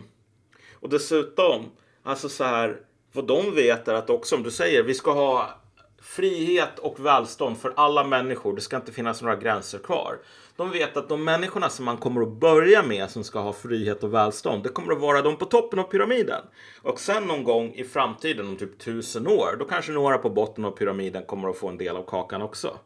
[0.73, 1.64] Och dessutom,
[2.03, 2.81] alltså så här,
[3.12, 5.58] vad de vet är att också om du säger vi ska ha
[6.03, 8.55] frihet och välstånd för alla människor.
[8.55, 10.19] Det ska inte finnas några gränser kvar.
[10.57, 14.03] De vet att de människorna som man kommer att börja med som ska ha frihet
[14.05, 16.43] och välstånd, det kommer att vara de på toppen av pyramiden.
[16.83, 20.65] Och sen någon gång i framtiden, om typ tusen år, då kanske några på botten
[20.65, 22.79] av pyramiden kommer att få en del av kakan också.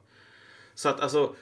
[0.75, 1.35] Så att alltså,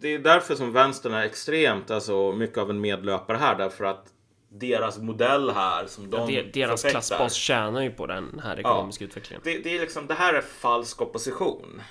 [0.00, 4.12] det- är därför som vänstern är extremt, alltså mycket av en medlöpare här, därför att
[4.48, 9.04] deras modell här som de De, deras förfäktar- klassbas tjänar ju på den här ekonomiska
[9.04, 9.40] utvecklingen.
[9.44, 11.82] det, det, är liksom, det här är falsk opposition.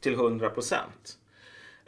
[0.00, 1.18] Till 100 procent.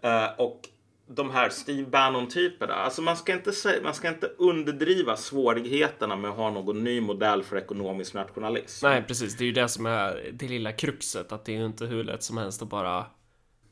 [0.02, 0.60] Eh, och
[1.06, 2.74] de här Steve Bannon-typerna.
[2.74, 7.00] Alltså man ska, inte säga, man ska inte underdriva svårigheterna med att ha någon ny
[7.00, 8.86] modell för ekonomisk nationalism.
[8.86, 9.36] Nej, precis.
[9.36, 11.32] Det är ju det som är det lilla kruxet.
[11.32, 13.06] Att det är ju inte hur lätt som helst att bara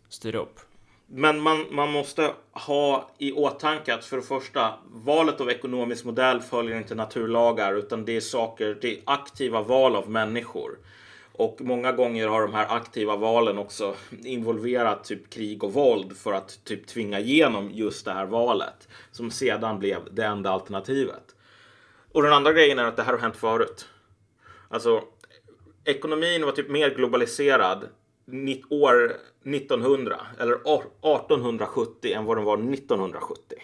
[0.08, 0.60] styra upp.
[1.14, 6.40] Men man, man måste ha i åtanke att för det första, valet av ekonomisk modell
[6.40, 10.78] följer inte naturlagar utan det är saker, det är aktiva val av människor.
[11.32, 13.94] Och många gånger har de här aktiva valen också
[14.24, 19.30] involverat typ krig och våld för att typ tvinga igenom just det här valet som
[19.30, 21.34] sedan blev det enda alternativet.
[22.12, 23.88] Och den andra grejen är att det här har hänt förut.
[24.68, 25.02] Alltså,
[25.84, 27.88] ekonomin var typ mer globaliserad
[28.70, 33.56] år 1900 eller 1870 än vad den var 1970.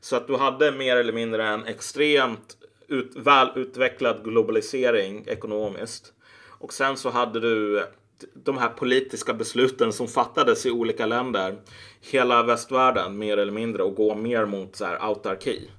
[0.00, 2.56] Så att du hade mer eller mindre en extremt
[2.88, 6.12] ut, välutvecklad globalisering ekonomiskt.
[6.58, 7.84] Och sen så hade du
[8.34, 11.58] de här politiska besluten som fattades i olika länder.
[12.00, 15.70] Hela västvärlden mer eller mindre och gå mer mot så här autarki.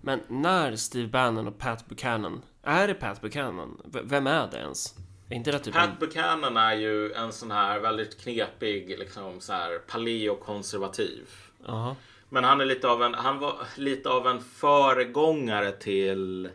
[0.00, 2.42] Men när Steve Bannon och Pat Buchanan...
[2.62, 3.80] Är det Pat Buchanan?
[3.84, 4.94] V- vem är det ens?
[5.32, 5.80] Inte det typ en...
[5.80, 11.28] Pat Buchanan är ju en sån här väldigt knepig, liksom så här paleokonservativ.
[11.66, 11.96] Jaha.
[12.28, 16.48] Men han är lite av en, han var lite av en föregångare till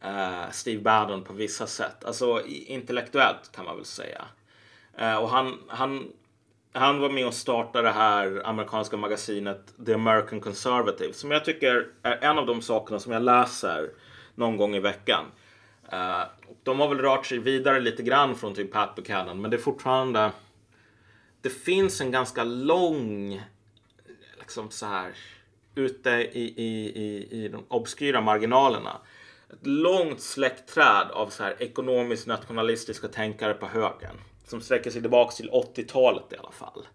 [0.00, 2.04] eh, Steve Bannon på vissa sätt.
[2.04, 4.24] Alltså intellektuellt kan man väl säga.
[4.98, 6.12] Eh, och han, han,
[6.72, 11.86] han var med och startade det här amerikanska magasinet The American Conservative som jag tycker
[12.02, 13.90] är en av de sakerna som jag läser
[14.34, 15.24] någon gång i veckan.
[15.92, 16.22] Eh,
[16.62, 19.60] de har väl rört sig vidare lite grann från typ Pat Buchanan men det är
[19.60, 20.30] fortfarande
[21.40, 23.42] det finns en ganska lång
[24.38, 25.12] liksom så här
[25.74, 29.00] ute i, i, i, i de obskyra marginalerna.
[29.52, 35.32] Ett långt släktträd av så här ekonomiskt nationalistiska tänkare på högen som sträcker sig tillbaka
[35.32, 36.86] till 80-talet i alla fall.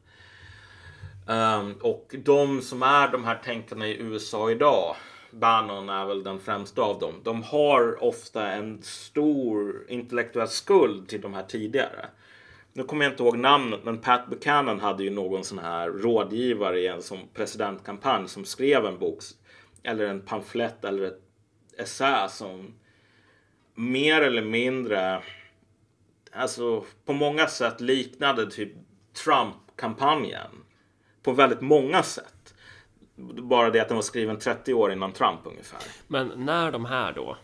[1.27, 4.95] Um, och de som är de här tänkarna i USA idag,
[5.31, 11.21] Bannon är väl den främsta av dem, de har ofta en stor intellektuell skuld till
[11.21, 12.05] de här tidigare.
[12.73, 16.79] Nu kommer jag inte ihåg namnet, men Pat Buchanan hade ju någon sån här rådgivare
[16.79, 19.19] i en som presidentkampanj som skrev en bok
[19.83, 21.21] eller en pamflett eller ett
[21.77, 22.73] essä som
[23.75, 25.23] mer eller mindre
[26.31, 28.71] alltså på många sätt liknade typ
[29.23, 30.51] Trump-kampanjen
[31.23, 32.30] på väldigt många sätt.
[33.41, 35.79] Bara det att den var skriven 30 år innan Trump ungefär.
[36.07, 37.37] Men när de här då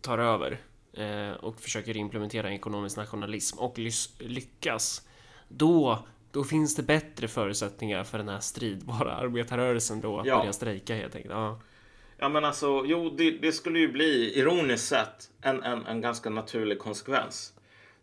[0.00, 0.58] tar över
[0.92, 3.78] eh, och försöker implementera ekonomisk nationalism och
[4.18, 5.08] lyckas,
[5.48, 5.98] då
[6.32, 10.38] då finns det bättre förutsättningar för den här stridbara arbetarrörelsen då att ja.
[10.38, 11.34] börja strejka helt enkelt.
[11.34, 11.60] Ja.
[12.22, 16.30] Ja men alltså, jo det, det skulle ju bli ironiskt sett en, en, en ganska
[16.30, 17.52] naturlig konsekvens.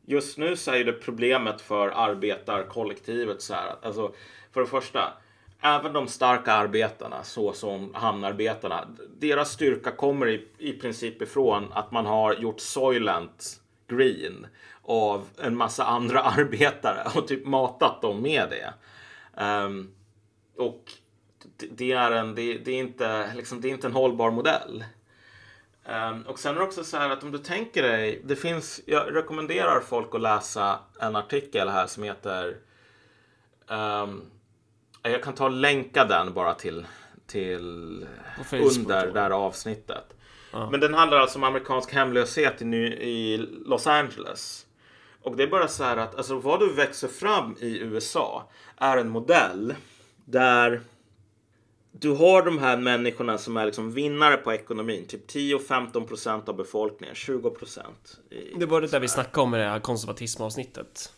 [0.06, 3.76] Just nu så är det problemet för arbetarkollektivet så här.
[3.81, 4.14] Alltså,
[4.52, 5.14] för det första,
[5.61, 11.91] även de starka arbetarna, så som hamnarbetarna, deras styrka kommer i, i princip ifrån att
[11.91, 14.47] man har gjort Soylent green
[14.84, 18.73] av en massa andra arbetare och typ matat dem med det.
[19.43, 19.91] Um,
[20.57, 20.91] och
[21.71, 24.85] det är, en, det, det, är inte, liksom, det är inte en hållbar modell.
[25.85, 28.81] Um, och sen är det också så här att om du tänker dig, det finns,
[28.85, 32.57] jag rekommenderar folk att läsa en artikel här som heter
[33.67, 34.31] um,
[35.11, 36.85] jag kan ta och länka den bara till,
[37.27, 38.07] till
[38.51, 40.13] under det här avsnittet.
[40.51, 40.69] Ah.
[40.69, 44.65] Men den handlar alltså om amerikansk hemlöshet i, i Los Angeles.
[45.21, 48.97] Och det är bara så här att alltså, vad du växer fram i USA är
[48.97, 49.75] en modell
[50.25, 50.81] där
[51.91, 55.05] du har de här människorna som är liksom vinnare på ekonomin.
[55.07, 58.19] Typ 10-15 procent av befolkningen, 20 procent.
[58.55, 61.13] Det var det där vi snackade om i det här konservatismavsnittet.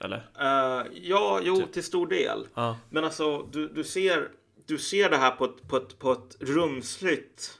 [0.00, 0.16] Eller?
[0.16, 1.72] Uh, ja, jo, typ.
[1.72, 2.48] till stor del.
[2.58, 2.76] Uh.
[2.90, 4.28] Men alltså, du, du, ser,
[4.66, 7.58] du ser det här på ett, på ett, på ett rumsligt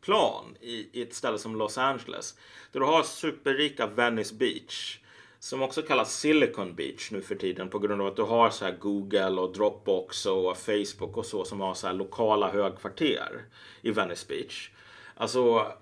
[0.00, 2.38] plan i, i ett ställe som Los Angeles.
[2.72, 4.98] Där du har superrika Venice Beach
[5.38, 8.64] som också kallas Silicon Beach nu för tiden på grund av att du har så
[8.64, 13.44] här Google och Dropbox och Facebook och så som har så här lokala högkvarter
[13.82, 14.70] i Venice Beach.
[15.14, 15.72] Alltså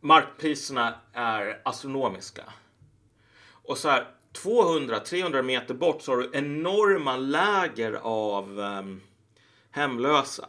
[0.00, 2.52] markpriserna är astronomiska.
[3.50, 4.06] Och så här
[4.42, 9.00] 200-300 meter bort så har du enorma läger av um,
[9.70, 10.46] hemlösa.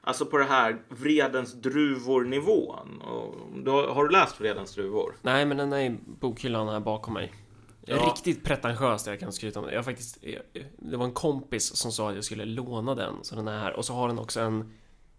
[0.00, 3.02] Alltså på det här Vredens druvor nivån.
[3.66, 5.16] har du läst Vredens druvor?
[5.22, 7.32] Nej, men den är i bokhyllan här bakom mig.
[7.86, 7.96] Ja.
[7.96, 9.74] Riktigt pretentiöst jag kan skryta om det.
[9.74, 10.24] Jag faktiskt,
[10.78, 13.72] det var en kompis som sa att jag skulle låna den, så den är här.
[13.72, 14.72] Och så har den också en,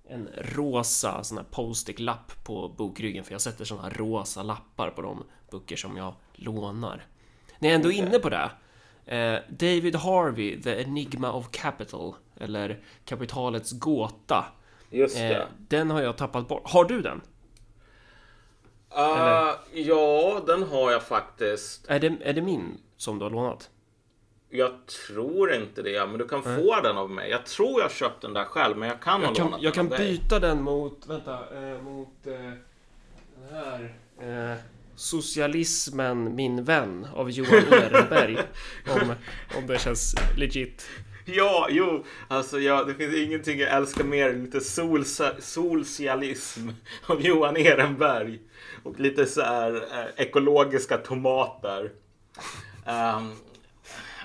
[0.07, 5.01] en rosa sån här post-it-lapp på bokryggen, för jag sätter såna här rosa lappar på
[5.01, 7.05] de böcker som jag lånar.
[7.59, 8.49] När jag ändå är inne på det.
[9.05, 14.45] Eh, David Harvey, The Enigma of Capital, eller Kapitalets gåta
[14.89, 15.35] Just det.
[15.35, 16.61] Eh, den har jag tappat bort.
[16.65, 17.21] Har du den?
[18.97, 21.85] Uh, ja, den har jag faktiskt.
[21.87, 23.69] Är det, är det min som du har lånat?
[24.49, 24.71] Jag
[25.07, 26.57] tror inte det, men du kan mm.
[26.57, 27.29] få den av mig.
[27.29, 29.73] Jag tror jag köpt den där själv, men jag kan jag ha kan, lånat Jag
[29.73, 32.33] den kan byta den mot, vänta, eh, mot eh,
[33.35, 33.95] den här.
[34.95, 38.37] Socialismen min vän av Johan Ehrenberg.
[38.89, 39.13] om,
[39.57, 40.89] om det känns legit.
[41.25, 44.61] Ja, jo, alltså ja, det finns ingenting jag älskar mer än lite
[45.39, 46.69] solcialism
[47.05, 48.39] av Johan Ehrenberg.
[48.83, 51.91] Och lite så här eh, ekologiska tomater.
[52.85, 53.31] Um,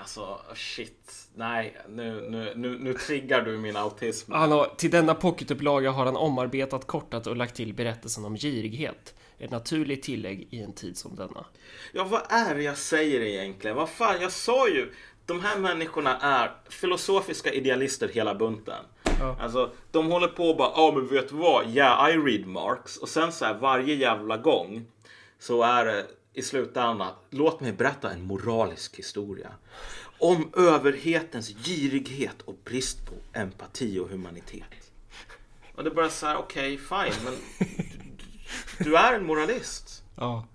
[0.01, 1.27] alltså, shit.
[1.35, 4.31] Nej, nu, nu, nu, nu triggar du min autism.
[4.31, 9.13] Hallå, till denna pocketupplaga har han omarbetat, kortat och lagt till berättelsen om girighet.
[9.41, 11.45] Ett naturligt tillägg i en tid som denna.
[11.91, 13.75] Ja, vad är det jag säger egentligen?
[13.77, 14.91] Vad fan, jag sa ju
[15.25, 18.85] de här människorna är filosofiska idealister hela bunten.
[19.19, 19.37] Ja.
[19.39, 22.45] Alltså, de håller på och bara, ja ah, men vet du vad, yeah I read
[22.45, 22.97] Marx.
[22.97, 24.85] Och sen så här varje jävla gång
[25.39, 29.51] så är det i slutändan, låt mig berätta en moralisk historia.
[30.19, 34.91] Om överhetens girighet och brist på empati och humanitet.
[35.75, 37.67] Och det är bara så här, okej, okay, fine, men
[38.79, 40.03] Du är en moralist.
[40.15, 40.45] Ja.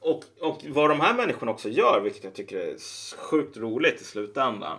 [0.00, 2.76] Och, och vad de här människorna också gör, vilket jag tycker är
[3.16, 4.78] sjukt roligt i slutändan.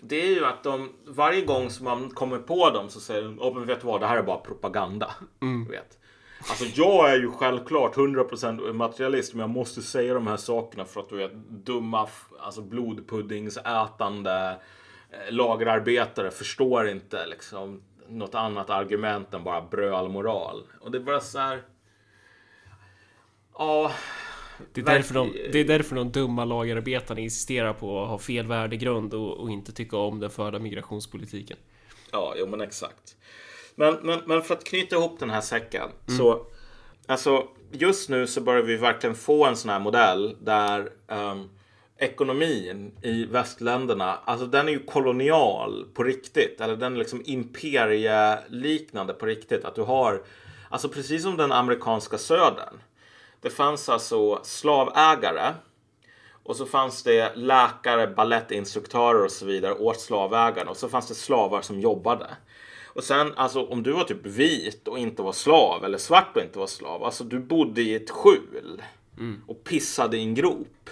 [0.00, 3.40] Det är ju att de varje gång som man kommer på dem så säger de,
[3.40, 5.14] oh, men vet du vad, det här är bara propaganda.
[5.40, 5.98] Du vet.
[6.40, 11.00] Alltså jag är ju självklart 100% materialist men jag måste säga de här sakerna för
[11.00, 12.08] att du vet dumma
[12.40, 14.56] alltså blodpuddingsätande
[15.10, 20.62] eh, lagerarbetare förstår inte liksom något annat argument än bara brölmoral.
[20.80, 21.62] Och det bara så här.
[23.58, 23.92] Ja,
[24.72, 28.46] Det är, därför de, det är därför de dumma lagerarbetarna insisterar på att ha fel
[28.46, 31.56] värdegrund och, och inte tycka om den förda migrationspolitiken.
[32.12, 33.16] Ja, jo men exakt.
[33.74, 35.88] Men, men, men för att knyta ihop den här säcken.
[36.18, 36.46] Så,
[37.06, 41.48] alltså, just nu så börjar vi verkligen få en sån här modell där ehm,
[41.98, 46.60] ekonomin i västländerna, alltså den är ju kolonial på riktigt.
[46.60, 49.64] Eller den är liksom imperieliknande på riktigt.
[49.64, 50.22] Att du har,
[50.70, 52.74] alltså precis som den amerikanska södern.
[53.40, 55.54] Det fanns alltså slavägare
[56.42, 60.70] och så fanns det läkare, ballettinstruktörer och så vidare åt slavägarna.
[60.70, 62.26] Och så fanns det slavar som jobbade.
[62.86, 66.42] Och sen, alltså om du var typ vit och inte var slav, eller svart och
[66.42, 67.04] inte var slav.
[67.04, 68.82] Alltså du bodde i ett skjul.
[69.46, 70.90] Och pissade i en grop.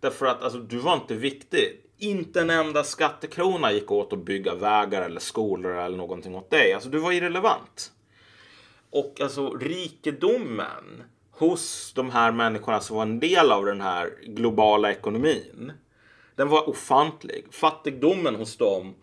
[0.00, 1.80] Därför att alltså, du var inte viktig.
[1.98, 6.72] Inte en enda skattekrona gick åt att bygga vägar eller skolor eller någonting åt dig.
[6.72, 7.92] Alltså du var irrelevant.
[8.90, 14.90] Och alltså rikedomen hos de här människorna som var en del av den här globala
[14.90, 15.72] ekonomin.
[16.34, 17.46] Den var ofantlig.
[17.50, 18.94] Fattigdomen hos dem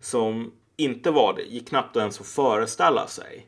[0.00, 3.46] som inte var det gick knappt ens att föreställa sig.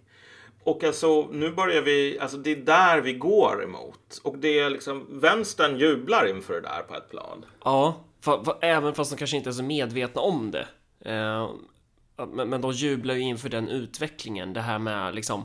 [0.65, 4.21] Och alltså nu börjar vi, alltså det är där vi går emot.
[4.23, 7.45] Och det är liksom, vänstern jublar inför det där på ett plan.
[7.65, 10.69] Ja, fa, fa, även fast de kanske inte är så medvetna om det.
[11.01, 11.51] Eh,
[12.27, 14.53] men, men de jublar ju inför den utvecklingen.
[14.53, 15.45] Det här med liksom...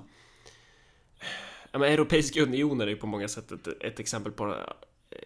[1.72, 4.56] Ja, men Europeiska unionen är ju på många sätt ett, ett exempel på eh,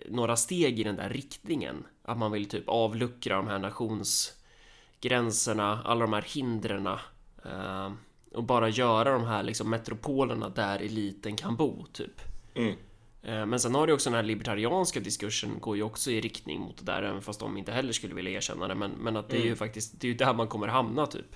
[0.10, 1.86] några steg i den där riktningen.
[2.04, 6.88] Att man vill typ avluckra de här nationsgränserna, alla de här hindren.
[6.88, 7.92] Eh,
[8.38, 12.22] och bara göra de här liksom metropolerna där eliten kan bo, typ.
[12.56, 12.76] Mm.
[13.24, 16.60] Eh, Men sen har du också den här libertarianska diskursen går ju också i riktning
[16.60, 18.76] mot det där, även fast de inte heller skulle vilja erkänna det.
[18.76, 21.36] Men, men att det är ju faktiskt, det är ju där man kommer hamna typ.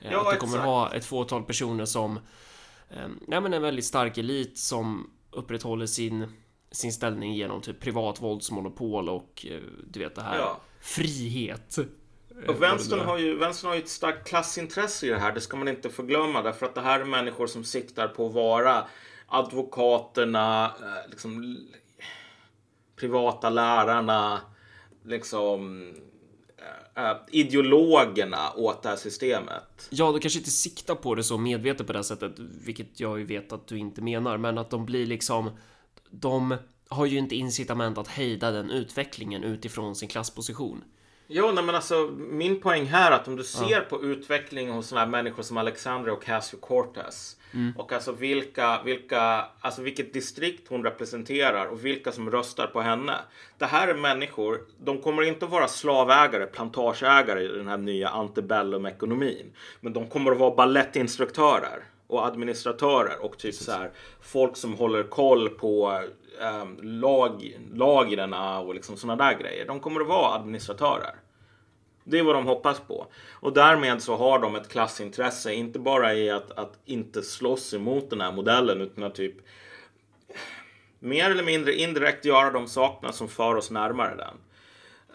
[0.00, 0.66] Eh, Ja, att det kommer exakt.
[0.66, 2.16] ha ett fåtal personer som,
[2.90, 6.26] eh, ja men en väldigt stark elit som upprätthåller sin,
[6.70, 10.60] sin ställning genom typ privat våldsmonopol och eh, du vet det här Ja.
[10.80, 11.78] frihet.
[12.46, 15.32] Och vänstern har, ju, vänstern har ju ett starkt klassintresse i det här.
[15.32, 16.42] Det ska man inte förglömma.
[16.42, 18.84] Därför att det här är människor som siktar på att vara
[19.26, 21.58] advokaterna, eh, liksom,
[22.96, 24.40] privata lärarna,
[25.04, 25.90] liksom
[26.94, 29.88] eh, eh, ideologerna åt det här systemet.
[29.90, 33.18] Ja, du kanske inte siktar på det så medvetet på det här sättet, vilket jag
[33.18, 35.50] ju vet att du inte menar, men att de blir liksom...
[36.10, 36.56] De
[36.88, 40.84] har ju inte incitament att hejda den utvecklingen utifrån sin klassposition.
[41.30, 44.86] Jo, nej, men alltså min poäng här är att om du ser på utveckling hos
[44.86, 47.36] sådana här människor som Alexandra Ocasio-Cortez
[47.76, 53.14] och alltså vilka, vilka, alltså vilket distrikt hon representerar och vilka som röstar på henne.
[53.58, 58.08] Det här är människor, de kommer inte att vara slavägare, plantageägare i den här nya
[58.08, 59.52] antebellum-ekonomin.
[59.80, 63.90] Men de kommer att vara ballettinstruktörer och administratörer och typ så här
[64.20, 66.02] folk som håller koll på
[66.62, 69.66] um, lag, lagren och liksom sådana där grejer.
[69.66, 71.14] De kommer att vara administratörer.
[72.04, 73.06] Det är vad de hoppas på.
[73.30, 78.10] Och därmed så har de ett klassintresse, inte bara i att, att inte slåss emot
[78.10, 79.36] den här modellen utan att typ
[80.98, 84.36] mer eller mindre indirekt göra de sakerna som för oss närmare den.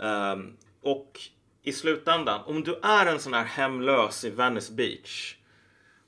[0.10, 1.20] Ehm, och
[1.64, 5.36] i slutändan, om du är en sån här hemlös i Venice Beach.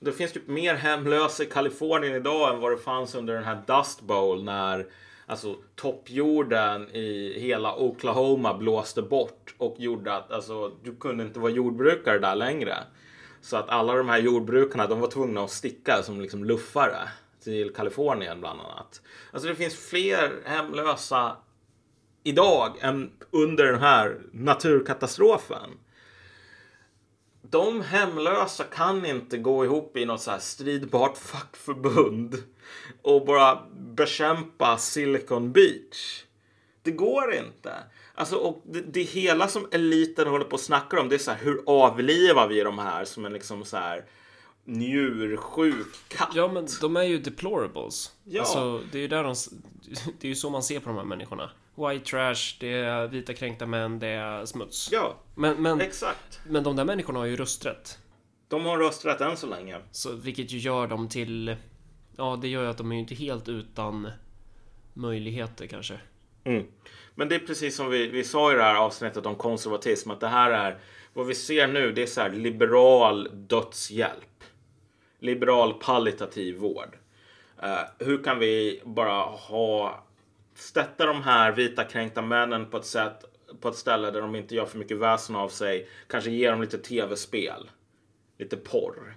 [0.06, 3.62] Det finns typ mer hemlösa i Kalifornien idag än vad det fanns under den här
[3.68, 4.86] Dust Bowl när
[5.26, 11.52] alltså, toppjorden i hela Oklahoma blåste bort och gjorde att alltså, du kunde inte vara
[11.52, 12.76] jordbrukare där längre.
[13.42, 17.10] Så att alla de här jordbrukarna de var tvungna att sticka som liksom luffare
[17.44, 19.02] till Kalifornien bland annat.
[19.32, 21.38] Alltså det finns fler hemlösa
[22.24, 25.70] idag än under den här naturkatastrofen.
[27.50, 32.44] De hemlösa kan inte gå ihop i något så här stridbart fackförbund
[33.02, 36.24] och bara bekämpa Silicon Beach.
[36.82, 37.74] Det går inte.
[38.16, 41.32] Alltså, och det, det hela som eliten håller på att snacka om det är så
[41.32, 44.06] här, hur avlivar vi de här som en liksom så här
[44.64, 46.30] njursjuk katt?
[46.34, 48.12] Ja, men de är ju deplorables.
[48.24, 48.42] Ja.
[48.42, 49.36] Alltså, det är ju där de...
[50.20, 51.52] Det är ju så man ser på de här människorna.
[51.76, 54.90] White trash, det är vita kränkta män, det är smuts.
[54.92, 56.40] Ja, Men, men, exakt.
[56.48, 58.00] men de där människorna har ju rösträtt.
[58.48, 59.78] De har rösträtt än så länge.
[59.92, 61.56] Så, vilket ju gör dem till
[62.18, 64.12] ja, det gör ju att de är ju inte helt utan
[64.94, 66.00] möjligheter kanske.
[66.44, 66.66] Mm.
[67.16, 70.20] Men det är precis som vi, vi sa i det här avsnittet om konservatism, att
[70.20, 70.78] det här är
[71.14, 71.92] vad vi ser nu.
[71.92, 74.44] Det är så här liberal dödshjälp,
[75.20, 76.98] liberal palliativ vård.
[77.64, 80.05] Uh, hur kan vi bara ha
[80.56, 83.26] stötta de här vita kränkta männen på ett sätt
[83.62, 85.90] på ett ställe där de inte gör för mycket väsen av sig.
[86.08, 87.70] Kanske ge dem lite tv-spel,
[88.38, 89.16] lite porr.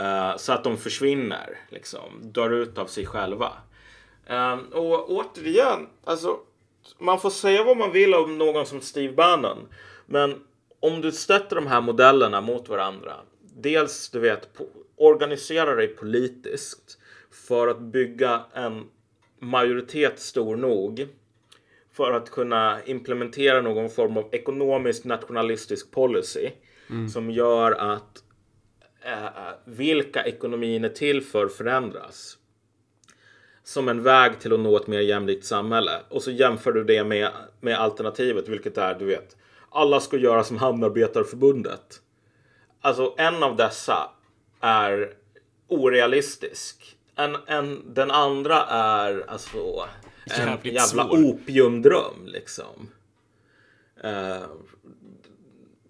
[0.00, 3.52] Uh, så att de försvinner, liksom, dör ut av sig själva.
[4.30, 6.38] Uh, och återigen, alltså,
[6.98, 9.68] man får säga vad man vill om någon som Steve Bannon.
[10.06, 10.44] Men
[10.80, 13.16] om du stöter de här modellerna mot varandra.
[13.40, 14.58] Dels, du vet,
[14.96, 16.98] organisera dig politiskt
[17.30, 18.88] för att bygga en
[19.38, 21.08] majoritet stor nog
[21.92, 26.50] för att kunna implementera någon form av ekonomisk nationalistisk policy
[26.90, 27.08] mm.
[27.08, 28.22] som gör att
[29.02, 29.28] äh,
[29.64, 32.38] vilka ekonomin är till för förändras
[33.68, 36.00] som en väg till att nå ett mer jämlikt samhälle.
[36.08, 39.36] Och så jämför du det med, med alternativet, vilket är, du vet,
[39.70, 42.00] alla ska göra som Hamnarbetarförbundet.
[42.80, 44.10] Alltså en av dessa
[44.60, 45.12] är
[45.68, 46.97] orealistisk.
[47.18, 49.58] En, en, den andra är alltså
[50.24, 51.24] en Jävligt jävla svår.
[51.24, 52.90] opiumdröm liksom.
[54.04, 54.46] Uh,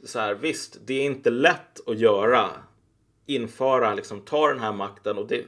[0.04, 2.50] så här, visst, det är inte lätt att göra.
[3.26, 5.44] Införa, liksom ta den här makten och det,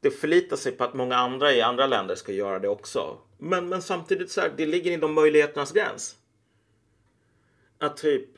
[0.00, 3.18] det förlitar sig på att många andra i andra länder ska göra det också.
[3.38, 6.16] Men, men samtidigt så här, det ligger inom möjligheternas gräns.
[7.78, 8.28] Att typ...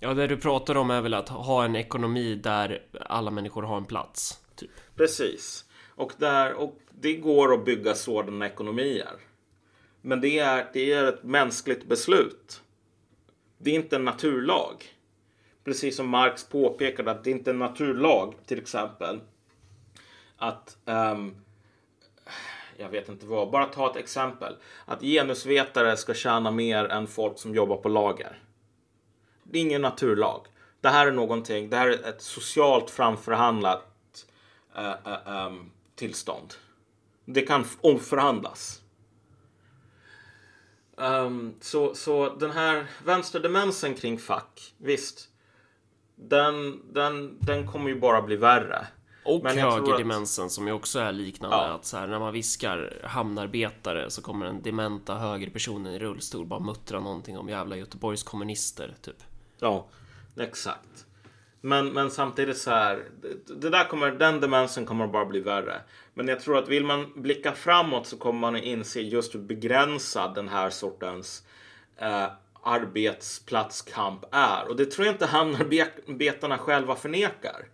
[0.00, 3.76] Ja, det du pratar om är väl att ha en ekonomi där alla människor har
[3.76, 4.40] en plats.
[4.98, 5.64] Precis.
[5.88, 9.12] Och, där, och det går att bygga sådana ekonomier.
[10.02, 12.62] Men det är, det är ett mänskligt beslut.
[13.58, 14.84] Det är inte en naturlag.
[15.64, 19.20] Precis som Marx påpekade att det är inte är en naturlag till exempel.
[20.36, 21.36] Att um,
[22.76, 24.56] jag vet inte vad, bara ta ett exempel.
[24.84, 28.42] Att genusvetare ska tjäna mer än folk som jobbar på lager.
[29.42, 30.46] Det är ingen naturlag.
[30.80, 33.97] Det här är någonting, det här är ett socialt framförhandlat
[35.94, 36.54] tillstånd.
[37.24, 38.82] Det kan omförhandlas.
[40.96, 45.28] Um, så, så den här vänsterdemensen kring fack, visst.
[46.16, 48.86] Den, den, den kommer ju bara bli värre.
[49.24, 50.52] Och högerdemensen att...
[50.52, 51.56] som ju också är liknande.
[51.56, 51.62] Ja.
[51.62, 56.60] Att så här, när man viskar hamnarbetare så kommer den dementa högerpersonen i rullstol bara
[56.60, 59.22] muttra någonting om jävla Göteborgs kommunister, typ.
[59.58, 59.88] Ja,
[60.36, 61.06] exakt.
[61.60, 65.80] Men, men samtidigt så här, det, det, där kommer, den demensen kommer bara bli värre.
[66.14, 69.40] Men jag tror att vill man blicka framåt så kommer man att inse just hur
[69.40, 71.46] begränsad den här sortens
[71.96, 72.26] eh,
[72.62, 74.68] arbetsplatskamp är.
[74.68, 77.66] Och det tror jag inte hamnarbetarna själva förnekar.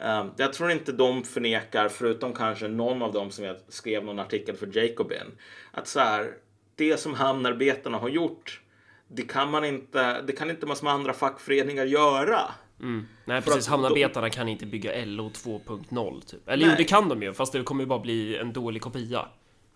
[0.00, 4.18] Um, jag tror inte de förnekar, förutom kanske någon av dem som jag skrev någon
[4.18, 5.38] artikel för Jacobin,
[5.70, 6.34] att så här,
[6.74, 8.60] det som hamnarbetarna har gjort,
[9.08, 12.40] det kan man inte, det kan inte massor med andra fackföreningar göra.
[12.82, 13.06] Mm.
[13.24, 16.48] Nej precis, hamnarbetarna kan inte bygga LO 2.0 typ.
[16.48, 19.28] Eller jo, det kan de ju, fast det kommer ju bara bli en dålig kopia.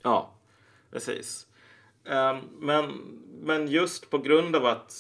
[0.02, 0.34] Ja,
[0.92, 1.46] precis.
[2.04, 2.92] Um, men,
[3.42, 4.92] men just på grund av att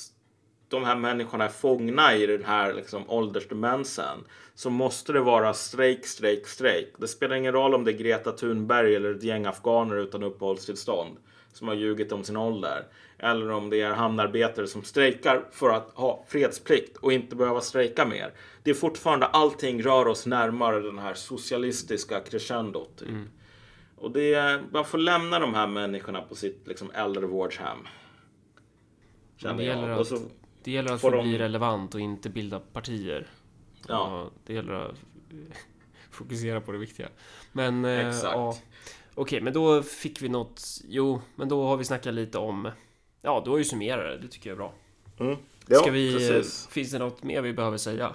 [0.68, 4.18] de här människorna är fångna i den här liksom, åldersdemensen
[4.54, 6.94] så måste det vara strejk, strejk, strejk.
[6.98, 11.16] Det spelar ingen roll om det är Greta Thunberg eller ett gäng afghaner utan uppehållstillstånd
[11.52, 12.86] som har ljugit om sin ålder.
[13.18, 18.06] Eller om det är hamnarbetare som strejkar för att ha fredsplikt och inte behöva strejka
[18.06, 18.32] mer.
[18.62, 22.98] Det är fortfarande allting rör oss närmare den här socialistiska crescendot.
[22.98, 23.08] Typ.
[23.08, 23.28] Mm.
[23.96, 27.78] Och det är, man får lämna de här människorna på sitt liksom, äldrevårdshem.
[29.56, 30.18] det gäller att, så,
[30.62, 31.38] det gäller att få de...
[31.38, 33.26] relevant och inte bilda partier.
[33.88, 34.30] Ja.
[34.46, 34.94] det gäller att
[36.10, 37.08] fokusera på det viktiga.
[37.52, 38.34] Men, eh, Exakt.
[38.34, 38.56] ja.
[39.14, 40.62] Okej, men då fick vi något.
[40.88, 42.70] Jo, men då har vi snackat lite om.
[43.26, 44.18] Ja, du har ju summerat det.
[44.18, 44.72] Det tycker jag är bra.
[45.20, 45.36] Mm.
[45.66, 46.66] Ja, Ska vi, precis.
[46.66, 48.12] Finns det något mer vi behöver säga?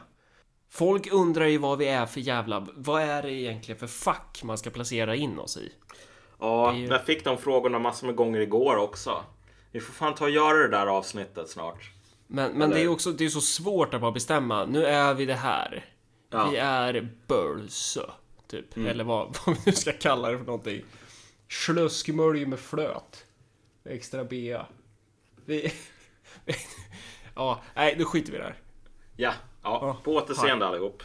[0.69, 2.67] Folk undrar ju vad vi är för jävla...
[2.75, 5.71] Vad är det egentligen för fack man ska placera in oss i?
[6.39, 6.87] Ja, ju...
[6.87, 9.23] jag fick de frågorna massor med gånger igår också.
[9.71, 11.91] Vi får fan ta och göra det där avsnittet snart.
[12.27, 14.65] Men, men det är också det är så svårt att bara bestämma.
[14.65, 15.85] Nu är vi det här.
[16.29, 16.49] Ja.
[16.49, 18.05] Vi är Bölsö.
[18.47, 18.75] Typ.
[18.75, 18.87] Mm.
[18.87, 20.81] Eller vad, vad vi nu ska kalla det för någonting.
[21.49, 23.25] Sluskmölj med flöt.
[23.85, 24.65] Extra bea.
[25.45, 25.73] Vi...
[27.35, 28.55] ja, nej, nu skiter vi där.
[29.15, 29.97] Ja, ja.
[30.03, 31.03] på återseende allihop.